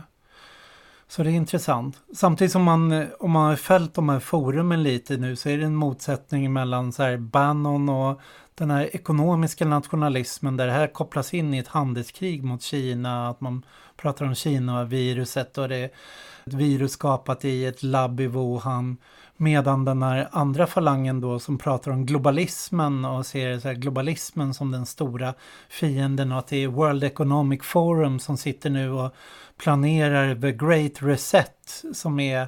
Så 1.07 1.23
det 1.23 1.31
är 1.31 1.33
intressant. 1.33 2.01
Samtidigt 2.15 2.51
som 2.51 2.63
man, 2.63 3.07
om 3.19 3.31
man 3.31 3.49
har 3.49 3.55
följt 3.55 3.93
de 3.93 4.09
här 4.09 4.19
forumen 4.19 4.83
lite 4.83 5.17
nu 5.17 5.35
så 5.35 5.49
är 5.49 5.57
det 5.57 5.65
en 5.65 5.75
motsättning 5.75 6.53
mellan 6.53 6.91
så 6.91 7.03
här 7.03 7.17
Bannon 7.17 7.89
och 7.89 8.21
den 8.55 8.71
här 8.71 8.95
ekonomiska 8.95 9.65
nationalismen 9.65 10.57
där 10.57 10.67
det 10.67 10.73
här 10.73 10.87
kopplas 10.87 11.33
in 11.33 11.53
i 11.53 11.57
ett 11.57 11.67
handelskrig 11.67 12.43
mot 12.43 12.61
Kina. 12.61 13.29
Att 13.29 13.41
man 13.41 13.65
pratar 13.95 14.25
om 14.25 14.35
Kina-viruset 14.35 15.57
och 15.57 15.69
det 15.69 15.75
är 15.75 15.89
ett 16.45 16.53
virus 16.53 16.91
skapat 16.91 17.45
i 17.45 17.65
ett 17.65 17.83
labb 17.83 18.19
i 18.19 18.27
Wuhan. 18.27 18.97
Medan 19.41 19.85
den 19.85 20.03
här 20.03 20.29
andra 20.31 20.67
falangen 20.67 21.21
då 21.21 21.39
som 21.39 21.57
pratar 21.57 21.91
om 21.91 22.05
globalismen 22.05 23.05
och 23.05 23.25
ser 23.25 23.59
så 23.59 23.67
här 23.67 23.75
globalismen 23.75 24.53
som 24.53 24.71
den 24.71 24.85
stora 24.85 25.33
fienden 25.69 26.31
och 26.31 26.39
att 26.39 26.47
det 26.47 26.63
är 26.63 26.67
World 26.67 27.03
Economic 27.03 27.63
Forum 27.63 28.19
som 28.19 28.37
sitter 28.37 28.69
nu 28.69 28.91
och 28.91 29.13
planerar 29.57 30.35
the 30.35 30.51
Great 30.51 31.01
Reset 31.01 31.83
som 31.93 32.19
är 32.19 32.47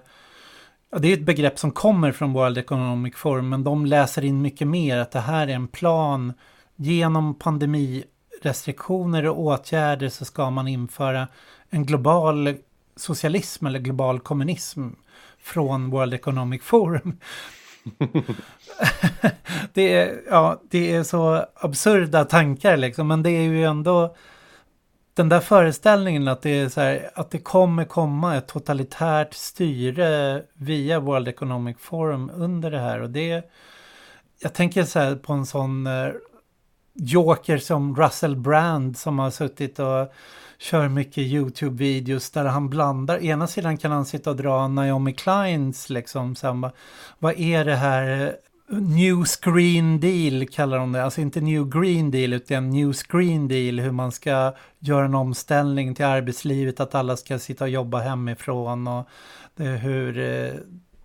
Ja, 0.93 0.99
det 0.99 1.07
är 1.07 1.13
ett 1.13 1.25
begrepp 1.25 1.59
som 1.59 1.71
kommer 1.71 2.11
från 2.11 2.33
World 2.33 2.57
Economic 2.57 3.15
Forum 3.15 3.49
men 3.49 3.63
de 3.63 3.85
läser 3.85 4.23
in 4.23 4.41
mycket 4.41 4.67
mer 4.67 4.97
att 4.97 5.11
det 5.11 5.19
här 5.19 5.47
är 5.47 5.53
en 5.53 5.67
plan. 5.67 6.33
Genom 6.75 7.39
pandemirestriktioner 7.39 9.27
och 9.27 9.39
åtgärder 9.39 10.09
så 10.09 10.25
ska 10.25 10.49
man 10.49 10.67
införa 10.67 11.27
en 11.69 11.85
global 11.85 12.55
socialism 12.95 13.65
eller 13.65 13.79
global 13.79 14.19
kommunism 14.19 14.87
från 15.43 15.89
World 15.89 16.13
Economic 16.13 16.63
Forum. 16.63 17.17
det, 19.73 19.93
är, 19.93 20.21
ja, 20.29 20.61
det 20.69 20.93
är 20.93 21.03
så 21.03 21.45
absurda 21.55 22.25
tankar 22.25 22.77
liksom, 22.77 23.07
men 23.07 23.23
det 23.23 23.31
är 23.31 23.41
ju 23.41 23.63
ändå 23.65 24.15
den 25.13 25.29
där 25.29 25.39
föreställningen 25.39 26.27
att 26.27 26.41
det, 26.41 26.49
är 26.49 26.69
så 26.69 26.81
här, 26.81 27.11
att 27.13 27.31
det 27.31 27.39
kommer 27.39 27.85
komma 27.85 28.35
ett 28.35 28.47
totalitärt 28.47 29.33
styre 29.33 30.43
via 30.53 30.99
World 30.99 31.27
Economic 31.27 31.77
Forum 31.79 32.31
under 32.35 32.71
det 32.71 32.79
här. 32.79 33.01
Och 33.01 33.09
det, 33.09 33.51
jag 34.39 34.53
tänker 34.53 34.83
så 34.83 34.99
här 34.99 35.15
på 35.15 35.33
en 35.33 35.45
sån 35.45 35.87
eh, 35.87 36.11
joker 36.93 37.57
som 37.57 37.95
Russell 37.95 38.35
Brand 38.35 38.97
som 38.97 39.19
har 39.19 39.31
suttit 39.31 39.79
och 39.79 40.13
kör 40.59 40.87
mycket 40.87 41.23
YouTube-videos 41.23 42.33
där 42.33 42.45
han 42.45 42.69
blandar. 42.69 43.23
Ena 43.23 43.47
sidan 43.47 43.77
kan 43.77 43.91
han 43.91 44.05
sitta 44.05 44.29
och 44.29 44.35
dra 44.35 44.67
Naomi 44.67 45.13
Kleins 45.13 45.89
liksom. 45.89 46.35
Så 46.35 46.53
bara, 46.53 46.71
vad 47.19 47.39
är 47.39 47.65
det 47.65 47.75
här? 47.75 48.35
New 48.69 49.23
Screen 49.25 49.99
Deal 49.99 50.47
kallar 50.47 50.77
de 50.77 50.91
det. 50.91 51.03
Alltså 51.03 51.21
inte 51.21 51.41
New 51.41 51.69
Green 51.69 52.11
Deal 52.11 52.33
utan 52.33 52.69
New 52.69 52.93
Screen 52.93 53.47
Deal. 53.47 53.79
Hur 53.79 53.91
man 53.91 54.11
ska 54.11 54.53
göra 54.79 55.05
en 55.05 55.15
omställning 55.15 55.95
till 55.95 56.05
arbetslivet. 56.05 56.79
Att 56.79 56.95
alla 56.95 57.17
ska 57.17 57.39
sitta 57.39 57.63
och 57.63 57.69
jobba 57.69 57.99
hemifrån. 57.99 58.87
Och 58.87 59.07
hur 59.57 60.19
eh, 60.19 60.53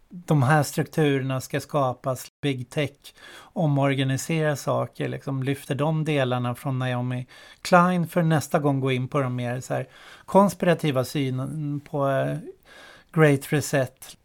de 0.09 0.43
här 0.43 0.63
strukturerna 0.63 1.41
ska 1.41 1.61
skapas. 1.61 2.27
Big 2.43 2.71
Tech 2.71 3.15
omorganisera 3.39 4.57
saker. 4.57 5.09
Liksom 5.09 5.43
lyfter 5.43 5.75
de 5.75 6.05
delarna 6.05 6.55
från 6.55 6.79
Naomi 6.79 7.27
Klein 7.63 8.09
för 8.09 8.23
nästa 8.23 8.59
gång 8.59 8.81
gå 8.81 8.93
in 8.93 9.09
på 9.09 9.21
de 9.21 9.37
mer 9.37 9.61
så 9.61 9.75
här 9.75 9.89
konspirativa 10.25 11.05
synen 11.05 11.81
på 11.81 12.09
eh, 12.09 12.37
Great 13.13 13.53
Reset 13.53 14.17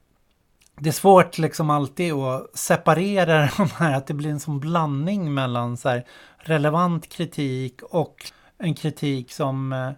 det 0.82 0.90
är 0.90 0.94
svårt 0.94 1.38
liksom 1.38 1.70
alltid 1.70 2.14
att 2.14 2.58
separera 2.58 3.50
de 3.58 3.70
här, 3.70 3.98
att 3.98 4.08
det 4.08 4.14
blir 4.14 4.30
en 4.30 4.40
sån 4.40 4.60
blandning 4.60 5.34
mellan 5.34 5.78
så 5.78 5.90
här 5.90 6.06
relevant 6.38 7.10
kritik 7.10 7.82
och 7.82 8.32
en 8.58 8.76
kritik 8.76 9.32
som 9.32 9.74
eh, 9.74 9.92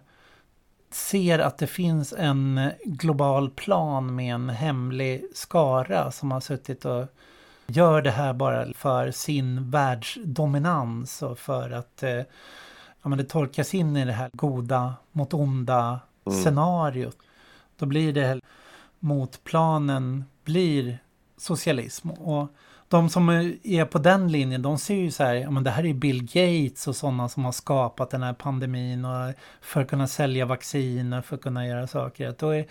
ser 0.94 1.38
att 1.38 1.58
det 1.58 1.66
finns 1.66 2.14
en 2.18 2.70
global 2.84 3.50
plan 3.50 4.14
med 4.14 4.34
en 4.34 4.48
hemlig 4.50 5.24
skara 5.34 6.10
som 6.10 6.30
har 6.30 6.40
suttit 6.40 6.84
och 6.84 7.06
gör 7.66 8.02
det 8.02 8.10
här 8.10 8.32
bara 8.32 8.72
för 8.72 9.10
sin 9.10 9.70
världsdominans 9.70 11.22
och 11.22 11.38
för 11.38 11.70
att 11.70 12.02
eh, 12.02 12.22
ja, 13.02 13.08
men 13.08 13.18
det 13.18 13.24
tolkas 13.24 13.74
in 13.74 13.96
i 13.96 14.04
det 14.04 14.12
här 14.12 14.30
goda 14.32 14.94
mot 15.12 15.34
onda 15.34 16.00
mm. 16.24 16.42
scenariot. 16.42 17.16
Då 17.78 17.86
blir 17.86 18.12
det 18.12 18.40
motplanen 18.98 20.24
blir 20.44 20.98
socialism. 21.36 22.10
Och 22.10 22.48
de 22.94 23.08
som 23.08 23.28
är 23.62 23.84
på 23.84 23.98
den 23.98 24.32
linjen, 24.32 24.62
de 24.62 24.78
ser 24.78 24.94
ju 24.94 25.10
så 25.10 25.24
här, 25.24 25.34
ja 25.34 25.50
men 25.50 25.64
det 25.64 25.70
här 25.70 25.86
är 25.86 25.94
Bill 25.94 26.22
Gates 26.22 26.88
och 26.88 26.96
sådana 26.96 27.28
som 27.28 27.44
har 27.44 27.52
skapat 27.52 28.10
den 28.10 28.22
här 28.22 28.32
pandemin 28.32 29.04
och 29.04 29.34
för 29.60 29.80
att 29.80 29.88
kunna 29.88 30.06
sälja 30.06 30.46
vacciner, 30.46 31.22
för 31.22 31.36
att 31.36 31.42
kunna 31.42 31.66
göra 31.66 31.86
saker. 31.86 32.34
då 32.38 32.50
är, 32.50 32.66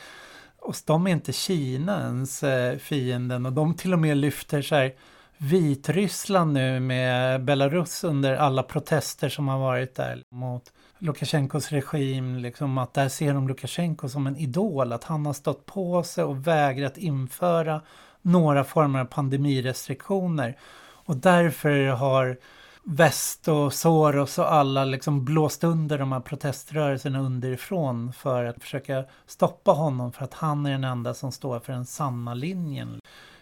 och 0.59 0.75
de 0.85 1.07
är 1.07 1.11
inte 1.11 1.33
Kina 1.33 2.01
ens 2.01 2.43
eh, 2.43 2.77
fienden 2.77 3.45
och 3.45 3.53
de 3.53 3.73
till 3.73 3.93
och 3.93 3.99
med 3.99 4.17
lyfter 4.17 4.61
så 4.61 4.75
här 4.75 4.93
Vitryssland 5.37 6.53
nu 6.53 6.79
med 6.79 7.43
Belarus 7.43 8.03
under 8.03 8.35
alla 8.35 8.63
protester 8.63 9.29
som 9.29 9.47
har 9.47 9.59
varit 9.59 9.95
där 9.95 10.23
mot 10.29 10.63
Lukasjenkos 10.99 11.71
regim, 11.71 12.37
liksom 12.37 12.77
att 12.77 12.93
där 12.93 13.09
ser 13.09 13.33
de 13.33 13.47
Lukasjenko 13.47 14.09
som 14.09 14.27
en 14.27 14.37
idol, 14.37 14.93
att 14.93 15.03
han 15.03 15.25
har 15.25 15.33
stått 15.33 15.65
på 15.65 16.03
sig 16.03 16.23
och 16.23 16.47
vägrat 16.47 16.97
införa 16.97 17.81
några 18.23 18.63
former 18.63 18.99
av 18.99 19.05
pandemirestriktioner. 19.05 20.57
Och 21.05 21.15
därför 21.15 21.87
har 21.87 22.37
väst 22.83 23.47
och 23.47 23.73
Soros 23.73 24.39
och 24.39 24.53
alla 24.53 24.85
liksom 24.85 25.25
blåst 25.25 25.63
under 25.63 25.97
de 25.97 26.11
här 26.11 26.19
proteströrelserna 26.19 27.19
underifrån 27.19 28.13
för 28.13 28.45
att 28.45 28.61
försöka 28.61 29.05
stoppa 29.25 29.71
honom 29.71 30.11
för 30.11 30.23
att 30.23 30.33
han 30.33 30.65
är 30.65 30.71
den 30.71 30.83
enda 30.83 31.13
som 31.13 31.31
står 31.31 31.59
för 31.59 31.73
den 31.73 31.85
sanna 31.85 32.33
linjen 32.33 32.99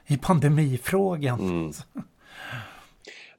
i 0.08 0.18
pandemifrågan. 0.18 1.40
Mm. 1.40 1.72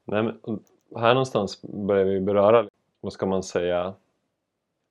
Nej, 0.05 0.23
men 0.23 0.61
här 0.97 1.15
någonstans 1.15 1.63
börjar 1.63 2.05
vi 2.05 2.21
beröra, 2.21 2.69
vad 3.01 3.13
ska 3.13 3.27
man 3.27 3.43
säga, 3.43 3.95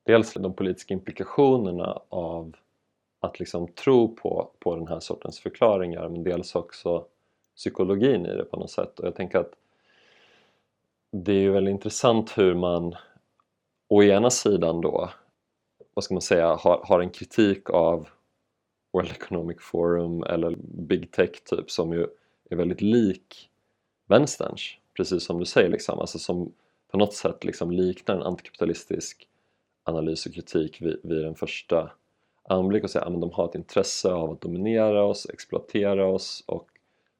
dels 0.06 0.34
de 0.34 0.54
politiska 0.54 0.94
implikationerna 0.94 1.98
av 2.08 2.56
att 3.22 3.40
liksom 3.40 3.68
tro 3.68 4.16
på, 4.16 4.50
på 4.58 4.76
den 4.76 4.88
här 4.88 5.00
sortens 5.00 5.40
förklaringar 5.40 6.08
men 6.08 6.24
dels 6.24 6.54
också 6.54 7.06
psykologin 7.56 8.26
i 8.26 8.36
det 8.36 8.44
på 8.44 8.56
något 8.56 8.70
sätt. 8.70 8.98
Och 8.98 9.06
jag 9.06 9.14
tänker 9.14 9.38
att 9.38 9.52
det 11.10 11.32
är 11.32 11.40
ju 11.40 11.50
väldigt 11.50 11.72
intressant 11.72 12.38
hur 12.38 12.54
man 12.54 12.94
å 13.88 14.02
ena 14.02 14.30
sidan 14.30 14.80
då 14.80 15.10
vad 15.94 16.04
ska 16.04 16.14
man 16.14 16.22
säga, 16.22 16.54
har, 16.54 16.84
har 16.84 17.00
en 17.00 17.10
kritik 17.10 17.70
av 17.70 18.08
World 18.92 19.10
Economic 19.10 19.56
Forum 19.60 20.22
eller 20.22 20.56
Big 20.58 21.10
Tech 21.10 21.44
typ 21.44 21.70
som 21.70 21.92
ju 21.92 22.06
är 22.50 22.56
väldigt 22.56 22.80
lik 22.80 23.50
vänsterns 24.06 24.76
precis 24.96 25.24
som 25.24 25.38
du 25.38 25.44
säger 25.44 25.68
liksom, 25.68 25.98
alltså 25.98 26.18
som 26.18 26.52
på 26.90 26.96
något 26.98 27.14
sätt 27.14 27.44
liksom 27.44 27.70
liknar 27.70 28.16
en 28.16 28.22
antikapitalistisk 28.22 29.28
analys 29.84 30.26
och 30.26 30.34
kritik 30.34 30.82
vid, 30.82 31.00
vid 31.02 31.24
den 31.24 31.34
första 31.34 31.90
anblick 32.42 32.84
och 32.84 32.90
säga 32.90 33.04
att 33.04 33.20
de 33.20 33.30
har 33.30 33.48
ett 33.48 33.54
intresse 33.54 34.12
av 34.12 34.30
att 34.30 34.40
dominera 34.40 35.04
oss, 35.04 35.26
exploatera 35.32 36.06
oss 36.06 36.44
och 36.46 36.68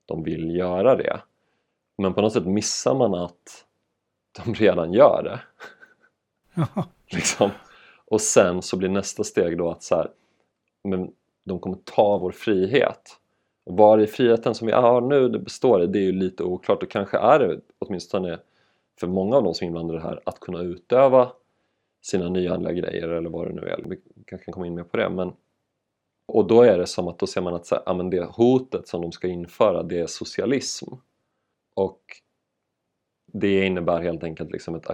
de 0.06 0.22
vill 0.22 0.56
göra 0.56 0.96
det. 0.96 1.20
Men 1.98 2.14
på 2.14 2.20
något 2.20 2.32
sätt 2.32 2.46
missar 2.46 2.94
man 2.94 3.14
att 3.14 3.64
de 4.44 4.54
redan 4.54 4.92
gör 4.92 5.22
det. 5.22 5.40
liksom. 7.16 7.50
Och 8.04 8.20
sen 8.20 8.62
så 8.62 8.76
blir 8.76 8.88
nästa 8.88 9.24
steg 9.24 9.58
då 9.58 9.70
att 9.70 9.82
så 9.82 9.96
här, 9.96 10.10
men 10.84 11.12
de 11.44 11.58
kommer 11.60 11.76
ta 11.84 12.18
vår 12.18 12.30
frihet. 12.30 13.18
Och 13.64 13.76
var 13.76 13.98
i 13.98 14.06
friheten 14.06 14.54
som 14.54 14.66
vi 14.66 14.72
har 14.72 15.00
nu 15.00 15.28
det 15.28 15.38
består 15.38 15.82
i, 15.82 15.86
det 15.86 15.98
är 15.98 16.02
ju 16.02 16.12
lite 16.12 16.44
oklart 16.44 16.82
och 16.82 16.90
kanske 16.90 17.18
är 17.18 17.38
det 17.38 17.60
åtminstone 17.78 18.38
för 19.00 19.06
många 19.06 19.36
av 19.36 19.42
de 19.42 19.54
som 19.54 19.64
är 19.64 19.66
inblandade 19.66 20.00
här 20.00 20.20
att 20.24 20.40
kunna 20.40 20.60
utöva 20.60 21.32
sina 22.02 22.28
nyandliga 22.28 22.72
grejer 22.72 23.08
eller 23.08 23.30
vad 23.30 23.48
det 23.48 23.54
nu 23.54 23.62
är. 23.62 23.84
Vi 23.86 24.00
kanske 24.26 24.44
kan 24.44 24.52
komma 24.52 24.66
in 24.66 24.74
mer 24.74 24.84
på 24.84 24.96
det. 24.96 25.08
Men, 25.08 25.32
och 26.26 26.46
då 26.46 26.62
är 26.62 26.78
det 26.78 26.86
som 26.86 27.08
att 27.08 27.18
då 27.18 27.26
ser 27.26 27.40
man 27.40 27.54
att 27.54 27.66
så 27.66 27.74
här, 27.74 27.82
ja, 27.86 27.94
men 27.94 28.10
det 28.10 28.24
hotet 28.24 28.88
som 28.88 29.02
de 29.02 29.12
ska 29.12 29.28
införa 29.28 29.82
det 29.82 30.00
är 30.00 30.06
socialism. 30.06 30.94
Och 31.74 32.02
det 33.32 33.66
innebär 33.66 34.02
helt 34.02 34.24
enkelt 34.24 34.52
liksom 34.52 34.74
ett, 34.74 34.86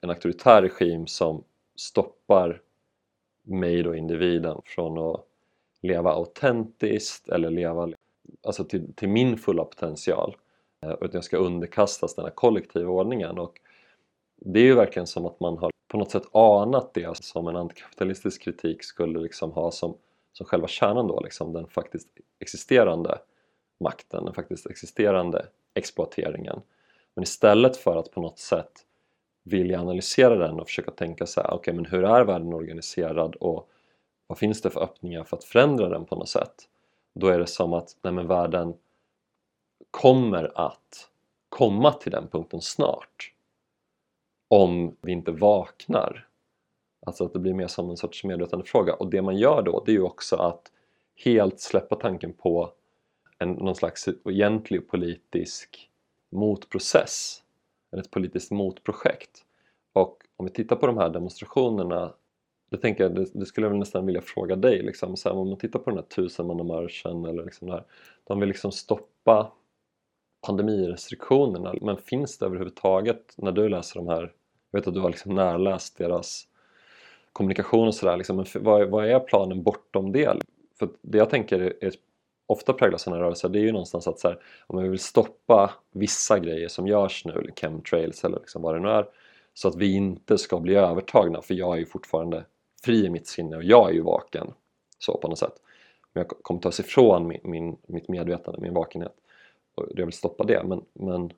en 0.00 0.10
auktoritär 0.10 0.62
regim 0.62 1.06
som 1.06 1.44
stoppar 1.76 2.60
mig 3.42 3.82
då 3.82 3.94
individen 3.94 4.60
från 4.64 4.98
att 4.98 5.24
leva 5.80 6.12
autentiskt 6.12 7.28
eller 7.28 7.50
leva 7.50 7.92
alltså 8.46 8.64
till, 8.64 8.94
till 8.94 9.08
min 9.08 9.38
fulla 9.38 9.64
potential 9.64 10.36
eh, 10.82 10.90
utan 10.90 11.10
jag 11.12 11.24
ska 11.24 11.36
underkastas 11.36 12.14
den 12.14 12.24
här 12.24 12.32
kollektiva 12.32 12.90
ordningen 12.90 13.38
och 13.38 13.60
det 14.36 14.60
är 14.60 14.64
ju 14.64 14.74
verkligen 14.74 15.06
som 15.06 15.26
att 15.26 15.40
man 15.40 15.58
har 15.58 15.71
på 15.92 15.98
något 15.98 16.10
sätt 16.10 16.34
anat 16.36 16.94
det 16.94 17.16
som 17.16 17.48
en 17.48 17.56
antikapitalistisk 17.56 18.42
kritik 18.42 18.84
skulle 18.84 19.20
liksom 19.20 19.52
ha 19.52 19.70
som, 19.70 19.96
som 20.32 20.46
själva 20.46 20.68
kärnan 20.68 21.08
då, 21.08 21.20
liksom 21.20 21.52
den 21.52 21.66
faktiskt 21.66 22.08
existerande 22.40 23.18
makten, 23.80 24.24
den 24.24 24.34
faktiskt 24.34 24.66
existerande 24.66 25.46
exploateringen. 25.74 26.60
Men 27.14 27.22
istället 27.22 27.76
för 27.76 27.96
att 27.96 28.10
på 28.10 28.20
något 28.20 28.38
sätt 28.38 28.72
vilja 29.42 29.80
analysera 29.80 30.36
den 30.36 30.60
och 30.60 30.66
försöka 30.66 30.90
tänka 30.90 31.26
så 31.26 31.40
här, 31.40 31.48
okej 31.48 31.58
okay, 31.58 31.74
men 31.74 31.86
hur 31.86 32.04
är 32.04 32.24
världen 32.24 32.54
organiserad 32.54 33.36
och 33.36 33.68
vad 34.26 34.38
finns 34.38 34.62
det 34.62 34.70
för 34.70 34.82
öppningar 34.82 35.24
för 35.24 35.36
att 35.36 35.44
förändra 35.44 35.88
den 35.88 36.04
på 36.04 36.16
något 36.16 36.28
sätt? 36.28 36.54
Då 37.14 37.26
är 37.26 37.38
det 37.38 37.46
som 37.46 37.72
att 37.72 37.96
nej 38.02 38.12
men 38.12 38.26
världen 38.26 38.74
kommer 39.90 40.52
att 40.54 41.08
komma 41.48 41.92
till 41.92 42.12
den 42.12 42.28
punkten 42.28 42.60
snart 42.60 43.32
om 44.52 44.96
vi 45.00 45.12
inte 45.12 45.32
vaknar. 45.32 46.28
Alltså 47.06 47.24
att 47.24 47.32
det 47.32 47.38
blir 47.38 47.54
mer 47.54 47.66
som 47.66 47.90
en 47.90 47.96
sorts 47.96 48.24
medvetandefråga 48.24 48.94
och 48.94 49.10
det 49.10 49.22
man 49.22 49.36
gör 49.36 49.62
då 49.62 49.82
det 49.86 49.92
är 49.92 49.94
ju 49.94 50.02
också 50.02 50.36
att 50.36 50.72
helt 51.24 51.60
släppa 51.60 51.96
tanken 51.96 52.32
på 52.32 52.72
en, 53.38 53.52
någon 53.52 53.74
slags 53.74 54.08
egentlig 54.30 54.88
politisk 54.88 55.90
motprocess 56.32 57.42
eller 57.92 58.02
ett 58.02 58.10
politiskt 58.10 58.50
motprojekt. 58.50 59.44
Och 59.92 60.18
om 60.36 60.46
vi 60.46 60.52
tittar 60.52 60.76
på 60.76 60.86
de 60.86 60.98
här 60.98 61.10
demonstrationerna 61.10 62.14
det, 62.70 62.78
tänker 62.78 63.04
jag, 63.04 63.14
det, 63.14 63.26
det 63.34 63.46
skulle 63.46 63.64
jag 63.64 63.70
väl 63.70 63.78
nästan 63.78 64.06
vilja 64.06 64.22
fråga 64.22 64.56
dig 64.56 64.82
liksom, 64.82 65.16
så 65.16 65.28
här, 65.28 65.36
om 65.36 65.48
man 65.48 65.58
tittar 65.58 65.78
på 65.78 65.90
den 65.90 65.98
här 65.98 66.06
tusenmannamarschen 66.06 67.24
eller 67.24 67.44
liksom 67.44 67.68
det 67.68 67.74
här, 67.74 67.84
de 68.24 68.40
vill 68.40 68.48
liksom 68.48 68.72
stoppa 68.72 69.52
pandemirestriktionerna 70.46 71.74
men 71.80 71.96
finns 71.96 72.38
det 72.38 72.46
överhuvudtaget 72.46 73.34
när 73.36 73.52
du 73.52 73.68
läser 73.68 74.00
de 74.00 74.08
här 74.08 74.32
jag 74.72 74.80
vet 74.80 74.88
att 74.88 74.94
du 74.94 75.00
har 75.00 75.10
liksom 75.10 75.34
närläst 75.34 75.98
deras 75.98 76.46
kommunikation 77.32 77.88
och 77.88 77.94
sådär. 77.94 78.16
Liksom, 78.16 78.36
men 78.36 78.46
vad, 78.54 78.88
vad, 78.88 79.06
är 79.06 79.20
planen 79.20 79.62
bortom 79.62 80.12
det? 80.12 80.36
För 80.78 80.88
det 81.02 81.18
jag 81.18 81.30
tänker 81.30 81.60
är, 81.60 81.92
ofta 82.46 82.72
präglas 82.72 83.02
sådana 83.02 83.22
rörelser 83.22 83.48
det 83.48 83.58
är 83.58 83.62
ju 83.62 83.72
någonstans 83.72 84.08
att 84.08 84.18
så 84.18 84.28
här, 84.28 84.38
om 84.66 84.82
vi 84.82 84.88
vill 84.88 84.98
stoppa 84.98 85.70
vissa 85.92 86.38
grejer 86.38 86.68
som 86.68 86.86
görs 86.86 87.24
nu, 87.24 87.50
chemtrails 87.60 88.24
eller 88.24 88.38
liksom 88.38 88.62
vad 88.62 88.74
det 88.74 88.80
nu 88.80 88.88
är 88.88 89.06
så 89.54 89.68
att 89.68 89.76
vi 89.76 89.94
inte 89.94 90.38
ska 90.38 90.60
bli 90.60 90.74
övertagna 90.74 91.42
för 91.42 91.54
jag 91.54 91.74
är 91.74 91.78
ju 91.78 91.86
fortfarande 91.86 92.44
fri 92.84 93.04
i 93.04 93.10
mitt 93.10 93.26
sinne 93.26 93.56
och 93.56 93.64
jag 93.64 93.90
är 93.90 93.94
ju 93.94 94.02
vaken 94.02 94.52
så 94.98 95.18
på 95.18 95.28
något 95.28 95.38
sätt. 95.38 95.54
Men 96.12 96.24
jag 96.24 96.28
kommer 96.42 96.60
ta 96.60 96.72
sig 96.72 96.84
ifrån 96.84 97.26
min, 97.26 97.40
min, 97.44 97.76
mitt 97.86 98.08
medvetande, 98.08 98.60
min 98.60 98.74
vakenhet. 98.74 99.14
Och 99.74 99.86
jag 99.90 100.06
vill 100.06 100.12
stoppa 100.12 100.44
det 100.44 100.62
men, 100.64 100.82
men 100.92 101.32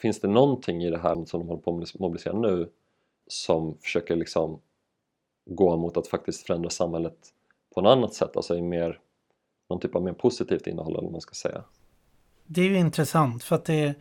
Finns 0.00 0.20
det 0.20 0.28
någonting 0.28 0.82
i 0.84 0.90
det 0.90 0.98
här 0.98 1.24
som 1.24 1.40
de 1.40 1.48
håller 1.48 1.62
på 1.62 1.80
att 1.82 1.98
mobilisera 1.98 2.38
nu 2.38 2.70
som 3.26 3.78
försöker 3.78 4.16
liksom 4.16 4.60
gå 5.50 5.76
mot 5.76 5.96
att 5.96 6.06
faktiskt 6.06 6.46
förändra 6.46 6.70
samhället 6.70 7.16
på 7.74 7.80
något 7.80 7.96
annat 7.96 8.14
sätt, 8.14 8.36
alltså 8.36 8.56
i 8.56 8.62
mer, 8.62 8.98
någon 9.70 9.80
typ 9.80 9.94
av 9.94 10.02
mer 10.02 10.12
positivt 10.12 10.66
innehåll 10.66 10.92
eller 10.92 11.02
vad 11.02 11.12
man 11.12 11.20
ska 11.20 11.34
säga? 11.34 11.64
Det 12.46 12.60
är 12.60 12.64
ju 12.64 12.78
intressant 12.78 13.44
för 13.44 13.56
att 13.56 13.64
det 13.64 13.94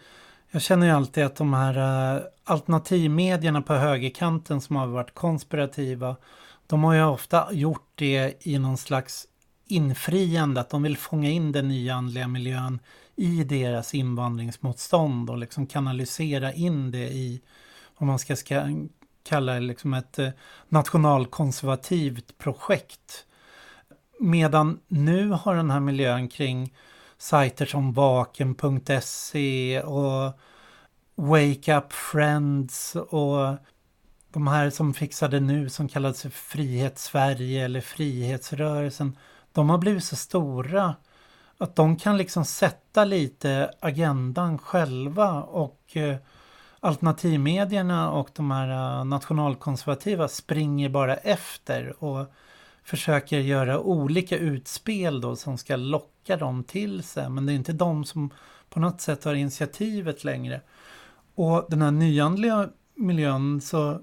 jag 0.51 0.61
känner 0.61 0.87
ju 0.87 0.93
alltid 0.93 1.25
att 1.25 1.35
de 1.35 1.53
här 1.53 2.15
äh, 2.15 2.21
alternativmedierna 2.43 3.61
på 3.61 3.73
högerkanten 3.73 4.61
som 4.61 4.75
har 4.75 4.87
varit 4.87 5.13
konspirativa, 5.13 6.15
de 6.67 6.83
har 6.83 6.93
ju 6.93 7.03
ofta 7.03 7.53
gjort 7.53 7.91
det 7.95 8.47
i 8.47 8.59
någon 8.59 8.77
slags 8.77 9.27
infriande, 9.65 10.61
att 10.61 10.69
de 10.69 10.83
vill 10.83 10.97
fånga 10.97 11.29
in 11.29 11.51
den 11.51 11.67
nya 11.67 11.93
andliga 11.93 12.27
miljön 12.27 12.79
i 13.19 13.43
deras 13.43 13.93
invandringsmotstånd 13.93 15.29
och 15.29 15.37
liksom 15.37 15.67
kanalisera 15.67 16.53
in 16.53 16.91
det 16.91 17.09
i 17.09 17.41
om 17.95 18.07
man 18.07 18.19
ska, 18.19 18.35
kalla 19.23 19.53
det 19.53 19.59
liksom 19.59 19.93
ett 19.93 20.19
eh, 20.19 20.29
nationalkonservativt 20.69 22.37
projekt. 22.37 23.25
Medan 24.19 24.79
nu 24.87 25.29
har 25.29 25.55
den 25.55 25.71
här 25.71 25.79
miljön 25.79 26.27
kring 26.27 26.73
sajter 27.17 27.65
som 27.65 27.93
vaken.se 27.93 29.81
och 29.81 30.39
Wake 31.15 31.77
Up 31.77 31.93
Friends 31.93 32.95
och 32.95 33.57
de 34.33 34.47
här 34.47 34.69
som 34.69 34.93
fixade 34.93 35.39
nu 35.39 35.69
som 35.69 35.87
kallades 35.87 36.21
för 36.21 36.29
Frihet 36.29 36.99
Sverige 36.99 37.65
eller 37.65 37.81
Frihetsrörelsen. 37.81 39.17
De 39.51 39.69
har 39.69 39.77
blivit 39.77 40.03
så 40.03 40.15
stora 40.15 40.95
att 41.59 41.75
de 41.75 41.95
kan 41.95 42.17
liksom 42.17 42.45
sätta 42.45 43.05
lite 43.05 43.71
agendan 43.79 44.57
själva 44.57 45.43
och 45.43 45.97
eh, 45.97 46.15
alternativmedierna 46.79 48.11
och 48.11 48.29
de 48.33 48.51
här 48.51 48.99
eh, 48.99 49.05
nationalkonservativa 49.05 50.27
springer 50.27 50.89
bara 50.89 51.15
efter 51.15 52.03
och 52.03 52.25
försöker 52.83 53.39
göra 53.39 53.79
olika 53.79 54.37
utspel 54.37 55.21
då 55.21 55.35
som 55.35 55.57
ska 55.57 55.75
locka 55.75 56.37
dem 56.37 56.63
till 56.63 57.03
sig. 57.03 57.29
Men 57.29 57.45
det 57.45 57.53
är 57.53 57.55
inte 57.55 57.73
de 57.73 58.05
som 58.05 58.29
på 58.69 58.79
något 58.79 59.01
sätt 59.01 59.23
har 59.23 59.33
initiativet 59.33 60.23
längre. 60.23 60.61
Och 61.35 61.65
den 61.69 61.81
här 61.81 61.91
nyandliga 61.91 62.69
miljön 62.95 63.61
så 63.61 63.99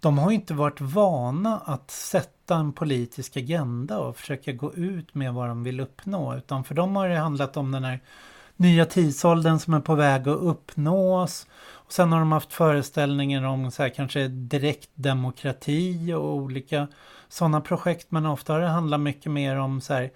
de 0.00 0.18
har 0.18 0.30
inte 0.30 0.54
varit 0.54 0.80
vana 0.80 1.58
att 1.64 1.90
sätta 1.90 2.33
en 2.50 2.72
politisk 2.72 3.36
agenda 3.36 3.98
och 3.98 4.16
försöka 4.16 4.52
gå 4.52 4.74
ut 4.74 5.14
med 5.14 5.34
vad 5.34 5.48
de 5.48 5.64
vill 5.64 5.80
uppnå. 5.80 6.36
Utan 6.36 6.64
för 6.64 6.74
dem 6.74 6.96
har 6.96 7.08
det 7.08 7.18
handlat 7.18 7.56
om 7.56 7.72
den 7.72 7.84
här 7.84 8.00
nya 8.56 8.86
tidsåldern 8.86 9.58
som 9.58 9.74
är 9.74 9.80
på 9.80 9.94
väg 9.94 10.28
att 10.28 10.38
uppnås. 10.38 11.46
Och 11.60 11.92
sen 11.92 12.12
har 12.12 12.18
de 12.18 12.32
haft 12.32 12.52
föreställningar 12.52 13.42
om 13.42 13.70
så 13.70 13.82
här, 13.82 13.90
kanske 13.90 14.28
direkt 14.28 14.90
demokrati 14.94 16.12
och 16.12 16.34
olika 16.34 16.88
sådana 17.28 17.60
projekt. 17.60 18.10
Men 18.10 18.26
ofta 18.26 18.52
har 18.52 18.60
det 18.60 18.68
handlat 18.68 19.00
mycket 19.00 19.32
mer 19.32 19.56
om 19.56 19.80
så 19.80 19.94
här, 19.94 20.10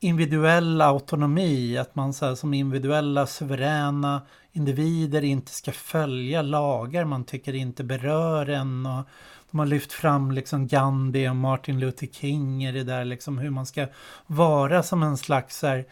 individuell 0.00 0.80
autonomi. 0.80 1.78
Att 1.78 1.94
man 1.94 2.12
så 2.12 2.26
här, 2.26 2.34
som 2.34 2.54
individuella 2.54 3.26
suveräna 3.26 4.22
individer 4.52 5.24
inte 5.24 5.52
ska 5.52 5.72
följa 5.72 6.42
lagar 6.42 7.04
man 7.04 7.24
tycker 7.24 7.54
inte 7.54 7.84
berör 7.84 8.48
en. 8.48 8.86
Och 8.86 9.06
de 9.52 9.58
har 9.58 9.66
lyft 9.66 9.92
fram 9.92 10.32
liksom 10.32 10.66
Gandhi 10.66 11.28
och 11.28 11.36
Martin 11.36 11.80
Luther 11.80 12.06
King 12.06 12.64
i 12.64 12.72
det 12.72 12.84
där 12.84 13.04
liksom 13.04 13.38
hur 13.38 13.50
man 13.50 13.66
ska 13.66 13.86
vara 14.26 14.82
som 14.82 15.02
en 15.02 15.16
slags 15.16 15.62
här, 15.62 15.84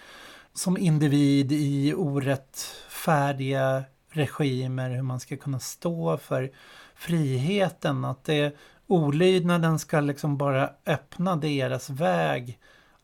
som 0.55 0.79
individ 0.79 1.53
i 1.53 1.95
orättfärdiga 1.95 3.85
regimer, 4.11 4.91
hur 4.91 5.03
man 5.03 5.21
ska 5.21 5.37
kunna 5.37 5.61
stå 5.61 6.17
för 6.19 6.51
friheten, 6.95 8.05
att 8.05 8.25
det 8.25 8.57
olydnaden 8.87 9.79
ska 9.79 10.01
liksom 10.01 10.37
bara 10.37 10.71
öppna 10.87 11.37
deras 11.37 11.91
väg 11.91 12.59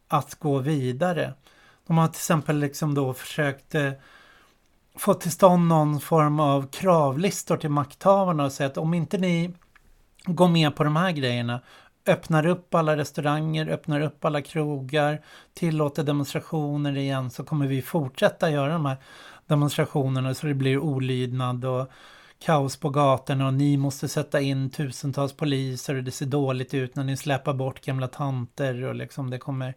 att 0.09 0.34
gå 0.34 0.59
vidare. 0.59 1.34
De 1.86 1.98
har 1.98 2.09
till 2.09 2.18
exempel 2.18 2.59
liksom 2.59 2.94
då 2.94 3.14
försökt 3.14 3.74
eh, 3.74 3.92
få 4.94 5.14
till 5.14 5.30
stånd 5.30 5.68
någon 5.68 6.00
form 6.00 6.40
av 6.40 6.68
kravlistor 6.68 7.57
till 7.57 7.70
makthavarna 7.70 8.44
och 8.44 8.52
säga 8.52 8.66
att 8.66 8.78
om 8.78 8.94
inte 8.94 9.18
ni 9.18 9.54
Gå 10.27 10.49
med 10.49 10.77
på 10.77 10.85
de 10.85 10.97
här 10.97 11.12
grejerna. 11.12 11.61
Öppnar 12.07 12.47
upp 12.47 12.74
alla 12.74 12.97
restauranger, 12.97 13.68
öppnar 13.68 14.01
upp 14.01 14.24
alla 14.24 14.43
krogar, 14.43 15.22
tillåter 15.55 16.03
demonstrationer 16.03 16.97
igen 16.97 17.31
så 17.31 17.45
kommer 17.45 17.66
vi 17.66 17.83
fortsätta 17.83 18.51
göra 18.51 18.72
de 18.72 18.87
här 18.87 18.97
demonstrationerna 19.47 20.35
så 20.35 20.47
det 20.47 20.55
blir 20.55 20.79
olydnad 20.79 21.64
och 21.64 21.91
kaos 22.39 22.77
på 22.77 22.91
gatorna 22.91 23.47
och 23.47 23.55
ni 23.55 23.77
måste 23.77 24.09
sätta 24.09 24.41
in 24.41 24.70
tusentals 24.70 25.33
poliser 25.33 25.95
och 25.95 26.05
det 26.05 26.11
ser 26.11 26.27
dåligt 26.27 26.74
ut 26.74 26.97
när 26.97 27.05
ni 27.05 27.16
släpar 27.16 27.55
bort 27.55 27.85
gamla 27.85 28.09
tanter 28.09 28.85
och 28.85 28.95
liksom 28.95 29.31
det 29.31 29.39
kommer 29.39 29.74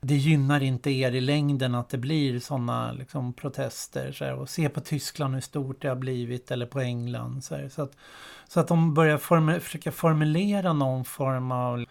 det 0.00 0.16
gynnar 0.16 0.62
inte 0.62 0.90
er 0.90 1.12
i 1.12 1.20
längden 1.20 1.74
att 1.74 1.88
det 1.88 1.98
blir 1.98 2.40
sådana 2.40 2.92
liksom, 2.92 3.32
protester. 3.32 4.12
Så 4.12 4.24
här, 4.24 4.34
och 4.34 4.48
se 4.48 4.68
på 4.68 4.80
Tyskland 4.80 5.34
hur 5.34 5.40
stort 5.40 5.82
det 5.82 5.88
har 5.88 5.96
blivit 5.96 6.50
eller 6.50 6.66
på 6.66 6.80
England. 6.80 7.44
Så, 7.44 7.54
här, 7.54 7.68
så, 7.68 7.82
att, 7.82 7.92
så 8.48 8.60
att 8.60 8.68
de 8.68 8.94
börjar 8.94 9.18
form 9.18 9.60
försöka 9.60 9.92
formulera 9.92 10.72
någon 10.72 11.04
form 11.04 11.52
av 11.52 11.84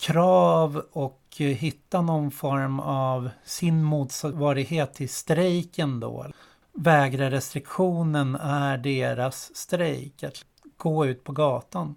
krav 0.00 0.82
och 0.92 1.22
eh, 1.38 1.46
hitta 1.46 2.02
någon 2.02 2.30
form 2.30 2.80
av 2.80 3.30
sin 3.44 3.82
motsvarighet 3.82 4.94
till 4.94 5.08
strejken 5.08 6.00
då. 6.00 6.26
Vägra 6.72 7.30
restriktionen 7.30 8.34
är 8.34 8.78
deras 8.78 9.56
strejk, 9.56 10.22
att 10.22 10.44
gå 10.76 11.06
ut 11.06 11.24
på 11.24 11.32
gatan. 11.32 11.96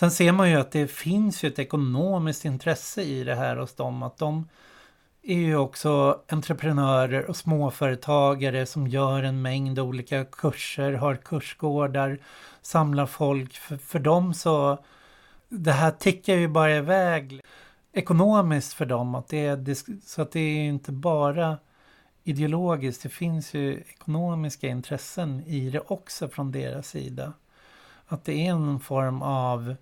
Sen 0.00 0.10
ser 0.10 0.32
man 0.32 0.50
ju 0.50 0.56
att 0.56 0.72
det 0.72 0.86
finns 0.86 1.44
ju 1.44 1.48
ett 1.48 1.58
ekonomiskt 1.58 2.44
intresse 2.44 3.02
i 3.02 3.24
det 3.24 3.34
här 3.34 3.56
hos 3.56 3.74
dem. 3.74 4.02
Att 4.02 4.18
de 4.18 4.48
är 5.22 5.38
ju 5.38 5.56
också 5.56 6.20
entreprenörer 6.28 7.30
och 7.30 7.36
småföretagare 7.36 8.66
som 8.66 8.88
gör 8.88 9.22
en 9.22 9.42
mängd 9.42 9.78
olika 9.78 10.24
kurser, 10.24 10.92
har 10.92 11.14
kursgårdar, 11.16 12.18
samlar 12.62 13.06
folk. 13.06 13.52
För, 13.52 13.76
för 13.76 13.98
dem 13.98 14.34
så, 14.34 14.78
det 15.48 15.72
här 15.72 15.90
tickar 15.90 16.34
ju 16.34 16.48
bara 16.48 16.76
iväg 16.76 17.40
ekonomiskt 17.92 18.72
för 18.72 18.86
dem. 18.86 19.14
Att 19.14 19.28
det, 19.28 19.46
är, 19.46 19.76
så 20.06 20.22
att 20.22 20.32
det 20.32 20.40
är 20.40 20.64
inte 20.64 20.92
bara 20.92 21.58
ideologiskt, 22.24 23.02
det 23.02 23.08
finns 23.08 23.54
ju 23.54 23.80
ekonomiska 23.80 24.68
intressen 24.68 25.42
i 25.46 25.70
det 25.70 25.80
också 25.80 26.28
från 26.28 26.52
deras 26.52 26.88
sida. 26.88 27.32
Att 28.06 28.24
det 28.24 28.46
är 28.46 28.50
en 28.50 28.80
form 28.80 29.22
av 29.22 29.76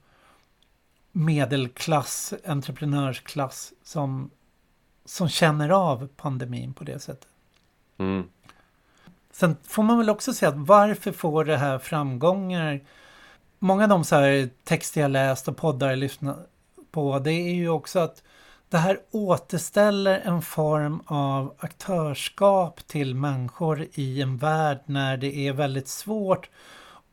medelklass, 1.19 2.35
entreprenörsklass 2.47 3.73
som, 3.83 4.31
som 5.05 5.29
känner 5.29 5.69
av 5.69 6.09
pandemin 6.17 6.73
på 6.73 6.85
det 6.85 6.99
sättet. 6.99 7.29
Mm. 7.99 8.25
Sen 9.33 9.57
får 9.65 9.83
man 9.83 9.99
väl 9.99 10.11
också 10.11 10.33
säga 10.33 10.49
att 10.49 10.57
varför 10.57 11.13
får 11.13 11.45
det 11.45 11.57
här 11.57 11.79
framgångar? 11.79 12.81
Många 13.59 13.83
av 13.83 13.89
de 13.89 14.05
så 14.05 14.17
här 14.17 14.51
texter 14.65 15.01
jag 15.01 15.11
läst 15.11 15.49
och 15.49 15.57
poddar 15.57 15.89
jag 15.89 15.99
lyssnat 15.99 16.51
på, 16.91 17.19
det 17.19 17.33
är 17.33 17.55
ju 17.55 17.69
också 17.69 17.99
att 17.99 18.23
det 18.69 18.79
här 18.79 19.01
återställer 19.11 20.21
en 20.25 20.43
form 20.43 21.03
av 21.07 21.55
aktörskap 21.59 22.87
till 22.87 23.15
människor 23.15 23.87
i 23.95 24.23
en 24.23 24.37
värld 24.37 24.79
när 24.87 25.17
det 25.17 25.37
är 25.37 25.53
väldigt 25.53 25.89
svårt 25.89 26.51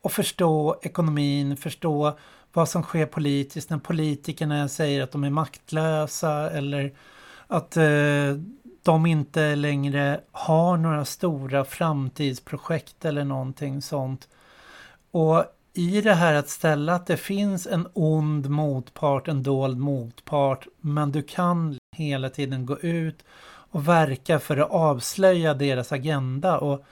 att 0.02 0.12
förstå 0.12 0.76
ekonomin, 0.82 1.56
förstå 1.56 2.18
vad 2.56 2.68
som 2.68 2.82
sker 2.82 3.06
politiskt 3.06 3.70
när 3.70 3.78
politikerna 3.78 4.68
säger 4.68 5.02
att 5.02 5.12
de 5.12 5.24
är 5.24 5.30
maktlösa 5.30 6.50
eller 6.50 6.92
att 7.46 7.76
eh, 7.76 8.36
de 8.82 9.06
inte 9.06 9.54
längre 9.54 10.20
har 10.32 10.76
några 10.76 11.04
stora 11.04 11.64
framtidsprojekt 11.64 13.04
eller 13.04 13.24
någonting 13.24 13.82
sånt. 13.82 14.28
Och 15.10 15.44
i 15.74 16.00
det 16.00 16.14
här 16.14 16.34
att 16.34 16.48
ställa 16.48 16.94
att 16.94 17.06
det 17.06 17.16
finns 17.16 17.66
en 17.66 17.88
ond 17.92 18.50
motpart, 18.50 19.28
en 19.28 19.42
dold 19.42 19.78
motpart, 19.78 20.66
men 20.80 21.12
du 21.12 21.22
kan 21.22 21.78
hela 21.96 22.30
tiden 22.30 22.66
gå 22.66 22.78
ut 22.78 23.24
och 23.70 23.88
verka 23.88 24.38
för 24.38 24.56
att 24.56 24.70
avslöja 24.70 25.54
deras 25.54 25.92
agenda. 25.92 26.58
Och 26.58 26.84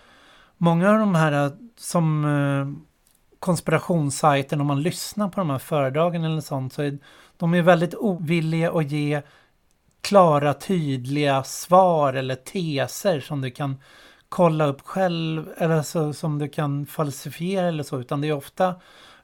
många 0.57 0.91
av 0.91 0.99
de 0.99 1.15
här 1.15 1.53
som 1.77 2.25
eh, 2.25 2.94
konspirationssajten, 3.45 4.61
om 4.61 4.67
man 4.67 4.83
lyssnar 4.83 5.29
på 5.29 5.41
de 5.41 5.51
här 5.51 5.59
föredragen 5.59 6.25
eller 6.25 6.41
sånt, 6.41 6.73
så 6.73 6.83
är 6.83 6.99
de 7.37 7.55
är 7.55 7.63
väldigt 7.63 7.95
ovilliga 7.95 8.73
att 8.73 8.91
ge 8.91 9.23
klara, 10.01 10.55
tydliga 10.55 11.45
svar 11.45 12.13
eller 12.13 12.35
teser 12.35 13.21
som 13.21 13.41
du 13.41 13.51
kan 13.51 13.81
kolla 14.29 14.67
upp 14.67 14.81
själv 14.81 15.53
eller 15.57 15.83
så, 15.83 16.13
som 16.13 16.39
du 16.39 16.49
kan 16.49 16.87
falsifiera 16.87 17.69
eller 17.69 17.83
så, 17.83 18.01
utan 18.01 18.21
det 18.21 18.29
är 18.29 18.33
ofta 18.33 18.75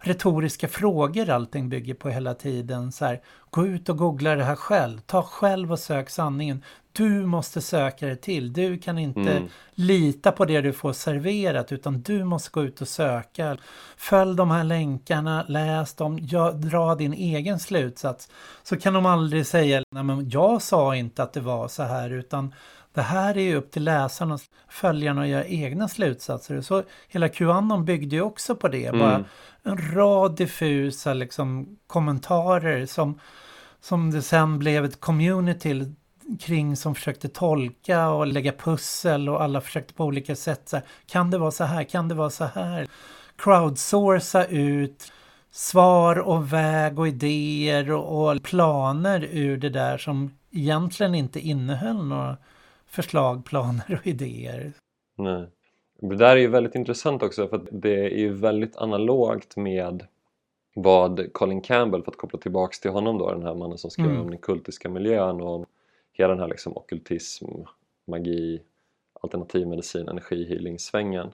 retoriska 0.00 0.68
frågor 0.68 1.30
allting 1.30 1.68
bygger 1.68 1.94
på 1.94 2.08
hela 2.08 2.34
tiden. 2.34 2.92
Så 2.92 3.04
här, 3.04 3.20
gå 3.50 3.66
ut 3.66 3.88
och 3.88 3.96
googla 3.96 4.34
det 4.34 4.44
här 4.44 4.56
själv. 4.56 5.00
Ta 5.00 5.22
själv 5.22 5.72
och 5.72 5.78
sök 5.78 6.10
sanningen. 6.10 6.62
Du 6.92 7.26
måste 7.26 7.60
söka 7.60 8.06
det 8.06 8.16
till. 8.16 8.52
Du 8.52 8.78
kan 8.78 8.98
inte 8.98 9.20
mm. 9.20 9.48
lita 9.74 10.32
på 10.32 10.44
det 10.44 10.60
du 10.60 10.72
får 10.72 10.92
serverat 10.92 11.72
utan 11.72 12.02
du 12.02 12.24
måste 12.24 12.50
gå 12.50 12.64
ut 12.64 12.80
och 12.80 12.88
söka. 12.88 13.56
Följ 13.96 14.36
de 14.36 14.50
här 14.50 14.64
länkarna, 14.64 15.44
läs 15.48 15.94
dem, 15.94 16.18
ja, 16.22 16.50
dra 16.50 16.94
din 16.94 17.12
egen 17.12 17.58
slutsats. 17.58 18.28
Så 18.62 18.76
kan 18.76 18.94
de 18.94 19.06
aldrig 19.06 19.46
säga, 19.46 19.82
nej 19.90 20.02
men 20.02 20.30
jag 20.30 20.62
sa 20.62 20.96
inte 20.96 21.22
att 21.22 21.32
det 21.32 21.40
var 21.40 21.68
så 21.68 21.82
här 21.82 22.10
utan 22.10 22.54
det 22.92 23.02
här 23.02 23.36
är 23.36 23.42
ju 23.42 23.56
upp 23.56 23.70
till 23.70 23.84
läsarna 23.84 24.34
och 24.34 24.40
följarna 24.68 25.22
att 25.22 25.28
göra 25.28 25.44
egna 25.44 25.88
slutsatser. 25.88 26.60
Så 26.60 26.82
hela 27.08 27.28
Qanon 27.28 27.84
byggde 27.84 28.16
ju 28.16 28.22
också 28.22 28.56
på 28.56 28.68
det. 28.68 28.86
Mm. 28.86 29.00
Bara 29.00 29.24
en 29.62 29.94
rad 29.94 30.36
diffusa 30.36 31.14
liksom, 31.14 31.76
kommentarer 31.86 32.86
som, 32.86 33.20
som 33.80 34.10
det 34.10 34.22
sen 34.22 34.58
blev 34.58 34.84
ett 34.84 35.00
community 35.00 35.84
kring 36.40 36.76
som 36.76 36.94
försökte 36.94 37.28
tolka 37.28 38.08
och 38.08 38.26
lägga 38.26 38.52
pussel 38.52 39.28
och 39.28 39.42
alla 39.42 39.60
försökte 39.60 39.94
på 39.94 40.04
olika 40.04 40.36
sätt. 40.36 40.68
Så 40.68 40.76
här, 40.76 40.84
kan 41.06 41.30
det 41.30 41.38
vara 41.38 41.50
så 41.50 41.64
här? 41.64 41.84
Kan 41.84 42.08
det 42.08 42.14
vara 42.14 42.30
så 42.30 42.44
här? 42.44 42.88
Crowdsourca 43.36 44.44
ut 44.44 45.12
svar 45.50 46.18
och 46.18 46.52
väg 46.52 46.98
och 46.98 47.08
idéer 47.08 47.90
och, 47.90 48.30
och 48.30 48.42
planer 48.42 49.28
ur 49.30 49.56
det 49.56 49.70
där 49.70 49.98
som 49.98 50.34
egentligen 50.50 51.14
inte 51.14 51.40
innehöll 51.40 52.04
några 52.04 52.36
förslag, 52.90 53.44
planer 53.44 53.98
och 54.00 54.06
idéer. 54.06 54.72
Nej. 55.16 55.46
Det 56.00 56.16
där 56.16 56.36
är 56.36 56.40
ju 56.40 56.48
väldigt 56.48 56.74
intressant 56.74 57.22
också 57.22 57.48
för 57.48 57.66
det 57.70 58.04
är 58.04 58.18
ju 58.18 58.32
väldigt 58.32 58.76
analogt 58.76 59.56
med 59.56 60.06
vad 60.74 61.32
Colin 61.32 61.60
Campbell, 61.60 62.02
för 62.02 62.10
att 62.10 62.16
koppla 62.16 62.38
tillbaks 62.38 62.80
till 62.80 62.90
honom 62.90 63.18
då, 63.18 63.32
den 63.32 63.42
här 63.42 63.54
mannen 63.54 63.78
som 63.78 63.90
skrev 63.90 64.06
mm. 64.06 64.20
om 64.20 64.30
den 64.30 64.38
kultiska 64.38 64.88
miljön 64.88 65.40
och 65.40 65.66
hela 66.12 66.28
den 66.28 66.40
här 66.40 66.48
liksom 66.48 66.76
ockultism, 66.76 67.46
magi, 68.04 68.60
alternativmedicin, 69.20 70.08
energihealing-svängen. 70.08 71.32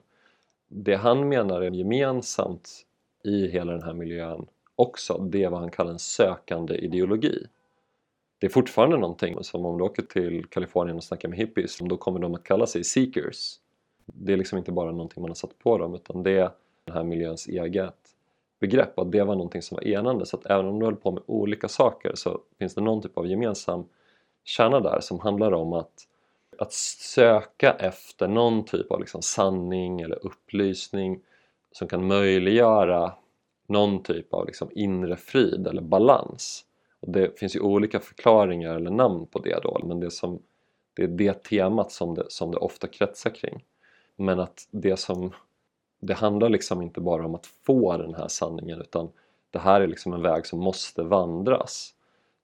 Det 0.67 0.95
han 0.95 1.29
menar 1.29 1.61
är 1.61 1.71
gemensamt 1.71 2.85
i 3.23 3.47
hela 3.47 3.71
den 3.71 3.83
här 3.83 3.93
miljön 3.93 4.45
också, 4.75 5.17
det 5.17 5.43
är 5.43 5.49
vad 5.49 5.59
han 5.59 5.71
kallar 5.71 5.91
en 5.91 5.99
sökande 5.99 6.75
ideologi 6.75 7.47
det 8.39 8.47
är 8.47 8.49
fortfarande 8.49 8.97
någonting 8.97 9.43
som 9.43 9.65
om 9.65 9.77
du 9.77 9.83
åker 9.83 10.03
till 10.03 10.45
Kalifornien 10.45 10.97
och 10.97 11.03
snackar 11.03 11.29
med 11.29 11.37
hippies 11.37 11.77
då 11.79 11.97
kommer 11.97 12.19
de 12.19 12.35
att 12.35 12.43
kalla 12.43 12.65
sig 12.65 12.83
seekers. 12.83 13.55
Det 14.05 14.33
är 14.33 14.37
liksom 14.37 14.57
inte 14.57 14.71
bara 14.71 14.91
någonting 14.91 15.21
man 15.21 15.29
har 15.29 15.35
satt 15.35 15.59
på 15.59 15.77
dem 15.77 15.95
utan 15.95 16.23
det 16.23 16.31
är 16.31 16.49
den 16.85 16.95
här 16.95 17.03
miljöns 17.03 17.47
eget 17.47 17.95
begrepp. 18.59 18.99
Och 18.99 19.07
det 19.07 19.23
var 19.23 19.35
någonting 19.35 19.61
som 19.61 19.75
var 19.75 19.87
enande. 19.87 20.25
Så 20.25 20.37
att 20.37 20.45
även 20.45 20.65
om 20.65 20.79
du 20.79 20.85
håller 20.85 20.97
på 20.97 21.11
med 21.11 21.23
olika 21.25 21.67
saker 21.67 22.11
så 22.15 22.41
finns 22.59 22.75
det 22.75 22.81
någon 22.81 23.01
typ 23.01 23.17
av 23.17 23.27
gemensam 23.27 23.85
kärna 24.43 24.79
där 24.79 24.99
som 25.01 25.19
handlar 25.19 25.51
om 25.51 25.73
att, 25.73 26.07
att 26.57 26.73
söka 26.73 27.71
efter 27.73 28.27
någon 28.27 28.65
typ 28.65 28.91
av 28.91 28.99
liksom 28.99 29.21
sanning 29.21 30.01
eller 30.01 30.25
upplysning 30.25 31.19
som 31.71 31.87
kan 31.87 32.07
möjliggöra 32.07 33.13
någon 33.67 34.03
typ 34.03 34.33
av 34.33 34.45
liksom 34.45 34.69
inre 34.75 35.15
frid 35.15 35.67
eller 35.67 35.81
balans 35.81 36.65
och 36.99 37.11
det 37.11 37.39
finns 37.39 37.55
ju 37.55 37.59
olika 37.59 37.99
förklaringar 37.99 38.75
eller 38.75 38.91
namn 38.91 39.25
på 39.27 39.39
det 39.39 39.59
då 39.63 39.81
men 39.83 39.99
det, 39.99 40.11
som, 40.11 40.41
det 40.93 41.03
är 41.03 41.07
det 41.07 41.43
temat 41.43 41.91
som 41.91 42.15
det, 42.15 42.25
som 42.29 42.51
det 42.51 42.57
ofta 42.57 42.87
kretsar 42.87 43.29
kring. 43.29 43.65
Men 44.15 44.39
att 44.39 44.67
det 44.71 44.97
som 44.97 45.33
det 45.99 46.13
handlar 46.13 46.49
liksom 46.49 46.81
inte 46.81 47.01
bara 47.01 47.25
om 47.25 47.35
att 47.35 47.45
få 47.45 47.97
den 47.97 48.15
här 48.15 48.27
sanningen 48.27 48.81
utan 48.81 49.09
det 49.51 49.59
här 49.59 49.81
är 49.81 49.87
liksom 49.87 50.13
en 50.13 50.21
väg 50.21 50.45
som 50.45 50.59
måste 50.59 51.03
vandras. 51.03 51.93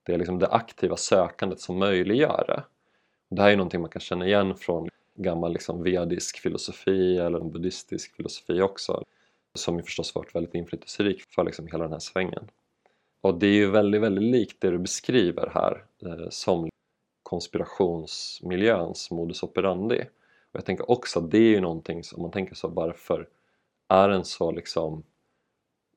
Det 0.02 0.14
är 0.14 0.18
liksom 0.18 0.38
det 0.38 0.48
aktiva 0.48 0.96
sökandet 0.96 1.60
som 1.60 1.78
möjliggör 1.78 2.44
det. 2.46 2.64
Det 3.28 3.42
här 3.42 3.50
är 3.50 3.56
någonting 3.56 3.80
man 3.80 3.90
kan 3.90 4.00
känna 4.00 4.26
igen 4.26 4.56
från 4.56 4.88
gammal 5.14 5.52
liksom 5.52 5.82
vedisk 5.82 6.38
filosofi 6.38 7.18
eller 7.18 7.40
en 7.40 7.50
buddhistisk 7.50 8.16
filosofi 8.16 8.60
också 8.60 9.04
som 9.54 9.76
ju 9.76 9.82
förstås 9.82 10.14
varit 10.14 10.34
väldigt 10.34 10.54
inflytelserik 10.54 11.22
för 11.22 11.44
liksom 11.44 11.66
hela 11.66 11.84
den 11.84 11.92
här 11.92 11.98
svängen. 11.98 12.50
Och 13.24 13.38
det 13.38 13.46
är 13.46 13.54
ju 13.54 13.70
väldigt, 13.70 14.00
väldigt 14.00 14.24
likt 14.24 14.60
det 14.60 14.70
du 14.70 14.78
beskriver 14.78 15.50
här 15.54 15.84
eh, 16.02 16.28
som 16.30 16.68
konspirationsmiljöns 17.22 19.10
modus 19.10 19.42
operandi. 19.42 20.00
Och 20.52 20.56
jag 20.58 20.64
tänker 20.64 20.90
också 20.90 21.18
att 21.18 21.30
det 21.30 21.38
är 21.38 21.50
ju 21.50 21.60
någonting 21.60 22.04
som 22.04 22.22
man 22.22 22.30
tänker 22.30 22.54
så 22.54 22.68
varför 22.68 23.28
är 23.88 24.08
en 24.08 24.24
så 24.24 24.52
liksom 24.52 25.02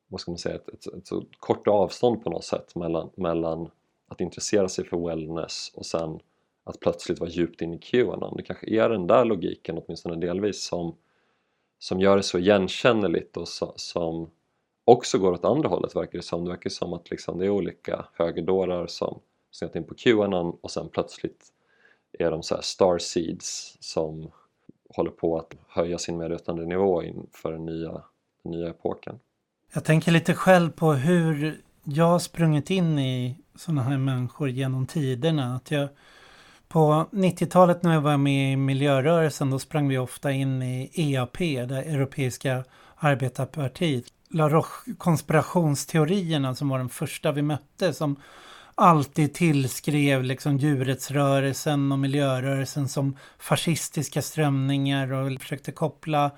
vad 0.08 0.22
ska 0.22 0.32
man 0.32 0.38
säga, 0.38 0.56
ett, 0.56 0.70
ett, 0.70 0.94
ett 0.94 1.08
så 1.08 1.26
kort 1.40 1.68
avstånd 1.68 2.24
på 2.24 2.30
något 2.30 2.46
sätt 2.46 2.76
mellan, 2.76 3.10
mellan 3.16 3.72
att 4.08 4.22
intressera 4.22 4.70
sig 4.70 4.86
för 4.86 5.08
wellness 5.08 5.72
och 5.74 5.86
sen 5.86 6.20
att 6.64 6.80
plötsligt 6.80 7.20
vara 7.20 7.30
djupt 7.30 7.62
in 7.62 7.74
i 7.74 7.80
Qanon. 7.80 8.38
Det 8.38 8.44
kanske 8.44 8.70
är 8.70 8.90
den 8.90 9.08
där 9.08 9.26
logiken 9.26 9.78
åtminstone 9.78 10.16
delvis 10.16 10.64
som, 10.64 10.96
som 11.80 12.00
gör 12.00 12.18
det 12.18 12.24
så 12.24 12.40
igenkännligt 12.40 13.38
och 13.38 13.48
så, 13.48 13.74
som 13.76 14.30
också 14.88 15.18
går 15.18 15.32
åt 15.32 15.46
andra 15.46 15.70
hållet 15.70 15.96
verkar 15.96 16.18
det 16.20 16.24
som. 16.24 16.44
Det 16.44 16.50
verkar 16.50 16.70
som 16.70 16.94
att 16.94 17.12
liksom 17.12 17.38
det 17.38 17.46
är 17.46 17.50
olika 17.50 18.06
högerdårar 18.14 18.88
som 18.88 19.20
snett 19.52 19.76
in 19.76 19.84
på 19.84 19.96
Qanon 19.96 20.58
och 20.62 20.72
sen 20.72 20.90
plötsligt 20.90 21.46
är 22.20 22.32
de 22.32 22.44
så 22.44 22.56
här 22.56 22.62
star 22.62 22.98
seeds 22.98 23.78
som 23.80 24.32
håller 24.90 25.12
på 25.12 25.38
att 25.38 25.54
höja 25.68 25.98
sin 25.98 26.18
medvetandenivå 26.18 27.04
inför 27.04 27.52
den 27.52 27.66
nya, 27.66 28.02
den 28.44 28.52
nya 28.52 28.70
epoken. 28.70 29.20
Jag 29.74 29.86
tänker 29.86 30.12
lite 30.12 30.34
själv 30.34 30.72
på 30.72 30.94
hur 30.94 31.62
jag 31.84 32.06
har 32.06 32.20
sprungit 32.20 32.70
in 32.70 33.00
i 33.00 33.38
sådana 33.56 33.82
här 33.82 33.98
människor 33.98 34.50
genom 34.50 34.88
tiderna. 34.88 35.56
Att 35.56 35.72
jag, 35.72 35.90
på 36.68 37.06
90-talet 37.12 37.84
när 37.84 37.94
jag 37.94 38.02
var 38.02 38.18
med 38.18 38.54
i 38.54 38.56
miljörörelsen 38.56 39.50
då 39.50 39.60
sprang 39.60 39.88
vi 39.88 39.98
ofta 39.98 40.32
in 40.32 40.62
i 40.62 40.92
EAP, 40.94 41.38
det 41.38 41.84
Europeiska 41.84 42.64
arbetarpartiet. 42.96 44.06
La 44.30 44.50
Roche-konspirationsteorierna 44.50 46.56
som 46.56 46.70
var 46.70 46.78
den 46.78 46.90
första 46.90 47.32
vi 47.32 47.42
mötte 47.42 47.94
som 47.94 48.16
alltid 48.76 49.34
tillskrev 49.34 50.24
liksom 50.24 50.58
djurrättsrörelsen 50.58 51.92
och 51.92 52.00
miljörörelsen 52.00 52.88
som 52.88 53.18
fascistiska 53.40 54.22
strömningar 54.22 55.14
och 55.14 55.42
försökte 55.42 55.72
koppla 55.72 56.32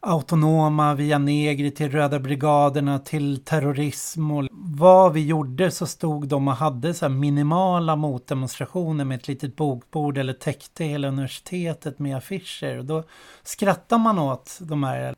autonoma 0.00 0.94
via 0.94 1.18
negri 1.18 1.70
till 1.70 1.90
röda 1.90 2.18
brigaderna 2.18 2.98
till 2.98 3.44
terrorism. 3.44 4.30
Och 4.30 4.48
vad 4.52 5.12
vi 5.12 5.26
gjorde 5.26 5.70
så 5.70 5.86
stod 5.86 6.28
de 6.28 6.48
och 6.48 6.56
hade 6.56 6.94
så 6.94 7.08
minimala 7.08 7.96
motdemonstrationer 7.96 9.04
med 9.04 9.16
ett 9.16 9.28
litet 9.28 9.56
bokbord 9.56 10.18
eller 10.18 10.32
täckte 10.32 10.84
hela 10.84 11.08
universitetet 11.08 11.98
med 11.98 12.16
affischer. 12.16 12.78
Och 12.78 12.84
då 12.84 13.04
skrattar 13.42 13.98
man 13.98 14.18
åt 14.18 14.58
de 14.60 14.84
här 14.84 15.14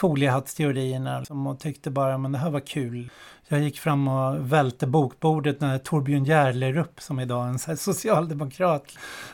foliehattsteorierna 0.00 1.18
liksom 1.18 1.46
och 1.46 1.60
tyckte 1.60 1.90
bara 1.90 2.18
men 2.18 2.32
det 2.32 2.38
här 2.38 2.50
var 2.50 2.60
kul. 2.60 3.10
Jag 3.48 3.60
gick 3.60 3.78
fram 3.78 4.08
och 4.08 4.52
välte 4.52 4.86
bokbordet 4.86 5.60
när 5.60 5.78
Torbjörn 5.78 6.24
Järlerup 6.24 7.00
som 7.00 7.20
idag 7.20 7.44
är 7.44 7.48
en 7.70 7.76
socialdemokrat, 7.76 8.84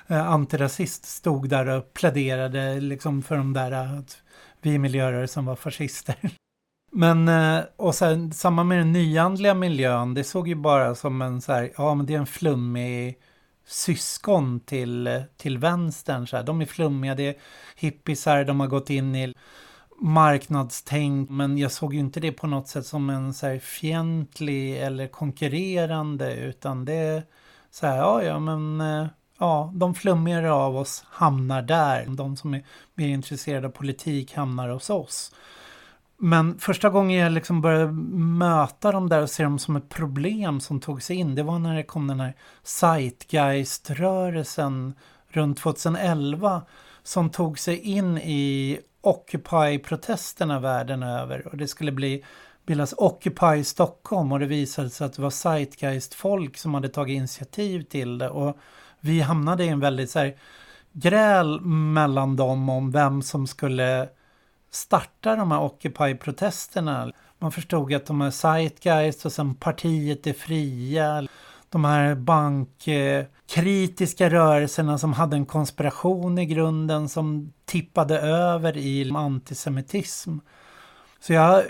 eh, 0.07 0.29
antirasist, 0.29 1.05
stod 1.05 1.49
där 1.49 1.67
och 1.67 1.93
pläderade 1.95 2.81
liksom 2.81 3.23
för 3.23 3.37
de 3.37 3.53
där 3.53 3.73
eh, 3.73 3.99
att 3.99 4.23
vi 4.61 4.79
miljörörelsen 4.79 4.83
miljörörelsen 4.83 5.45
var 5.45 5.57
fascister. 5.57 6.17
Men 6.93 7.29
eh, 7.29 7.65
och 7.77 7.95
sen 7.95 8.33
samma 8.33 8.65
med 8.65 8.79
den 8.79 8.93
nyandliga 8.93 9.55
miljön, 9.55 10.15
det 10.15 10.25
såg 10.25 10.49
ju 10.49 10.55
bara 10.55 10.95
som 10.95 11.23
en 11.23 11.41
så 11.41 11.53
här, 11.53 11.73
ja 11.77 11.95
men 11.95 12.07
det 12.07 12.15
är 12.15 12.19
en 12.19 12.27
flummig 12.27 13.19
syskon 13.67 14.61
till, 14.61 15.23
till 15.37 15.59
vänstern. 15.59 16.27
Så 16.27 16.37
här. 16.37 16.45
De 16.45 16.61
är 16.61 16.67
flummiga, 16.67 17.15
det 17.15 17.29
är 17.29 17.35
hippisar, 17.77 18.45
de 18.45 18.61
har 18.61 18.67
gått 18.67 18.91
in 18.91 19.15
i 19.15 19.35
marknadstänk 19.99 21.31
men 21.31 21.59
jag 21.59 21.73
såg 21.73 21.95
ju 21.95 22.01
inte 22.01 22.21
det 22.21 22.33
på 22.33 22.47
något 22.47 22.69
sätt 22.69 22.87
som 22.87 23.11
en 23.11 23.35
så 23.35 23.47
här 23.47 23.59
fientlig 23.59 24.77
eller 24.77 25.09
konkurrerande 25.09 26.35
utan 26.35 26.85
det 26.85 26.95
är 26.95 27.23
så 27.71 27.87
här, 27.87 27.97
ja 27.97 28.23
ja 28.23 28.39
men 28.39 28.81
eh, 28.81 29.07
ja, 29.39 29.73
de 29.75 29.95
flummigare 29.95 30.53
av 30.53 30.77
oss 30.77 31.05
hamnar 31.09 31.63
där. 31.63 32.07
De 32.09 32.37
som 32.37 32.55
är 32.55 32.65
mer 32.95 33.09
intresserade 33.09 33.67
av 33.67 33.71
politik 33.71 34.35
hamnar 34.35 34.69
hos 34.69 34.91
oss. 34.91 35.33
Men 36.19 36.59
första 36.59 36.91
gången 36.91 37.19
jag 37.19 37.33
liksom 37.33 37.61
började 37.61 37.93
möta 37.93 38.93
dem 38.93 39.09
där 39.09 39.23
och 39.23 39.31
se 39.31 39.43
dem 39.43 39.59
som 39.59 39.77
ett 39.77 39.89
problem 39.89 40.61
som 40.61 40.81
tog 40.81 41.03
sig 41.03 41.17
in, 41.17 41.35
det 41.35 41.43
var 41.43 41.59
när 41.59 41.77
det 41.77 41.83
kom 41.83 42.07
den 42.07 42.21
här 42.21 42.35
Zeitgeist-rörelsen 42.63 44.95
runt 45.29 45.59
2011 45.59 46.63
som 47.03 47.31
tog 47.31 47.59
sig 47.59 47.79
in 47.79 48.19
i 48.19 48.79
Occupy-protesterna 49.07 50.61
världen 50.61 51.03
över 51.03 51.47
och 51.47 51.57
det 51.57 51.69
skulle 51.69 51.93
bli 51.93 52.25
bildas 52.67 52.95
Occupy 52.97 53.65
Stockholm 53.65 54.33
och 54.33 54.41
det 54.41 54.47
visade 54.47 54.91
sig 54.91 55.05
att 55.05 55.13
det 55.13 55.23
var 55.23 55.31
Zeitgeist-folk 55.31 56.57
som 56.59 56.75
hade 56.75 56.89
tagit 56.89 57.17
initiativ 57.17 57.83
till 57.83 58.19
det. 58.19 58.29
Och 58.29 58.57
vi 59.01 59.21
hamnade 59.21 59.65
i 59.65 59.69
en 59.69 59.81
väldigt 59.81 60.11
så 60.11 60.19
här, 60.19 60.37
gräl 60.93 61.61
mellan 61.61 62.37
dem 62.37 62.69
om 62.69 62.91
vem 62.91 63.23
som 63.23 63.47
skulle 63.47 64.09
starta 64.71 65.37
de 65.37 65.51
här 65.51 65.61
Occupy-protesterna. 65.61 67.13
Man 67.39 67.53
förstod 67.53 67.95
att 67.95 68.07
de 68.07 68.21
här 68.21 68.31
Zeitgeist 68.31 69.27
och 69.27 69.33
sen 69.33 69.55
partiet 69.55 70.27
är 70.27 70.33
fria. 70.33 71.27
De 71.69 71.85
här 71.85 72.15
bankkritiska 72.15 74.31
rörelserna 74.31 74.99
som 74.99 75.13
hade 75.13 75.37
en 75.37 75.47
konspiration 75.47 76.39
i 76.39 76.47
grunden 76.47 77.09
som 77.09 77.53
tippade 77.65 78.21
över 78.21 78.77
i 78.77 79.11
antisemitism. 79.11 80.39
Så 81.21 81.33
jag 81.33 81.65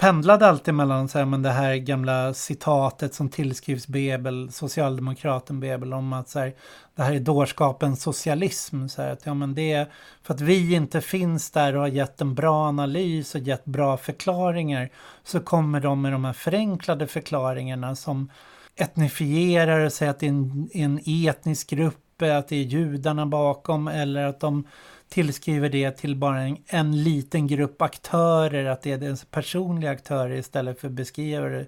pendlade 0.00 0.46
alltid 0.46 0.74
mellan 0.74 1.08
så 1.08 1.18
här, 1.18 1.24
men 1.24 1.42
det 1.42 1.50
här 1.50 1.76
gamla 1.76 2.34
citatet 2.34 3.14
som 3.14 3.28
tillskrivs 3.28 3.86
Bebel, 3.86 4.52
socialdemokraten 4.52 5.60
Bebel 5.60 5.92
om 5.92 6.12
att 6.12 6.28
så 6.28 6.38
här, 6.38 6.54
det 6.94 7.02
här 7.02 7.14
är 7.14 7.20
dårskapens 7.20 8.02
socialism. 8.02 8.88
Så 8.88 9.02
här, 9.02 9.12
att, 9.12 9.26
ja, 9.26 9.34
men 9.34 9.54
det 9.54 9.72
är 9.72 9.86
för 10.22 10.34
att 10.34 10.40
vi 10.40 10.74
inte 10.74 11.00
finns 11.00 11.50
där 11.50 11.74
och 11.74 11.80
har 11.80 11.88
gett 11.88 12.20
en 12.20 12.34
bra 12.34 12.68
analys 12.68 13.34
och 13.34 13.40
gett 13.40 13.64
bra 13.64 13.96
förklaringar 13.96 14.90
så 15.24 15.40
kommer 15.40 15.80
de 15.80 16.02
med 16.02 16.12
de 16.12 16.24
här 16.24 16.32
förenklade 16.32 17.06
förklaringarna 17.06 17.96
som 17.96 18.30
etnifierar 18.76 19.84
och 19.84 19.92
säger 19.92 20.10
att 20.10 20.18
det 20.18 20.26
är 20.26 20.30
en, 20.30 20.70
en 20.72 21.00
etnisk 21.06 21.70
grupp, 21.70 22.22
att 22.22 22.48
det 22.48 22.56
är 22.56 22.62
judarna 22.62 23.26
bakom 23.26 23.88
eller 23.88 24.26
att 24.26 24.40
de 24.40 24.66
tillskriver 25.08 25.68
det 25.68 25.90
till 25.90 26.16
bara 26.16 26.40
en, 26.40 26.56
en 26.66 27.02
liten 27.02 27.46
grupp 27.46 27.82
aktörer, 27.82 28.64
att 28.64 28.82
det 28.82 28.92
är 28.92 28.98
deras 28.98 29.24
personliga 29.24 29.90
aktörer 29.90 30.34
istället 30.34 30.80
för 30.80 30.88
att 30.88 30.92
beskriva 30.92 31.48
det 31.48 31.66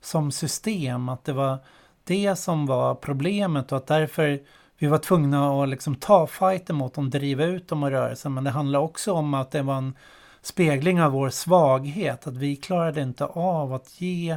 som 0.00 0.32
system. 0.32 1.08
Att 1.08 1.24
det 1.24 1.32
var 1.32 1.58
det 2.04 2.36
som 2.36 2.66
var 2.66 2.94
problemet 2.94 3.72
och 3.72 3.78
att 3.78 3.86
därför 3.86 4.40
vi 4.78 4.86
var 4.86 4.98
tvungna 4.98 5.62
att 5.62 5.68
liksom 5.68 5.94
ta 5.94 6.26
fighten 6.26 6.76
mot 6.76 6.94
dem, 6.94 7.10
driva 7.10 7.44
ut 7.44 7.68
dem 7.68 7.84
ur 7.84 7.90
rörelsen. 7.90 8.34
Men 8.34 8.44
det 8.44 8.50
handlar 8.50 8.80
också 8.80 9.12
om 9.12 9.34
att 9.34 9.50
det 9.50 9.62
var 9.62 9.74
en 9.74 9.94
spegling 10.42 11.02
av 11.02 11.12
vår 11.12 11.30
svaghet, 11.30 12.26
att 12.26 12.36
vi 12.36 12.56
klarade 12.56 13.02
inte 13.02 13.24
av 13.24 13.74
att 13.74 14.00
ge 14.00 14.36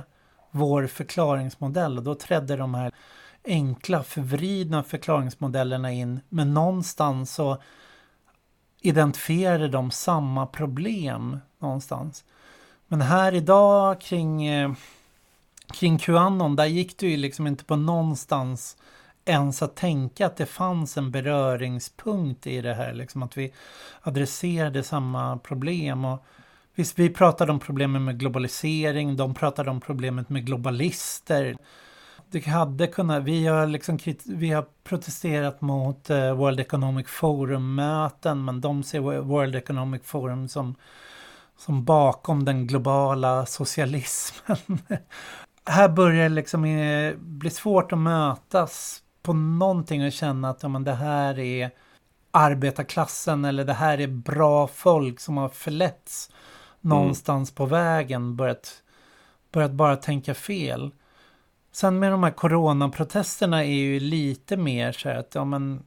vår 0.52 0.88
förklaringsmodell 0.88 1.98
och 1.98 2.04
då 2.04 2.16
trädde 2.16 2.56
de 2.56 2.74
här 2.74 2.92
enkla 3.46 4.04
förvridna 4.04 4.84
förklaringsmodellerna 4.84 5.92
in. 5.92 6.20
Men 6.30 6.54
någonstans 6.54 7.34
så 7.34 7.58
identifierade 8.82 9.68
de 9.68 9.92
samma 9.92 10.46
problem 10.46 11.40
någonstans. 11.60 12.26
Men 12.88 13.02
här 13.02 13.34
idag 13.34 14.02
kring, 14.02 14.46
eh, 14.46 14.72
kring 15.74 15.98
Qanon, 15.98 16.56
där 16.56 16.66
gick 16.66 16.98
det 16.98 17.08
ju 17.08 17.18
liksom 17.18 17.48
inte 17.48 17.64
på 17.64 17.76
någonstans 17.76 18.78
ens 19.26 19.62
att 19.62 19.76
tänka 19.76 20.26
att 20.26 20.38
det 20.38 20.46
fanns 20.46 20.98
en 20.98 21.12
beröringspunkt 21.12 22.48
i 22.48 22.62
det 22.62 22.74
här. 22.74 22.94
Liksom 22.94 23.24
att 23.24 23.38
vi 23.38 23.54
adresserade 24.02 24.84
samma 24.84 25.38
problem. 25.38 26.06
Och 26.06 26.26
visst, 26.78 27.00
vi 27.00 27.10
pratade 27.10 27.52
om 27.52 27.60
problemen 27.60 28.06
med 28.06 28.20
globalisering, 28.20 29.16
de 29.16 29.34
pratade 29.34 29.70
om 29.70 29.82
problemet 29.82 30.30
med 30.30 30.46
globalister 30.46 31.56
det 32.32 32.46
hade 32.46 32.88
kunnat, 32.88 33.24
vi 33.24 33.48
har 33.48 33.68
liksom 33.68 34.00
vi 34.26 34.52
har 34.52 34.66
protesterat 34.84 35.62
mot 35.62 36.10
eh, 36.10 36.34
World 36.34 36.60
Economic 36.60 37.08
Forum-möten 37.08 38.46
men 38.46 38.62
de 38.62 38.84
ser 38.84 39.00
World 39.22 39.56
Economic 39.56 40.02
Forum 40.04 40.48
som, 40.48 40.76
som 41.58 41.86
bakom 41.86 42.46
den 42.46 42.68
globala 42.68 43.46
socialismen. 43.46 44.58
Här 45.66 45.90
börjar 45.90 46.30
det 46.30 46.36
liksom 46.36 46.66
eh, 46.66 47.16
bli 47.18 47.50
svårt 47.50 47.92
att 47.92 48.00
mötas 48.00 49.04
på 49.22 49.34
någonting 49.34 50.06
och 50.06 50.12
känna 50.12 50.50
att 50.50 50.64
ja, 50.64 50.70
men 50.70 50.84
det 50.84 50.94
här 50.94 51.40
är 51.40 51.72
arbetarklassen 52.32 53.46
eller 53.46 53.66
det 53.66 53.74
här 53.74 54.00
är 54.00 54.08
bra 54.08 54.68
folk 54.68 55.20
som 55.20 55.38
har 55.38 55.50
förletts 55.50 56.30
mm. 56.88 57.00
någonstans 57.00 57.52
på 57.52 57.66
vägen 57.66 58.36
börjat, 58.36 58.84
börjat 59.52 59.72
bara 59.72 59.96
tänka 59.96 60.34
fel. 60.34 60.92
Sen 61.72 62.00
med 62.00 62.12
de 62.12 62.24
här 62.24 62.32
coronaprotesterna 62.32 63.64
är 63.64 63.76
ju 63.76 64.00
lite 64.00 64.58
mer 64.58 64.92
så 64.92 65.10
här 65.10 65.16
att 65.16 65.36
ja 65.36 65.46
men 65.46 65.84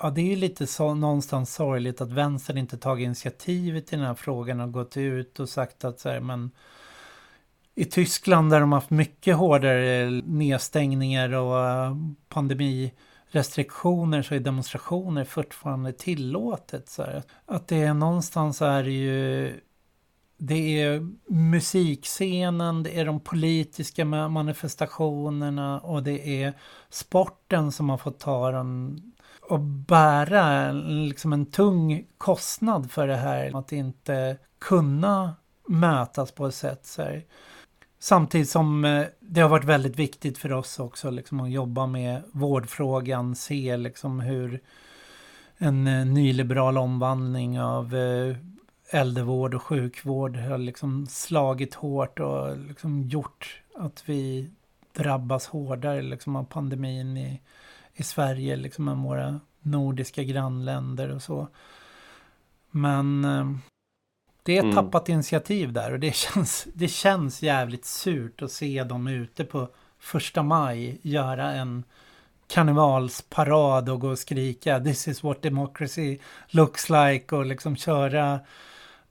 ja, 0.00 0.10
det 0.10 0.20
är 0.20 0.26
ju 0.26 0.36
lite 0.36 0.66
så, 0.66 0.94
någonstans 0.94 1.54
sorgligt 1.54 2.00
att 2.00 2.12
vänstern 2.12 2.58
inte 2.58 2.76
tagit 2.76 3.04
initiativet 3.04 3.92
i 3.92 3.96
den 3.96 4.04
här 4.04 4.14
frågan 4.14 4.60
och 4.60 4.72
gått 4.72 4.96
ut 4.96 5.40
och 5.40 5.48
sagt 5.48 5.84
att 5.84 6.00
så 6.00 6.08
här, 6.08 6.20
men 6.20 6.50
i 7.74 7.84
Tyskland 7.84 8.50
där 8.50 8.60
de 8.60 8.72
haft 8.72 8.90
mycket 8.90 9.36
hårdare 9.36 10.10
nedstängningar 10.24 11.34
och 11.34 11.66
eh, 11.66 11.96
pandemirestriktioner 12.28 14.22
så 14.22 14.34
är 14.34 14.40
demonstrationer 14.40 15.24
fortfarande 15.24 15.92
tillåtet. 15.92 16.88
Så 16.88 17.02
här. 17.02 17.22
Att 17.46 17.68
det 17.68 17.82
är 17.82 17.94
någonstans 17.94 18.62
är 18.62 18.84
ju 18.84 19.52
det 20.42 20.82
är 20.82 21.08
musikscenen, 21.28 22.82
det 22.82 22.98
är 22.98 23.04
de 23.04 23.20
politiska 23.20 24.04
manifestationerna 24.04 25.80
och 25.80 26.02
det 26.02 26.42
är 26.42 26.52
sporten 26.88 27.72
som 27.72 27.90
har 27.90 27.98
fått 27.98 28.18
ta 28.18 28.50
den 28.50 29.00
och 29.40 29.60
bära 29.60 30.72
liksom 30.72 31.32
en 31.32 31.46
tung 31.46 32.06
kostnad 32.18 32.90
för 32.90 33.06
det 33.06 33.16
här. 33.16 33.58
Att 33.58 33.72
inte 33.72 34.36
kunna 34.58 35.34
mötas 35.68 36.32
på 36.32 36.46
ett 36.46 36.54
sätt. 36.54 36.86
Så 36.86 37.02
här. 37.02 37.24
Samtidigt 37.98 38.50
som 38.50 38.84
eh, 38.84 39.04
det 39.20 39.40
har 39.40 39.48
varit 39.48 39.64
väldigt 39.64 39.96
viktigt 39.96 40.38
för 40.38 40.52
oss 40.52 40.78
också 40.78 41.10
liksom, 41.10 41.40
att 41.40 41.50
jobba 41.50 41.86
med 41.86 42.22
vårdfrågan, 42.32 43.34
se 43.34 43.76
liksom 43.76 44.20
hur 44.20 44.60
en 45.58 45.86
eh, 45.86 46.06
nyliberal 46.06 46.78
omvandling 46.78 47.60
av 47.60 47.94
eh, 47.94 48.36
äldrevård 48.90 49.54
och 49.54 49.62
sjukvård 49.62 50.36
har 50.36 50.58
liksom 50.58 51.06
slagit 51.06 51.74
hårt 51.74 52.20
och 52.20 52.58
liksom 52.58 53.02
gjort 53.02 53.62
att 53.74 54.02
vi 54.06 54.50
drabbas 54.92 55.46
hårdare 55.46 56.02
liksom 56.02 56.36
av 56.36 56.44
pandemin 56.44 57.16
i, 57.16 57.40
i 57.94 58.02
Sverige, 58.02 58.56
liksom 58.56 58.88
än 58.88 59.02
våra 59.02 59.40
nordiska 59.60 60.22
grannländer 60.22 61.08
och 61.08 61.22
så. 61.22 61.48
Men 62.70 63.24
eh, 63.24 63.50
det 64.42 64.52
är 64.52 64.58
ett 64.58 64.64
mm. 64.64 64.76
tappat 64.76 65.08
initiativ 65.08 65.72
där 65.72 65.92
och 65.92 66.00
det 66.00 66.14
känns, 66.14 66.66
det 66.74 66.88
känns 66.88 67.42
jävligt 67.42 67.84
surt 67.84 68.42
att 68.42 68.52
se 68.52 68.84
dem 68.84 69.06
ute 69.06 69.44
på 69.44 69.68
första 69.98 70.42
maj 70.42 70.98
göra 71.02 71.52
en 71.52 71.84
karnevalsparad 72.48 73.88
och 73.88 74.00
gå 74.00 74.08
och 74.08 74.18
skrika 74.18 74.80
This 74.80 75.08
is 75.08 75.22
what 75.22 75.42
democracy 75.42 76.18
looks 76.48 76.90
like 76.90 77.36
och 77.36 77.46
liksom 77.46 77.76
köra 77.76 78.40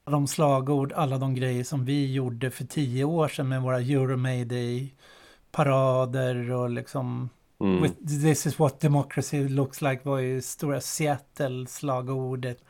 de 0.10 0.28
slagord, 0.28 0.94
alla 0.94 1.18
de 1.18 1.36
grejer 1.36 1.64
som 1.64 1.86
vi 1.86 2.14
gjorde 2.14 2.52
för 2.52 2.66
tio 2.66 3.04
år 3.04 3.28
sedan 3.28 3.48
med 3.48 3.62
våra 3.62 3.80
Euromayday-parader 3.80 6.52
och 6.52 6.70
liksom 6.70 7.30
mm. 7.60 7.82
with, 7.82 7.96
This 8.24 8.46
is 8.46 8.60
what 8.60 8.80
democracy 8.80 9.50
looks 9.50 9.82
like 9.82 10.02
var 10.04 10.20
ju 10.20 10.42
stora 10.42 10.82
Seattle-slagordet. 10.82 12.64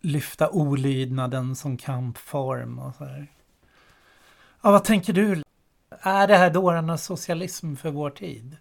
Lyfta 0.00 0.50
olydnaden 0.50 1.56
som 1.56 1.76
kampform 1.76 2.78
och 2.78 2.94
så 2.94 3.04
här. 3.04 3.26
Ja, 4.62 4.70
vad 4.70 4.84
tänker 4.84 5.12
du? 5.12 5.42
Är 6.00 6.28
det 6.28 6.36
här 6.36 6.50
dårarnas 6.50 7.04
socialism 7.04 7.74
för 7.74 7.90
vår 7.90 8.10
tid? 8.10 8.56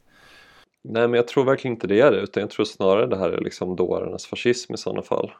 Nej, 0.84 1.07
men 1.07 1.14
jag 1.14 1.28
tror 1.28 1.45
verkligen 1.45 1.76
inte 1.76 1.88
det 1.88 2.01
är 2.01 2.12
det, 2.12 2.18
utan 2.18 2.41
jag 2.41 2.49
tror 2.49 2.66
snarare 2.66 3.07
det 3.07 3.18
här 3.18 3.30
är 3.30 3.41
liksom 3.41 3.76
dårarnas 3.76 4.26
fascism 4.26 4.74
i 4.74 4.78
sådana 4.78 5.01
fall. 5.01 5.32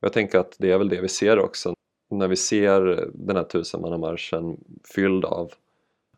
Och 0.00 0.04
jag 0.04 0.12
tänker 0.12 0.38
att 0.38 0.56
det 0.58 0.72
är 0.72 0.78
väl 0.78 0.88
det 0.88 1.00
vi 1.00 1.08
ser 1.08 1.38
också 1.38 1.75
när 2.18 2.28
vi 2.28 2.36
ser 2.36 3.10
den 3.14 3.36
här 3.36 3.44
tusenmannamarschen 3.44 4.64
fylld 4.94 5.24
av 5.24 5.52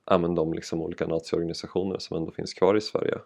ja, 0.05 0.19
de 0.19 0.53
liksom 0.53 0.83
olika 0.83 1.07
naziorganisationer 1.07 1.99
som 1.99 2.17
ändå 2.17 2.31
finns 2.31 2.55
kvar 2.55 2.77
i 2.77 2.81
Sverige 2.81 3.19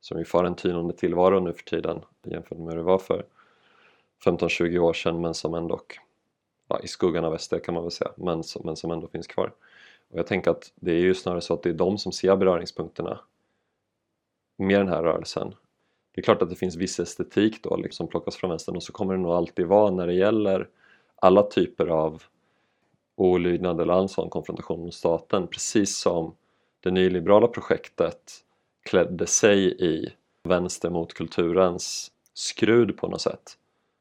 som 0.00 0.18
ju 0.18 0.24
får 0.24 0.44
en 0.44 0.54
tynande 0.54 0.94
tillvaro 0.94 1.40
nu 1.40 1.52
för 1.52 1.62
tiden 1.64 2.00
jämfört 2.22 2.58
med 2.58 2.68
hur 2.68 2.76
det 2.76 2.82
var 2.82 2.98
för 2.98 3.24
15-20 4.24 4.78
år 4.78 4.92
sedan 4.92 5.20
men 5.20 5.34
som 5.34 5.54
ändå 5.54 5.80
ja, 6.68 6.80
i 6.80 6.88
skuggan 6.88 7.24
av 7.24 7.38
SD 7.38 7.54
kan 7.64 7.74
man 7.74 7.82
väl 7.82 7.90
säga 7.90 8.10
men 8.16 8.42
som, 8.42 8.62
men 8.64 8.76
som 8.76 8.90
ändå 8.90 9.08
finns 9.08 9.26
kvar. 9.26 9.52
Och 10.10 10.18
jag 10.18 10.26
tänker 10.26 10.50
att 10.50 10.72
det 10.74 10.92
är 10.92 11.00
ju 11.00 11.14
snarare 11.14 11.40
så 11.40 11.54
att 11.54 11.62
det 11.62 11.70
är 11.70 11.74
de 11.74 11.98
som 11.98 12.12
ser 12.12 12.36
beröringspunkterna 12.36 13.20
med 14.58 14.80
den 14.80 14.88
här 14.88 15.02
rörelsen. 15.02 15.54
Det 16.14 16.20
är 16.20 16.22
klart 16.22 16.42
att 16.42 16.50
det 16.50 16.56
finns 16.56 16.76
viss 16.76 17.00
estetik 17.00 17.62
då 17.62 17.76
liksom 17.76 18.08
plockas 18.08 18.36
från 18.36 18.50
vänstern 18.50 18.76
och 18.76 18.82
så 18.82 18.92
kommer 18.92 19.14
det 19.14 19.20
nog 19.20 19.32
alltid 19.32 19.66
vara 19.66 19.90
när 19.90 20.06
det 20.06 20.14
gäller 20.14 20.68
alla 21.22 21.42
typer 21.42 21.86
av 21.86 22.22
olydnad 23.16 23.80
eller 23.80 23.92
annan 23.92 24.08
sån 24.08 24.30
konfrontation 24.30 24.84
med 24.84 24.94
staten 24.94 25.46
precis 25.46 25.98
som 25.98 26.34
det 26.80 26.90
nyliberala 26.90 27.48
projektet 27.48 28.44
klädde 28.82 29.26
sig 29.26 29.84
i 29.84 30.08
vänster 30.42 30.90
mot 30.90 31.14
kulturens 31.14 32.10
skrud 32.34 32.96
på 32.96 33.08
något 33.08 33.20
sätt 33.20 33.58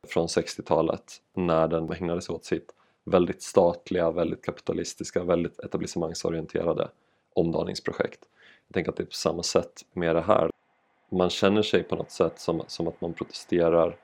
från 0.08 0.28
60-talet 0.28 1.22
när 1.34 1.68
den 1.68 1.94
ägnade 1.94 2.22
sig 2.22 2.36
åt 2.36 2.46
sitt 2.46 2.72
väldigt 3.06 3.42
statliga, 3.42 4.12
väldigt 4.12 4.46
kapitalistiska, 4.46 5.24
väldigt 5.24 5.60
etablissemangsorienterade 5.60 6.90
omdaningsprojekt. 7.34 8.20
Jag 8.68 8.74
tänker 8.74 8.92
att 8.92 8.98
det 8.98 9.04
är 9.04 9.06
på 9.06 9.14
samma 9.14 9.44
sätt 9.44 9.86
med 9.94 10.16
det 10.16 10.22
här. 10.22 10.50
Man 11.12 11.30
känner 11.30 11.62
sig 11.62 11.84
på 11.84 11.96
något 11.96 12.12
sätt 12.12 12.40
som, 12.40 12.64
som 12.68 12.88
att 12.88 13.02
man 13.02 13.14
protesterar 13.14 13.98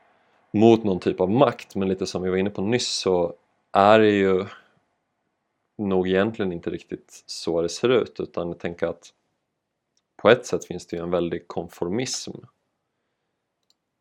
mot 0.58 0.84
någon 0.84 1.00
typ 1.00 1.22
av 1.22 1.30
makt 1.30 1.76
men 1.76 1.88
lite 1.88 2.06
som 2.06 2.22
vi 2.22 2.30
var 2.30 2.38
inne 2.38 2.50
på 2.50 2.62
nyss 2.62 2.88
så 2.88 3.36
är 3.72 4.00
det 4.00 4.12
ju 4.12 4.46
nog 5.78 6.08
egentligen 6.08 6.54
inte 6.54 6.70
riktigt 6.70 7.24
så 7.26 7.62
det 7.62 7.70
ser 7.70 7.90
ut 7.90 8.20
utan 8.20 8.48
jag 8.48 8.60
tänker 8.60 8.88
att 8.88 9.14
på 10.22 10.30
ett 10.30 10.46
sätt 10.46 10.66
finns 10.66 10.88
det 10.88 10.98
ju 10.98 11.04
en 11.04 11.12
väldig 11.12 11.48
konformism 11.48 12.32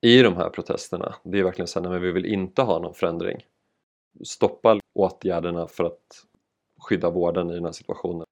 i 0.00 0.22
de 0.22 0.36
här 0.36 0.50
protesterna. 0.50 1.14
Det 1.22 1.38
är 1.38 1.44
verkligen 1.44 1.68
så 1.68 1.80
men 1.80 2.00
vi 2.00 2.12
vill 2.12 2.26
inte 2.26 2.62
ha 2.62 2.78
någon 2.78 2.94
förändring. 2.94 3.46
Stoppa 4.24 4.80
åtgärderna 4.94 5.68
för 5.68 5.84
att 5.84 6.24
skydda 6.80 7.10
vården 7.10 7.50
i 7.50 7.54
den 7.54 7.64
här 7.64 7.72
situationen. 7.72 8.24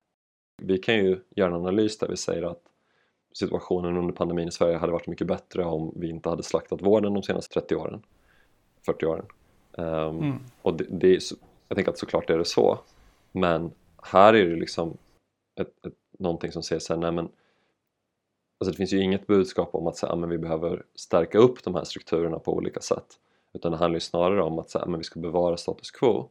Vi 0.63 0.79
kan 0.79 0.95
ju 0.95 1.21
göra 1.37 1.49
en 1.49 1.55
analys 1.55 1.99
där 1.99 2.09
vi 2.09 2.17
säger 2.17 2.43
att 2.43 2.63
situationen 3.37 3.97
under 3.97 4.15
pandemin 4.15 4.49
i 4.49 4.53
Sverige 4.53 4.77
hade 4.77 4.93
varit 4.93 5.07
mycket 5.07 5.27
bättre 5.27 5.65
om 5.65 5.93
vi 5.97 6.11
inte 6.11 6.29
hade 6.29 6.43
slaktat 6.43 6.83
vården 6.83 7.15
de 7.15 7.23
senaste 7.23 7.61
30 7.61 7.77
åren, 7.77 8.03
40 8.87 9.07
åren. 9.07 9.27
Um, 9.73 9.87
mm. 10.19 10.39
Och 10.63 10.75
det, 10.75 10.87
det 10.91 11.17
är, 11.17 11.21
jag 11.69 11.77
tänker 11.77 11.93
att 11.93 11.99
såklart 11.99 12.31
är 12.31 12.39
det 12.39 12.45
så, 12.45 12.79
men 13.33 13.71
här 14.03 14.35
är 14.35 14.47
det 14.47 14.57
liksom 14.57 14.97
ett, 15.61 15.87
ett, 15.87 15.95
någonting 16.19 16.53
som 16.53 16.63
säger 16.63 16.81
såhär, 16.81 17.01
nej 17.01 17.13
men 17.13 17.25
alltså 18.59 18.71
det 18.71 18.77
finns 18.77 18.93
ju 18.93 19.03
inget 19.03 19.27
budskap 19.27 19.75
om 19.75 19.87
att 19.87 19.97
säga, 19.97 20.17
men 20.17 20.31
vi 20.31 20.39
behöver 20.39 20.83
stärka 20.95 21.39
upp 21.39 21.65
de 21.65 21.75
här 21.75 21.85
strukturerna 21.85 22.39
på 22.39 22.53
olika 22.55 22.81
sätt 22.81 23.19
utan 23.55 23.73
det 23.73 23.79
handlar 23.79 23.97
ju 23.97 24.01
snarare 24.01 24.43
om 24.43 24.59
att 24.59 24.71
säga, 24.71 24.87
men 24.87 24.99
vi 24.99 25.05
ska 25.05 25.21
bevara 25.21 25.57
status 25.57 25.91
quo 25.91 26.29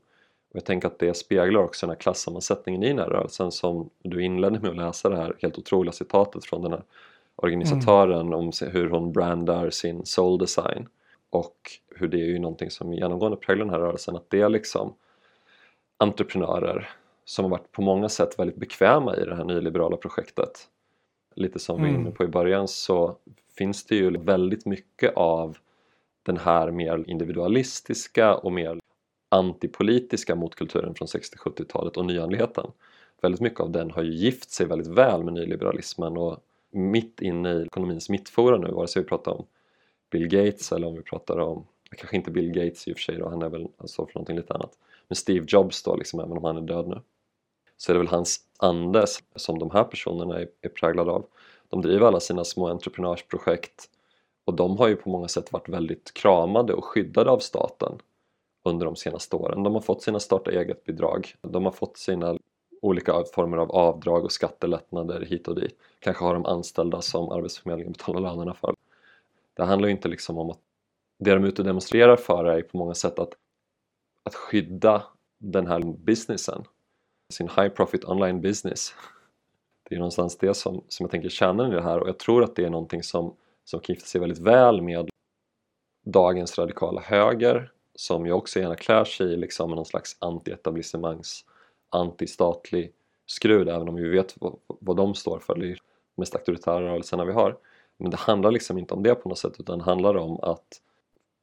och 0.53 0.57
jag 0.57 0.65
tänker 0.65 0.87
att 0.87 0.99
det 0.99 1.13
speglar 1.13 1.59
också 1.59 1.85
den 1.85 1.95
här 1.95 2.01
klassammansättningen 2.01 2.83
i 2.83 2.87
den 2.87 2.99
här 2.99 3.09
rörelsen 3.09 3.51
som 3.51 3.89
du 4.03 4.23
inledde 4.23 4.59
med 4.59 4.69
att 4.69 4.77
läsa 4.77 5.09
det 5.09 5.15
här 5.15 5.33
helt 5.39 5.57
otroliga 5.57 5.91
citatet 5.91 6.45
från 6.45 6.61
den 6.61 6.71
här 6.71 6.83
organisatören 7.35 8.27
mm. 8.27 8.33
om 8.33 8.51
hur 8.61 8.89
hon 8.89 9.11
brandar 9.11 9.69
sin 9.69 10.05
soul 10.05 10.39
design 10.39 10.87
och 11.29 11.57
hur 11.95 12.07
det 12.07 12.17
är 12.17 12.25
ju 12.25 12.39
någonting 12.39 12.71
som 12.71 12.93
genomgående 12.93 13.37
präglar 13.37 13.65
den 13.65 13.73
här 13.73 13.79
rörelsen 13.79 14.15
att 14.15 14.29
det 14.29 14.41
är 14.41 14.49
liksom 14.49 14.93
entreprenörer 15.97 16.89
som 17.25 17.45
har 17.45 17.49
varit 17.49 17.71
på 17.71 17.81
många 17.81 18.09
sätt 18.09 18.39
väldigt 18.39 18.57
bekväma 18.57 19.17
i 19.17 19.25
det 19.25 19.35
här 19.35 19.43
nyliberala 19.43 19.97
projektet. 19.97 20.67
Lite 21.35 21.59
som 21.59 21.79
mm. 21.79 21.87
vi 21.87 21.93
var 21.93 22.01
inne 22.01 22.11
på 22.11 22.23
i 22.23 22.27
början 22.27 22.67
så 22.67 23.15
finns 23.57 23.85
det 23.85 23.95
ju 23.95 24.17
väldigt 24.17 24.65
mycket 24.65 25.13
av 25.15 25.57
den 26.23 26.37
här 26.37 26.71
mer 26.71 27.03
individualistiska 27.07 28.35
och 28.35 28.51
mer 28.51 28.79
antipolitiska 29.33 30.35
motkulturen 30.35 30.95
från 30.95 31.07
60-70-talet 31.07 31.97
och 31.97 32.05
nyandligheten. 32.05 32.71
Väldigt 33.21 33.41
mycket 33.41 33.59
av 33.59 33.71
den 33.71 33.91
har 33.91 34.03
ju 34.03 34.13
gift 34.13 34.51
sig 34.51 34.65
väldigt 34.65 34.87
väl 34.87 35.23
med 35.23 35.33
nyliberalismen 35.33 36.17
och 36.17 36.37
mitt 36.71 37.21
inne 37.21 37.53
i 37.53 37.65
ekonomins 37.65 38.09
mittfora 38.09 38.57
nu, 38.57 38.71
vare 38.71 38.87
sig 38.87 39.01
vi 39.01 39.07
pratar 39.07 39.31
om 39.31 39.45
Bill 40.11 40.27
Gates 40.27 40.71
eller 40.71 40.87
om 40.87 40.95
vi 40.95 41.01
pratar 41.01 41.39
om, 41.39 41.65
kanske 41.97 42.15
inte 42.15 42.31
Bill 42.31 42.51
Gates 42.51 42.87
i 42.87 42.93
och 42.93 42.97
för 42.97 43.01
sig 43.01 43.17
då, 43.17 43.29
han 43.29 43.41
är 43.41 43.49
väl 43.49 43.67
alltså 43.77 44.05
för 44.05 44.13
någonting 44.15 44.35
lite 44.35 44.53
annat, 44.53 44.77
men 45.07 45.15
Steve 45.15 45.45
Jobs 45.47 45.83
då, 45.83 45.95
liksom, 45.95 46.19
även 46.19 46.37
om 46.37 46.43
han 46.43 46.57
är 46.57 46.61
död 46.61 46.87
nu, 46.87 47.01
så 47.77 47.91
är 47.91 47.93
det 47.93 47.99
väl 47.99 48.07
hans 48.07 48.39
ande 48.57 49.05
som 49.35 49.59
de 49.59 49.71
här 49.71 49.83
personerna 49.83 50.39
är, 50.39 50.47
är 50.61 50.69
präglade 50.69 51.11
av. 51.11 51.25
De 51.69 51.81
driver 51.81 52.07
alla 52.07 52.19
sina 52.19 52.43
små 52.43 52.67
entreprenörsprojekt 52.67 53.89
och 54.45 54.53
de 54.53 54.77
har 54.77 54.87
ju 54.87 54.95
på 54.95 55.09
många 55.09 55.27
sätt 55.27 55.51
varit 55.53 55.69
väldigt 55.69 56.13
kramade 56.13 56.73
och 56.73 56.85
skyddade 56.85 57.29
av 57.29 57.39
staten 57.39 57.99
under 58.63 58.85
de 58.85 58.95
senaste 58.95 59.35
åren. 59.35 59.63
De 59.63 59.73
har 59.73 59.81
fått 59.81 60.01
sina 60.01 60.19
starta 60.19 60.51
eget-bidrag, 60.51 61.35
de 61.41 61.65
har 61.65 61.71
fått 61.71 61.97
sina 61.97 62.37
olika 62.81 63.23
former 63.33 63.57
av 63.57 63.71
avdrag 63.71 64.23
och 64.23 64.31
skattelättnader 64.31 65.21
hit 65.21 65.47
och 65.47 65.55
dit. 65.55 65.77
Kanske 65.99 66.23
har 66.23 66.33
de 66.33 66.45
anställda 66.45 67.01
som 67.01 67.31
Arbetsförmedlingen 67.31 67.93
betalar 67.93 68.21
lönerna 68.21 68.53
för. 68.53 68.75
Det 69.53 69.63
handlar 69.63 69.87
ju 69.87 69.91
inte 69.91 70.07
liksom 70.07 70.37
om 70.37 70.49
att 70.49 70.59
det 71.19 71.33
de 71.33 71.43
är 71.43 71.47
ute 71.47 71.61
och 71.61 71.65
demonstrerar 71.65 72.15
för 72.15 72.45
är 72.45 72.61
på 72.61 72.77
många 72.77 72.93
sätt 72.93 73.19
att, 73.19 73.33
att 74.23 74.35
skydda 74.35 75.03
den 75.37 75.67
här 75.67 75.79
businessen, 75.79 76.63
sin 77.33 77.47
high 77.47 77.69
profit 77.69 78.05
online 78.05 78.41
business. 78.41 78.95
Det 79.89 79.95
är 79.95 79.99
någonstans 79.99 80.37
det 80.37 80.53
som, 80.53 80.83
som 80.87 81.03
jag 81.03 81.11
tänker 81.11 81.29
kärnan 81.29 81.71
i 81.71 81.75
det 81.75 81.83
här 81.83 81.99
och 81.99 82.07
jag 82.07 82.19
tror 82.19 82.43
att 82.43 82.55
det 82.55 82.65
är 82.65 82.69
någonting 82.69 83.03
som, 83.03 83.35
som 83.63 83.79
kan 83.79 83.93
gifta 83.93 84.07
sig 84.07 84.21
väldigt 84.21 84.39
väl 84.39 84.81
med 84.81 85.09
dagens 86.05 86.57
radikala 86.57 87.01
höger 87.01 87.71
som 88.03 88.25
ju 88.25 88.31
också 88.31 88.59
gärna 88.59 88.75
klär 88.75 89.05
sig 89.05 89.33
i 89.33 89.37
liksom 89.37 89.71
någon 89.71 89.85
slags 89.85 90.17
anti-etablissemangs, 90.19 91.45
anti-statlig 91.89 92.91
skrud 93.25 93.69
även 93.69 93.89
om 93.89 93.95
vi 93.95 94.09
vet 94.09 94.35
vad, 94.39 94.55
vad 94.67 94.97
de 94.97 95.15
står 95.15 95.39
för, 95.39 95.55
det 95.55 95.65
är 95.65 95.69
de 95.69 95.77
mest 96.15 96.35
auktoritära 96.35 96.81
rörelserna 96.81 97.25
vi 97.25 97.33
har. 97.33 97.57
Men 97.97 98.11
det 98.11 98.17
handlar 98.17 98.51
liksom 98.51 98.77
inte 98.77 98.93
om 98.93 99.03
det 99.03 99.15
på 99.15 99.29
något 99.29 99.37
sätt 99.37 99.59
utan 99.59 99.77
det 99.77 99.83
handlar 99.83 100.17
om 100.17 100.39
att 100.41 100.81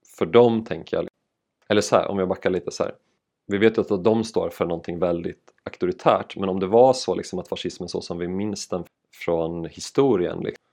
för 0.07 0.27
dem 0.27 0.65
tänker 0.65 0.97
jag, 0.97 1.09
eller 1.69 1.81
så 1.81 1.97
här, 1.97 2.09
om 2.09 2.19
jag 2.19 2.29
backar 2.29 2.51
lite 2.51 2.71
så 2.71 2.83
här. 2.83 2.95
Vi 3.47 3.59
vet 3.59 3.79
ju 3.79 3.83
att 3.83 4.05
de 4.05 4.25
står 4.25 4.51
för 4.51 4.67
någonting 4.67 4.99
väldigt 4.99 5.53
auktoritärt 5.65 6.37
men 6.37 6.49
om 6.49 6.61
det 6.61 6.67
var 6.67 6.93
så 6.93 7.15
liksom 7.15 7.39
att 7.39 7.49
fascismen 7.49 7.89
så 7.89 8.01
som 8.01 8.19
vi 8.19 8.29
minns 8.29 8.69
den 8.69 8.85
från 9.25 9.65
historien, 9.65 10.39
liksom, 10.41 10.65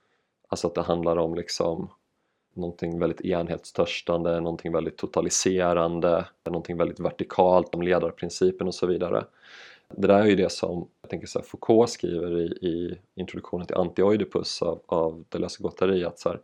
alltså 0.48 0.66
att 0.66 0.74
det 0.74 0.82
handlar 0.82 1.16
om 1.16 1.34
liksom 1.34 1.90
någonting 2.58 2.98
väldigt 2.98 3.20
enhetstörstande, 3.20 4.40
någonting 4.40 4.72
väldigt 4.72 4.96
totaliserande, 4.96 6.24
någonting 6.46 6.76
väldigt 6.76 7.00
vertikalt 7.00 7.74
om 7.74 7.82
ledarprincipen 7.82 8.66
och 8.66 8.74
så 8.74 8.86
vidare. 8.86 9.24
Det 9.96 10.06
där 10.06 10.20
är 10.20 10.26
ju 10.26 10.36
det 10.36 10.52
som 10.52 10.88
jag 11.02 11.10
tänker 11.10 11.26
så 11.26 11.38
här, 11.38 11.46
Foucault 11.46 11.90
skriver 11.90 12.40
i, 12.40 12.44
i 12.44 12.98
introduktionen 13.14 13.66
till 13.66 13.76
Antioidipus 13.76 14.62
av, 14.62 14.80
av 14.86 15.24
Deleuze 15.28 15.62
Guattari 15.62 16.04
att 16.04 16.18
så 16.18 16.28
här, 16.28 16.40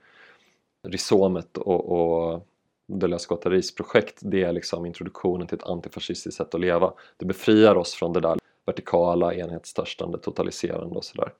Rhizomet 0.89 1.57
och, 1.57 1.93
och 1.93 2.47
Deleuze 2.87 3.29
Guattaris 3.29 3.75
projekt 3.75 4.19
det 4.23 4.43
är 4.43 4.53
liksom 4.53 4.87
introduktionen 4.87 5.47
till 5.47 5.59
ett 5.59 5.67
antifascistiskt 5.67 6.37
sätt 6.37 6.55
att 6.55 6.61
leva. 6.61 6.93
Det 7.17 7.27
befriar 7.27 7.75
oss 7.75 7.95
från 7.95 8.13
det 8.13 8.21
där 8.21 8.39
vertikala, 8.67 9.35
enhetstörstande, 9.35 10.19
totaliserande 10.19 10.95
och 10.95 11.05
sådär. 11.05 11.33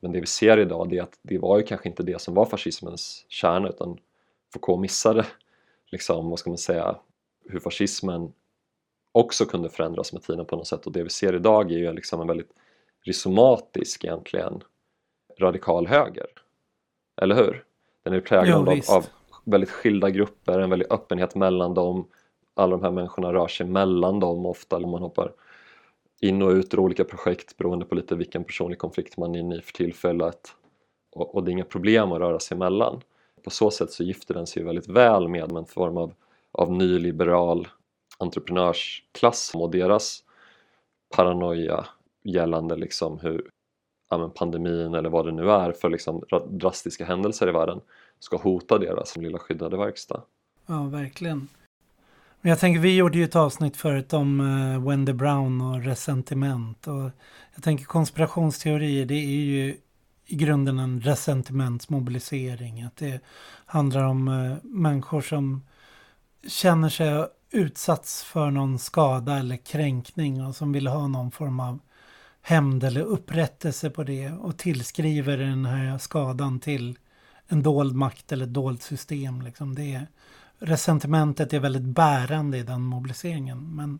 Men 0.00 0.12
det 0.12 0.20
vi 0.20 0.26
ser 0.26 0.58
idag 0.58 0.88
det 0.90 0.98
är 0.98 1.02
att 1.02 1.18
det 1.22 1.38
var 1.38 1.58
ju 1.58 1.64
kanske 1.64 1.88
inte 1.88 2.02
det 2.02 2.20
som 2.20 2.34
var 2.34 2.44
fascismens 2.44 3.26
kärna 3.28 3.68
utan 3.68 3.98
Foucault 4.52 4.80
missade 4.80 5.26
liksom, 5.86 6.30
vad 6.30 6.38
ska 6.38 6.50
man 6.50 6.58
säga, 6.58 6.96
hur 7.44 7.60
fascismen 7.60 8.32
också 9.12 9.44
kunde 9.44 9.68
förändras 9.68 10.12
med 10.12 10.22
tiden 10.22 10.46
på 10.46 10.56
något 10.56 10.66
sätt 10.66 10.86
och 10.86 10.92
det 10.92 11.02
vi 11.02 11.10
ser 11.10 11.34
idag 11.34 11.72
är 11.72 11.78
ju 11.78 11.92
liksom 11.92 12.20
en 12.20 12.26
väldigt 12.26 12.50
rhizomatisk 13.04 14.04
egentligen 14.04 14.62
radikal 15.38 15.86
höger. 15.86 16.26
Eller 17.22 17.34
hur? 17.34 17.64
Den 18.02 18.12
är 18.12 18.20
präglad 18.20 18.68
av, 18.68 18.80
av 18.88 19.06
väldigt 19.44 19.70
skilda 19.70 20.10
grupper, 20.10 20.58
en 20.58 20.70
väldig 20.70 20.92
öppenhet 20.92 21.34
mellan 21.34 21.74
dem. 21.74 22.08
Alla 22.54 22.76
de 22.76 22.82
här 22.82 22.90
människorna 22.90 23.32
rör 23.32 23.48
sig 23.48 23.66
mellan 23.66 24.20
dem 24.20 24.46
ofta, 24.46 24.76
eller 24.76 24.88
man 24.88 25.02
hoppar 25.02 25.32
in 26.20 26.42
och 26.42 26.50
ut 26.50 26.74
ur 26.74 26.78
olika 26.80 27.04
projekt 27.04 27.56
beroende 27.56 27.84
på 27.84 27.94
lite 27.94 28.14
vilken 28.14 28.44
personlig 28.44 28.78
konflikt 28.78 29.16
man 29.16 29.34
är 29.34 29.38
inne 29.38 29.56
i 29.56 29.60
för 29.60 29.72
tillfället. 29.72 30.54
Och, 31.12 31.34
och 31.34 31.44
det 31.44 31.50
är 31.50 31.52
inga 31.52 31.64
problem 31.64 32.12
att 32.12 32.20
röra 32.20 32.40
sig 32.40 32.54
emellan 32.54 33.00
på 33.44 33.50
så 33.50 33.70
sätt 33.70 33.90
så 33.90 34.04
gifter 34.04 34.34
den 34.34 34.46
sig 34.46 34.62
väldigt 34.62 34.88
väl 34.88 35.28
med 35.28 35.52
en 35.52 35.66
form 35.66 35.96
av, 35.96 36.14
av 36.52 36.72
nyliberal 36.72 37.68
entreprenörsklass 38.18 39.52
och 39.54 39.70
deras 39.70 40.24
paranoia 41.16 41.86
gällande 42.22 42.76
liksom 42.76 43.18
hur 43.18 43.48
ja, 44.10 44.28
pandemin 44.34 44.94
eller 44.94 45.10
vad 45.10 45.26
det 45.26 45.32
nu 45.32 45.50
är 45.50 45.72
för 45.72 45.90
liksom 45.90 46.22
drastiska 46.50 47.04
händelser 47.04 47.48
i 47.48 47.52
världen 47.52 47.80
ska 48.18 48.36
hota 48.36 48.78
deras 48.78 49.16
lilla 49.16 49.38
skyddade 49.38 49.76
verkstad. 49.76 50.22
Ja, 50.66 50.82
verkligen. 50.82 51.48
Men 52.40 52.50
jag 52.50 52.60
tänker, 52.60 52.80
vi 52.80 52.96
gjorde 52.96 53.18
ju 53.18 53.24
ett 53.24 53.36
avsnitt 53.36 53.76
förut 53.76 54.12
om 54.12 54.40
uh, 54.40 54.88
Wendy 54.88 55.12
Brown 55.12 55.60
och 55.60 55.84
resentiment. 55.84 56.86
Och 56.86 57.10
jag 57.54 57.62
tänker 57.62 57.84
konspirationsteorier, 57.84 59.06
det 59.06 59.14
är 59.14 59.44
ju 59.44 59.76
i 60.32 60.36
grunden 60.36 60.78
en 60.78 61.00
resentimentsmobilisering. 61.00 62.82
Att 62.82 62.96
det 62.96 63.20
handlar 63.66 64.04
om 64.04 64.28
eh, 64.28 64.56
människor 64.62 65.20
som 65.20 65.62
känner 66.48 66.88
sig 66.88 67.26
utsatts 67.50 68.24
för 68.24 68.50
någon 68.50 68.78
skada 68.78 69.38
eller 69.38 69.56
kränkning 69.56 70.46
och 70.46 70.56
som 70.56 70.72
vill 70.72 70.86
ha 70.86 71.06
någon 71.06 71.30
form 71.30 71.60
av 71.60 71.78
hämnd 72.42 72.84
eller 72.84 73.00
upprättelse 73.00 73.90
på 73.90 74.04
det 74.04 74.30
och 74.30 74.56
tillskriver 74.56 75.36
den 75.36 75.66
här 75.66 75.98
skadan 75.98 76.60
till 76.60 76.98
en 77.48 77.62
dold 77.62 77.96
makt 77.96 78.32
eller 78.32 78.44
ett 78.44 78.54
dolt 78.54 78.82
system. 78.82 79.42
Liksom 79.42 79.74
det 79.74 79.94
är, 79.94 80.06
resentimentet 80.58 81.52
är 81.52 81.60
väldigt 81.60 81.82
bärande 81.82 82.58
i 82.58 82.62
den 82.62 82.82
mobiliseringen. 82.82 83.74
Men 83.76 83.98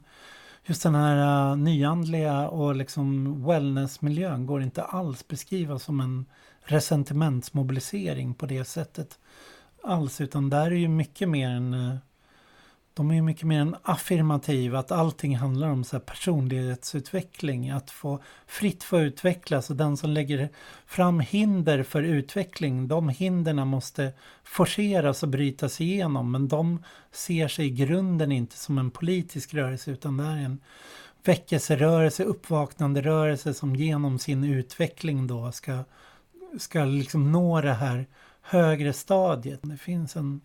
just 0.66 0.82
den 0.82 0.94
här 0.94 1.51
uh, 1.51 1.56
nyandliga 1.56 2.48
och 2.48 2.76
liksom 2.76 3.36
wellnessmiljön 3.47 4.47
går 4.47 4.62
inte 4.62 4.82
alls 4.82 5.28
beskriva 5.28 5.78
som 5.78 6.01
en 6.01 6.26
resentimentsmobilisering 6.64 8.34
på 8.34 8.47
det 8.47 8.64
sättet 8.64 9.18
alls. 9.82 10.20
Utan 10.20 10.51
där 10.51 10.66
är 10.66 10.76
ju 10.76 10.89
mycket 10.89 11.28
mer 11.28 11.48
en 11.48 11.74
uh, 11.74 11.97
de 12.94 13.10
är 13.10 13.23
mycket 13.23 13.47
mer 13.47 13.60
en 13.60 13.77
affirmativ, 13.82 14.77
att 14.77 14.93
allting 14.93 15.36
handlar 15.36 15.69
om 15.69 15.85
så 15.85 15.97
här 15.97 16.01
personlighetsutveckling, 16.01 17.70
att 17.70 17.90
få 17.90 18.23
fritt 18.47 18.85
få 18.85 19.01
utvecklas 19.01 19.70
och 19.70 19.77
den 19.77 19.97
som 19.97 20.10
lägger 20.10 20.48
fram 20.86 21.20
hinder 21.20 21.82
för 21.82 22.02
utveckling, 22.02 22.89
de 22.89 23.09
hindren 23.09 23.69
måste 23.69 24.12
forceras 24.44 25.23
och 25.23 25.28
brytas 25.28 25.81
igenom, 25.81 26.32
men 26.32 26.48
de 26.48 26.85
ser 27.12 27.48
sig 27.48 27.66
i 27.66 27.70
grunden 27.70 28.32
inte 28.32 28.56
som 28.56 28.78
en 28.78 28.90
politisk 28.90 29.55
rörelse 29.55 29.90
utan 29.90 30.16
det 30.16 30.24
är 30.24 30.36
en 30.36 30.60
väckelserörelse, 31.24 32.24
uppvaknande 32.24 33.01
rörelse 33.01 33.55
som 33.55 33.77
genom 33.77 34.19
sin 34.19 34.44
utveckling 34.44 35.27
då 35.27 35.52
ska, 35.52 35.85
ska 36.59 36.85
liksom 36.85 37.32
nå 37.32 37.60
det 37.60 37.73
här 37.73 38.06
högre 38.43 38.93
stadiet. 38.93 39.60
Det 39.62 39.77
finns 39.77 40.16
en 40.16 40.40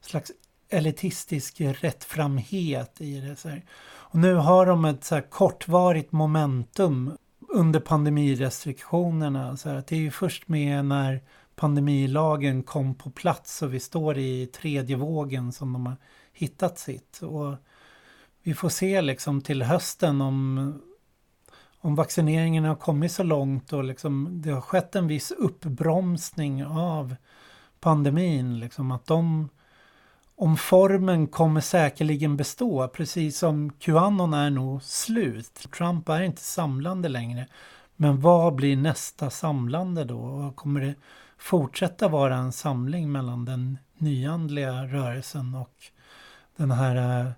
slags 0.00 0.32
elitistisk 0.70 1.60
rättframhet 1.60 3.00
i 3.00 3.20
det. 3.20 3.36
Så 3.36 3.48
här. 3.48 3.64
Och 4.12 4.18
nu 4.18 4.34
har 4.34 4.66
de 4.66 4.84
ett 4.84 5.04
så 5.04 5.14
här 5.14 5.22
kortvarigt 5.22 6.12
momentum 6.12 7.16
under 7.48 7.80
pandemirestriktionerna. 7.80 9.56
Så 9.56 9.68
här, 9.68 9.84
det 9.88 9.96
är 9.96 10.00
ju 10.00 10.10
först 10.10 10.48
med 10.48 10.84
när 10.84 11.20
pandemilagen 11.56 12.62
kom 12.62 12.94
på 12.94 13.10
plats 13.10 13.62
och 13.62 13.74
vi 13.74 13.80
står 13.80 14.18
i 14.18 14.46
tredje 14.46 14.96
vågen 14.96 15.52
som 15.52 15.72
de 15.72 15.86
har 15.86 15.96
hittat 16.32 16.78
sitt. 16.78 17.22
Och 17.22 17.54
vi 18.42 18.54
får 18.54 18.68
se 18.68 19.00
liksom 19.00 19.40
till 19.40 19.62
hösten 19.62 20.20
om, 20.20 20.74
om 21.78 21.94
vaccineringen 21.94 22.64
har 22.64 22.76
kommit 22.76 23.12
så 23.12 23.22
långt 23.22 23.72
och 23.72 23.84
liksom 23.84 24.42
det 24.42 24.50
har 24.50 24.60
skett 24.60 24.96
en 24.96 25.06
viss 25.06 25.30
uppbromsning 25.30 26.66
av 26.66 27.16
pandemin. 27.80 28.58
Liksom 28.58 28.90
att 28.90 29.06
de 29.06 29.48
om 30.40 30.56
formen 30.56 31.26
kommer 31.26 31.60
säkerligen 31.60 32.36
bestå, 32.36 32.88
precis 32.88 33.38
som 33.38 33.72
Qanon 33.78 34.34
är 34.34 34.50
nog 34.50 34.82
slut. 34.82 35.54
Trump 35.54 36.08
är 36.08 36.22
inte 36.22 36.42
samlande 36.42 37.08
längre. 37.08 37.46
Men 37.96 38.20
vad 38.20 38.54
blir 38.54 38.76
nästa 38.76 39.30
samlande 39.30 40.04
då? 40.04 40.52
kommer 40.56 40.80
det 40.80 40.94
fortsätta 41.38 42.08
vara 42.08 42.36
en 42.36 42.52
samling 42.52 43.12
mellan 43.12 43.44
den 43.44 43.78
nyandliga 43.98 44.84
rörelsen 44.84 45.54
och 45.54 45.74
den 46.56 46.70
här 46.70 47.20
eh, 47.20 47.30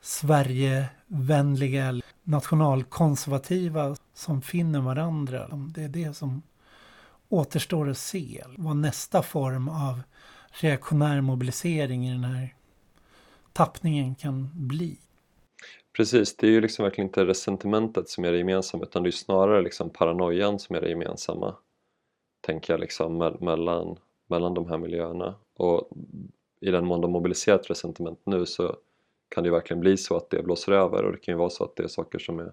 Sverigevänliga 0.00 2.00
nationalkonservativa 2.22 3.96
som 4.14 4.42
finner 4.42 4.80
varandra? 4.80 5.48
Det 5.74 5.82
är 5.82 5.88
det 5.88 6.16
som 6.16 6.42
återstår 7.28 7.90
att 7.90 7.98
se. 7.98 8.44
Vad 8.56 8.76
nästa 8.76 9.22
form 9.22 9.68
av 9.68 10.02
reaktionär 10.50 11.20
mobilisering 11.20 12.08
i 12.08 12.12
den 12.12 12.24
här 12.24 12.54
tappningen 13.52 14.14
kan 14.14 14.50
bli. 14.54 14.96
Precis, 15.96 16.36
det 16.36 16.46
är 16.46 16.50
ju 16.50 16.60
liksom 16.60 16.82
verkligen 16.82 17.08
inte 17.08 17.24
resentimentet 17.24 18.08
som 18.08 18.24
är 18.24 18.32
det 18.32 18.38
gemensamma 18.38 18.84
utan 18.84 19.02
det 19.02 19.08
är 19.08 19.10
snarare 19.10 19.62
liksom 19.62 19.90
paranoian 19.90 20.58
som 20.58 20.76
är 20.76 20.80
det 20.80 20.88
gemensamma 20.88 21.56
tänker 22.40 22.72
jag 22.72 22.80
liksom 22.80 23.18
me 23.18 23.30
mellan, 23.40 23.96
mellan 24.26 24.54
de 24.54 24.68
här 24.68 24.78
miljöerna 24.78 25.34
och 25.54 25.90
i 26.60 26.70
den 26.70 26.86
mån 26.86 27.00
de 27.00 27.12
mobiliserat 27.12 27.70
resentiment 27.70 28.20
nu 28.24 28.46
så 28.46 28.76
kan 29.28 29.44
det 29.44 29.48
ju 29.48 29.52
verkligen 29.52 29.80
bli 29.80 29.96
så 29.96 30.16
att 30.16 30.30
det 30.30 30.42
blåser 30.42 30.72
över 30.72 31.04
och 31.04 31.12
det 31.12 31.18
kan 31.18 31.32
ju 31.32 31.38
vara 31.38 31.50
så 31.50 31.64
att 31.64 31.76
det 31.76 31.82
är 31.82 31.88
saker 31.88 32.18
som 32.18 32.38
är, 32.38 32.52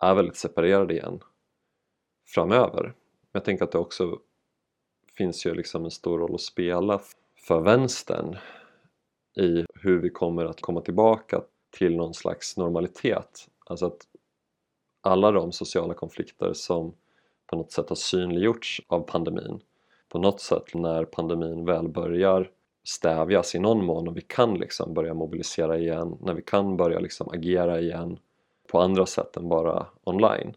är 0.00 0.14
väldigt 0.14 0.36
separerade 0.36 0.94
igen 0.94 1.20
framöver. 2.26 2.82
Men 2.82 2.92
jag 3.32 3.44
tänker 3.44 3.64
att 3.64 3.72
det 3.72 3.78
också 3.78 4.18
finns 5.18 5.46
ju 5.46 5.54
liksom 5.54 5.84
en 5.84 5.90
stor 5.90 6.18
roll 6.18 6.34
att 6.34 6.40
spela 6.40 7.00
för 7.48 7.60
vänstern 7.60 8.36
i 9.36 9.64
hur 9.74 9.98
vi 9.98 10.10
kommer 10.10 10.44
att 10.44 10.60
komma 10.60 10.80
tillbaka 10.80 11.40
till 11.70 11.96
någon 11.96 12.14
slags 12.14 12.56
normalitet. 12.56 13.48
Alltså 13.66 13.86
att 13.86 14.06
alla 15.00 15.30
de 15.30 15.52
sociala 15.52 15.94
konflikter 15.94 16.52
som 16.52 16.94
på 17.46 17.56
något 17.56 17.72
sätt 17.72 17.88
har 17.88 17.96
synliggjorts 17.96 18.82
av 18.86 19.00
pandemin 19.00 19.60
på 20.08 20.18
något 20.18 20.40
sätt 20.40 20.74
när 20.74 21.04
pandemin 21.04 21.64
väl 21.64 21.88
börjar 21.88 22.50
stävjas 22.84 23.54
i 23.54 23.58
någon 23.58 23.84
mån 23.84 24.08
och 24.08 24.16
vi 24.16 24.20
kan 24.20 24.54
liksom 24.54 24.94
börja 24.94 25.14
mobilisera 25.14 25.78
igen, 25.78 26.18
när 26.20 26.34
vi 26.34 26.42
kan 26.42 26.76
börja 26.76 26.98
liksom 26.98 27.28
agera 27.28 27.80
igen 27.80 28.18
på 28.68 28.80
andra 28.80 29.06
sätt 29.06 29.36
än 29.36 29.48
bara 29.48 29.86
online. 30.04 30.54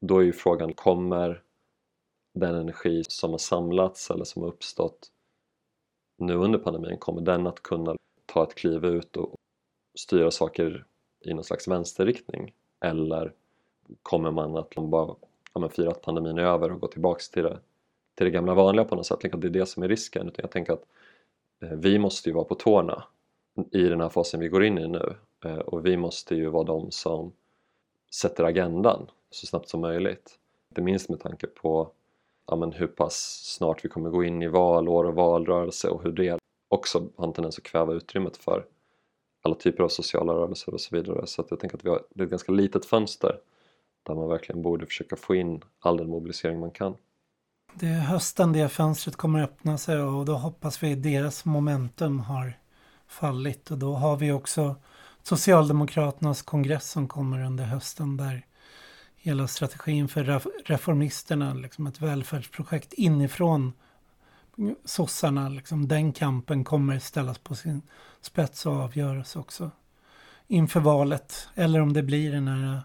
Då 0.00 0.18
är 0.18 0.22
ju 0.22 0.32
frågan, 0.32 0.72
kommer 0.72 1.42
den 2.38 2.54
energi 2.54 3.04
som 3.08 3.30
har 3.30 3.38
samlats 3.38 4.10
eller 4.10 4.24
som 4.24 4.42
har 4.42 4.48
uppstått 4.48 5.10
nu 6.18 6.34
under 6.34 6.58
pandemin, 6.58 6.98
kommer 6.98 7.20
den 7.20 7.46
att 7.46 7.62
kunna 7.62 7.96
ta 8.26 8.42
ett 8.42 8.54
kliv 8.54 8.84
ut 8.84 9.16
och 9.16 9.34
styra 9.98 10.30
saker 10.30 10.84
i 11.20 11.34
någon 11.34 11.44
slags 11.44 11.68
vänsterriktning? 11.68 12.54
Eller 12.80 13.32
kommer 14.02 14.30
man 14.30 14.56
att 14.56 14.70
liksom 14.70 14.90
bara 14.90 15.14
ja, 15.54 15.68
fira 15.68 15.90
att 15.90 16.02
pandemin 16.02 16.38
är 16.38 16.42
över 16.42 16.72
och 16.72 16.80
gå 16.80 16.86
tillbaks 16.86 17.30
till 17.30 17.42
det, 17.42 17.58
till 18.14 18.24
det 18.24 18.30
gamla 18.30 18.54
vanliga 18.54 18.84
på 18.84 18.94
något 18.94 19.06
sätt? 19.06 19.14
Jag 19.14 19.20
tänker 19.20 19.36
att 19.38 19.42
det 19.42 19.48
är 19.48 19.60
det 19.60 19.66
som 19.66 19.82
är 19.82 19.88
risken. 19.88 20.28
Utan 20.28 20.42
jag 20.42 20.50
tänker 20.50 20.72
att 20.72 20.84
eh, 21.62 21.78
vi 21.78 21.98
måste 21.98 22.28
ju 22.28 22.34
vara 22.34 22.44
på 22.44 22.54
tårna 22.54 23.04
i 23.72 23.82
den 23.82 24.00
här 24.00 24.08
fasen 24.08 24.40
vi 24.40 24.48
går 24.48 24.64
in 24.64 24.78
i 24.78 24.88
nu 24.88 25.14
eh, 25.44 25.58
och 25.58 25.86
vi 25.86 25.96
måste 25.96 26.34
ju 26.34 26.46
vara 26.46 26.64
de 26.64 26.90
som 26.90 27.32
sätter 28.14 28.44
agendan 28.44 29.10
så 29.30 29.46
snabbt 29.46 29.68
som 29.68 29.80
möjligt. 29.80 30.38
Inte 30.70 30.82
minst 30.82 31.08
med 31.08 31.20
tanke 31.20 31.46
på 31.46 31.90
ja, 32.48 32.56
men 32.56 32.72
hur 32.72 32.86
pass 32.86 33.40
snart 33.44 33.84
vi 33.84 33.88
kommer 33.88 34.10
gå 34.10 34.24
in 34.24 34.42
i 34.42 34.48
valår 34.48 35.04
och 35.04 35.14
valrörelse 35.14 35.88
och 35.88 36.02
hur 36.02 36.12
det 36.12 36.38
också 36.68 37.08
har 37.16 37.26
en 37.26 37.32
tendens 37.32 37.58
att 37.58 37.64
kväva 37.64 37.92
utrymmet 37.92 38.36
för 38.36 38.64
alla 39.42 39.54
typer 39.54 39.84
av 39.84 39.88
sociala 39.88 40.32
rörelser 40.32 40.74
och 40.74 40.80
så 40.80 40.96
vidare. 40.96 41.26
Så 41.26 41.42
att 41.42 41.50
jag 41.50 41.60
tänker 41.60 41.76
att 41.76 41.84
vi 41.84 41.88
har 41.88 42.02
det 42.14 42.22
är 42.22 42.24
ett 42.24 42.30
ganska 42.30 42.52
litet 42.52 42.86
fönster 42.86 43.40
där 44.02 44.14
man 44.14 44.28
verkligen 44.28 44.62
borde 44.62 44.86
försöka 44.86 45.16
få 45.16 45.34
in 45.34 45.62
all 45.80 45.96
den 45.96 46.08
mobilisering 46.08 46.60
man 46.60 46.70
kan. 46.70 46.94
Det 47.74 47.86
är 47.86 48.00
hösten 48.00 48.52
det 48.52 48.68
fönstret 48.68 49.16
kommer 49.16 49.42
att 49.42 49.50
öppna 49.50 49.78
sig 49.78 50.00
och 50.00 50.24
då 50.24 50.34
hoppas 50.34 50.82
vi 50.82 50.92
att 50.92 51.02
deras 51.02 51.44
momentum 51.44 52.20
har 52.20 52.58
fallit 53.08 53.70
och 53.70 53.78
då 53.78 53.92
har 53.92 54.16
vi 54.16 54.32
också 54.32 54.76
Socialdemokraternas 55.22 56.42
kongress 56.42 56.90
som 56.90 57.08
kommer 57.08 57.44
under 57.44 57.64
hösten 57.64 58.16
där 58.16 58.46
hela 59.28 59.48
strategin 59.48 60.08
för 60.08 60.40
reformisterna, 60.64 61.54
liksom 61.54 61.86
ett 61.86 62.00
välfärdsprojekt 62.00 62.92
inifrån 62.92 63.72
sossarna, 64.84 65.48
liksom 65.48 65.88
den 65.88 66.12
kampen 66.12 66.64
kommer 66.64 66.98
ställas 66.98 67.38
på 67.38 67.54
sin 67.54 67.82
spets 68.20 68.66
och 68.66 68.72
avgöras 68.72 69.36
också 69.36 69.70
inför 70.46 70.80
valet. 70.80 71.48
Eller 71.54 71.80
om 71.80 71.92
det 71.92 72.02
blir 72.02 72.32
den 72.32 72.48
här, 72.48 72.80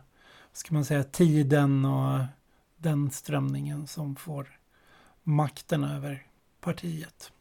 ska 0.53 0.73
man 0.73 0.85
säga, 0.85 1.03
tiden 1.03 1.85
och 1.85 2.19
den 2.77 3.11
strömningen 3.11 3.87
som 3.87 4.15
får 4.15 4.59
makten 5.23 5.83
över 5.83 6.25
partiet. 6.59 7.31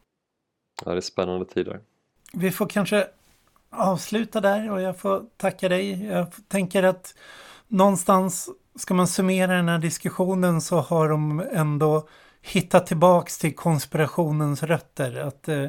Ja, 0.85 0.91
det 0.91 0.97
är 0.97 1.01
spännande 1.01 1.45
tider. 1.45 1.79
Vi 2.33 2.51
får 2.51 2.69
kanske 2.69 3.07
avsluta 3.69 4.41
där 4.41 4.71
och 4.71 4.81
jag 4.81 4.99
får 4.99 5.25
tacka 5.37 5.69
dig. 5.69 6.05
Jag 6.05 6.27
tänker 6.47 6.83
att 6.83 7.15
någonstans 7.67 8.49
ska 8.75 8.93
man 8.93 9.07
summera 9.07 9.55
den 9.55 9.69
här 9.69 9.79
diskussionen 9.79 10.61
så 10.61 10.79
har 10.79 11.09
de 11.09 11.43
ändå 11.53 12.07
hittat 12.41 12.87
tillbaks 12.87 13.37
till 13.37 13.55
konspirationens 13.55 14.63
rötter. 14.63 15.15
Att 15.15 15.47
eh, 15.47 15.67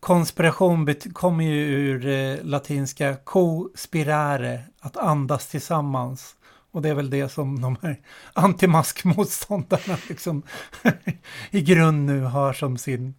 konspiration 0.00 0.94
kommer 1.12 1.44
ju 1.44 1.64
ur 1.64 2.06
eh, 2.06 2.44
latinska 2.44 3.16
co-spirare, 3.24 4.60
att 4.80 4.96
andas 4.96 5.46
tillsammans. 5.46 6.36
Och 6.70 6.82
det 6.82 6.88
är 6.88 6.94
väl 6.94 7.10
det 7.10 7.28
som 7.28 7.60
de 7.60 7.76
här 7.82 8.00
antimaskmotståndarna 8.32 9.98
liksom 10.08 10.42
i 11.50 11.62
grund 11.62 12.06
nu 12.06 12.20
har 12.20 12.52
som 12.52 12.78
sin. 12.78 13.14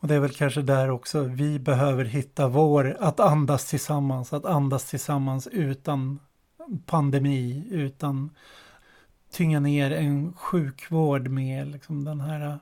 Och 0.00 0.08
det 0.08 0.14
är 0.14 0.20
väl 0.20 0.34
kanske 0.34 0.62
där 0.62 0.90
också 0.90 1.22
vi 1.22 1.58
behöver 1.58 2.04
hitta 2.04 2.48
vår, 2.48 2.96
att 3.00 3.20
andas 3.20 3.64
tillsammans, 3.64 4.32
att 4.32 4.44
andas 4.44 4.84
tillsammans 4.84 5.46
utan 5.46 6.18
pandemi 6.86 7.64
utan 7.70 8.30
tynga 9.30 9.60
ner 9.60 9.90
en 9.90 10.32
sjukvård 10.32 11.28
med 11.28 11.66
liksom 11.66 12.04
den 12.04 12.20
här 12.20 12.58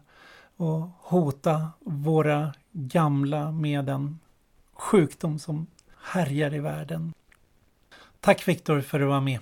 och 0.56 0.88
hota 0.98 1.68
våra 1.80 2.54
gamla 2.72 3.52
med 3.52 3.88
en 3.88 4.18
sjukdom 4.72 5.38
som 5.38 5.66
härjar 6.02 6.54
i 6.54 6.58
världen. 6.58 7.12
Tack 8.20 8.48
Viktor 8.48 8.80
för 8.80 8.98
att 8.98 9.02
du 9.02 9.06
var 9.06 9.20
med. 9.20 9.38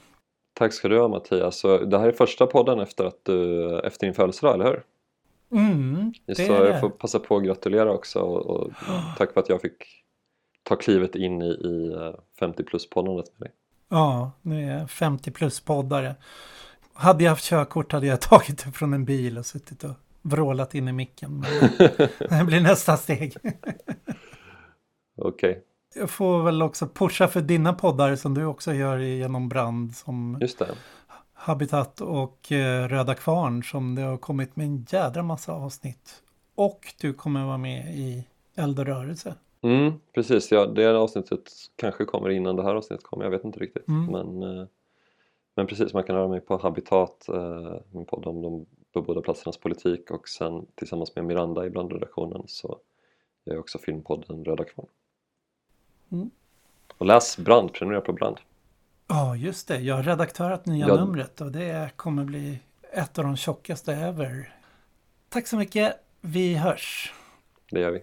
Tack 0.55 0.73
ska 0.73 0.89
du 0.89 1.01
ha 1.01 1.09
Mattias. 1.09 1.63
det 1.63 1.99
här 1.99 2.09
är 2.09 2.13
första 2.13 2.47
podden 2.47 2.81
efter, 2.81 3.05
att 3.05 3.25
du, 3.25 3.79
efter 3.81 4.07
din 4.07 4.15
födelsedag, 4.15 4.55
eller 4.55 4.65
hur? 4.65 4.83
Mm, 5.59 6.13
det 6.27 6.35
Så 6.35 6.43
är 6.43 6.61
det. 6.65 6.71
jag 6.71 6.81
får 6.81 6.91
passa 6.91 7.19
på 7.19 7.37
att 7.37 7.45
gratulera 7.45 7.93
också 7.93 8.19
och, 8.19 8.47
och 8.47 8.71
tack 9.19 9.33
för 9.33 9.41
att 9.41 9.49
jag 9.49 9.61
fick 9.61 10.05
ta 10.63 10.77
klivet 10.77 11.15
in 11.15 11.43
i, 11.43 11.51
i 11.51 11.97
50 12.39 12.65
plus-poddandet 12.65 13.27
med 13.37 13.49
dig. 13.49 13.55
Ja, 13.93 14.33
nu 14.43 14.65
är 14.65 14.79
jag 14.79 14.91
50 14.91 15.31
plus 15.31 15.61
poddare. 15.61 16.15
Hade 16.95 17.25
jag 17.25 17.31
haft 17.31 17.45
körkort 17.45 17.93
hade 17.93 18.07
jag 18.07 18.21
tagit 18.31 18.65
det 18.65 18.73
från 18.73 18.95
en 18.95 19.05
bil 19.05 19.39
och 19.39 19.47
suttit 19.47 19.85
och 19.85 19.95
vrålat 20.23 20.75
in 20.75 20.89
i 20.89 20.93
micken. 20.93 21.45
Det 22.19 22.45
blir 22.47 22.61
nästa 22.61 22.97
steg. 22.97 23.37
Okej, 25.19 25.51
okay. 25.51 25.55
Jag 25.95 26.11
får 26.11 26.43
väl 26.43 26.63
också 26.63 26.89
pusha 26.89 27.29
för 27.29 27.41
dina 27.41 27.73
poddar 27.73 28.17
som 28.17 28.35
du 28.35 28.45
också 28.45 28.75
gör 28.75 28.99
genom 28.99 29.49
brand 29.49 29.97
som 29.97 30.39
Just 30.41 30.59
det. 30.59 30.69
Habitat 31.33 32.01
och 32.01 32.53
eh, 32.53 32.89
Röda 32.89 33.15
Kvarn 33.15 33.65
som 33.65 33.95
det 33.95 34.03
har 34.03 34.17
kommit 34.17 34.57
med 34.57 34.67
en 34.67 34.87
jädra 34.89 35.23
massa 35.23 35.53
avsnitt. 35.53 36.23
Och 36.55 36.95
du 37.01 37.13
kommer 37.13 37.45
vara 37.45 37.59
med 37.59 37.95
i 37.95 38.27
Eld 38.57 38.79
och 38.79 38.87
rörelse. 38.87 39.35
Mm, 39.63 39.93
precis, 40.15 40.53
ja, 40.53 40.67
det 40.67 40.99
avsnittet 40.99 41.51
kanske 41.77 42.05
kommer 42.05 42.31
innan 42.31 42.57
det 42.57 42.63
här 42.63 42.75
avsnittet 42.75 43.05
kommer, 43.07 43.25
jag 43.25 43.31
vet 43.31 43.45
inte 43.45 43.61
riktigt. 43.61 43.89
Mm. 43.89 44.07
Men, 44.07 44.59
eh, 44.59 44.67
men 45.57 45.67
precis, 45.67 45.95
man 45.95 46.03
kan 46.03 46.17
höra 46.17 46.29
mig 46.29 46.41
på 46.41 46.57
Habitat, 46.57 47.29
eh, 47.29 47.75
min 47.91 48.05
podd 48.05 48.27
om 48.27 48.43
de 48.43 48.67
bebodda 48.95 49.21
platsernas 49.21 49.57
politik 49.57 50.11
och 50.11 50.29
sen 50.29 50.67
tillsammans 50.75 51.17
med 51.17 51.25
Miranda 51.25 51.67
i 51.67 51.71
brandredaktionen 51.71 52.43
så 52.47 52.79
gör 53.45 53.55
jag 53.55 53.61
också 53.61 53.79
filmpodden 53.79 54.45
Röda 54.45 54.65
Kvarn. 54.65 54.87
Mm. 56.13 56.31
Och 56.99 57.07
läs 57.07 57.39
Brand, 57.39 57.73
prenumerera 57.73 58.01
på 58.01 58.13
Brand. 58.13 58.37
Ja, 59.09 59.37
just 59.37 59.69
det. 59.69 59.81
Jag 59.81 59.95
har 59.95 60.03
redaktörat 60.03 60.67
nya 60.67 60.89
Ja. 60.89 61.05
numret 61.05 61.41
och 61.41 61.53
det 61.53 61.91
kommer 61.97 62.25
bli 62.25 62.59
ett 62.93 63.19
av 63.19 63.25
de 63.25 63.37
tjockaste 63.37 63.93
ever. 63.93 64.55
Tack 65.29 65.47
så 65.47 65.57
mycket. 65.57 65.97
Vi 66.21 66.55
hörs. 66.55 67.13
Det 67.71 67.81
gör 67.81 67.91
vi. 67.91 68.03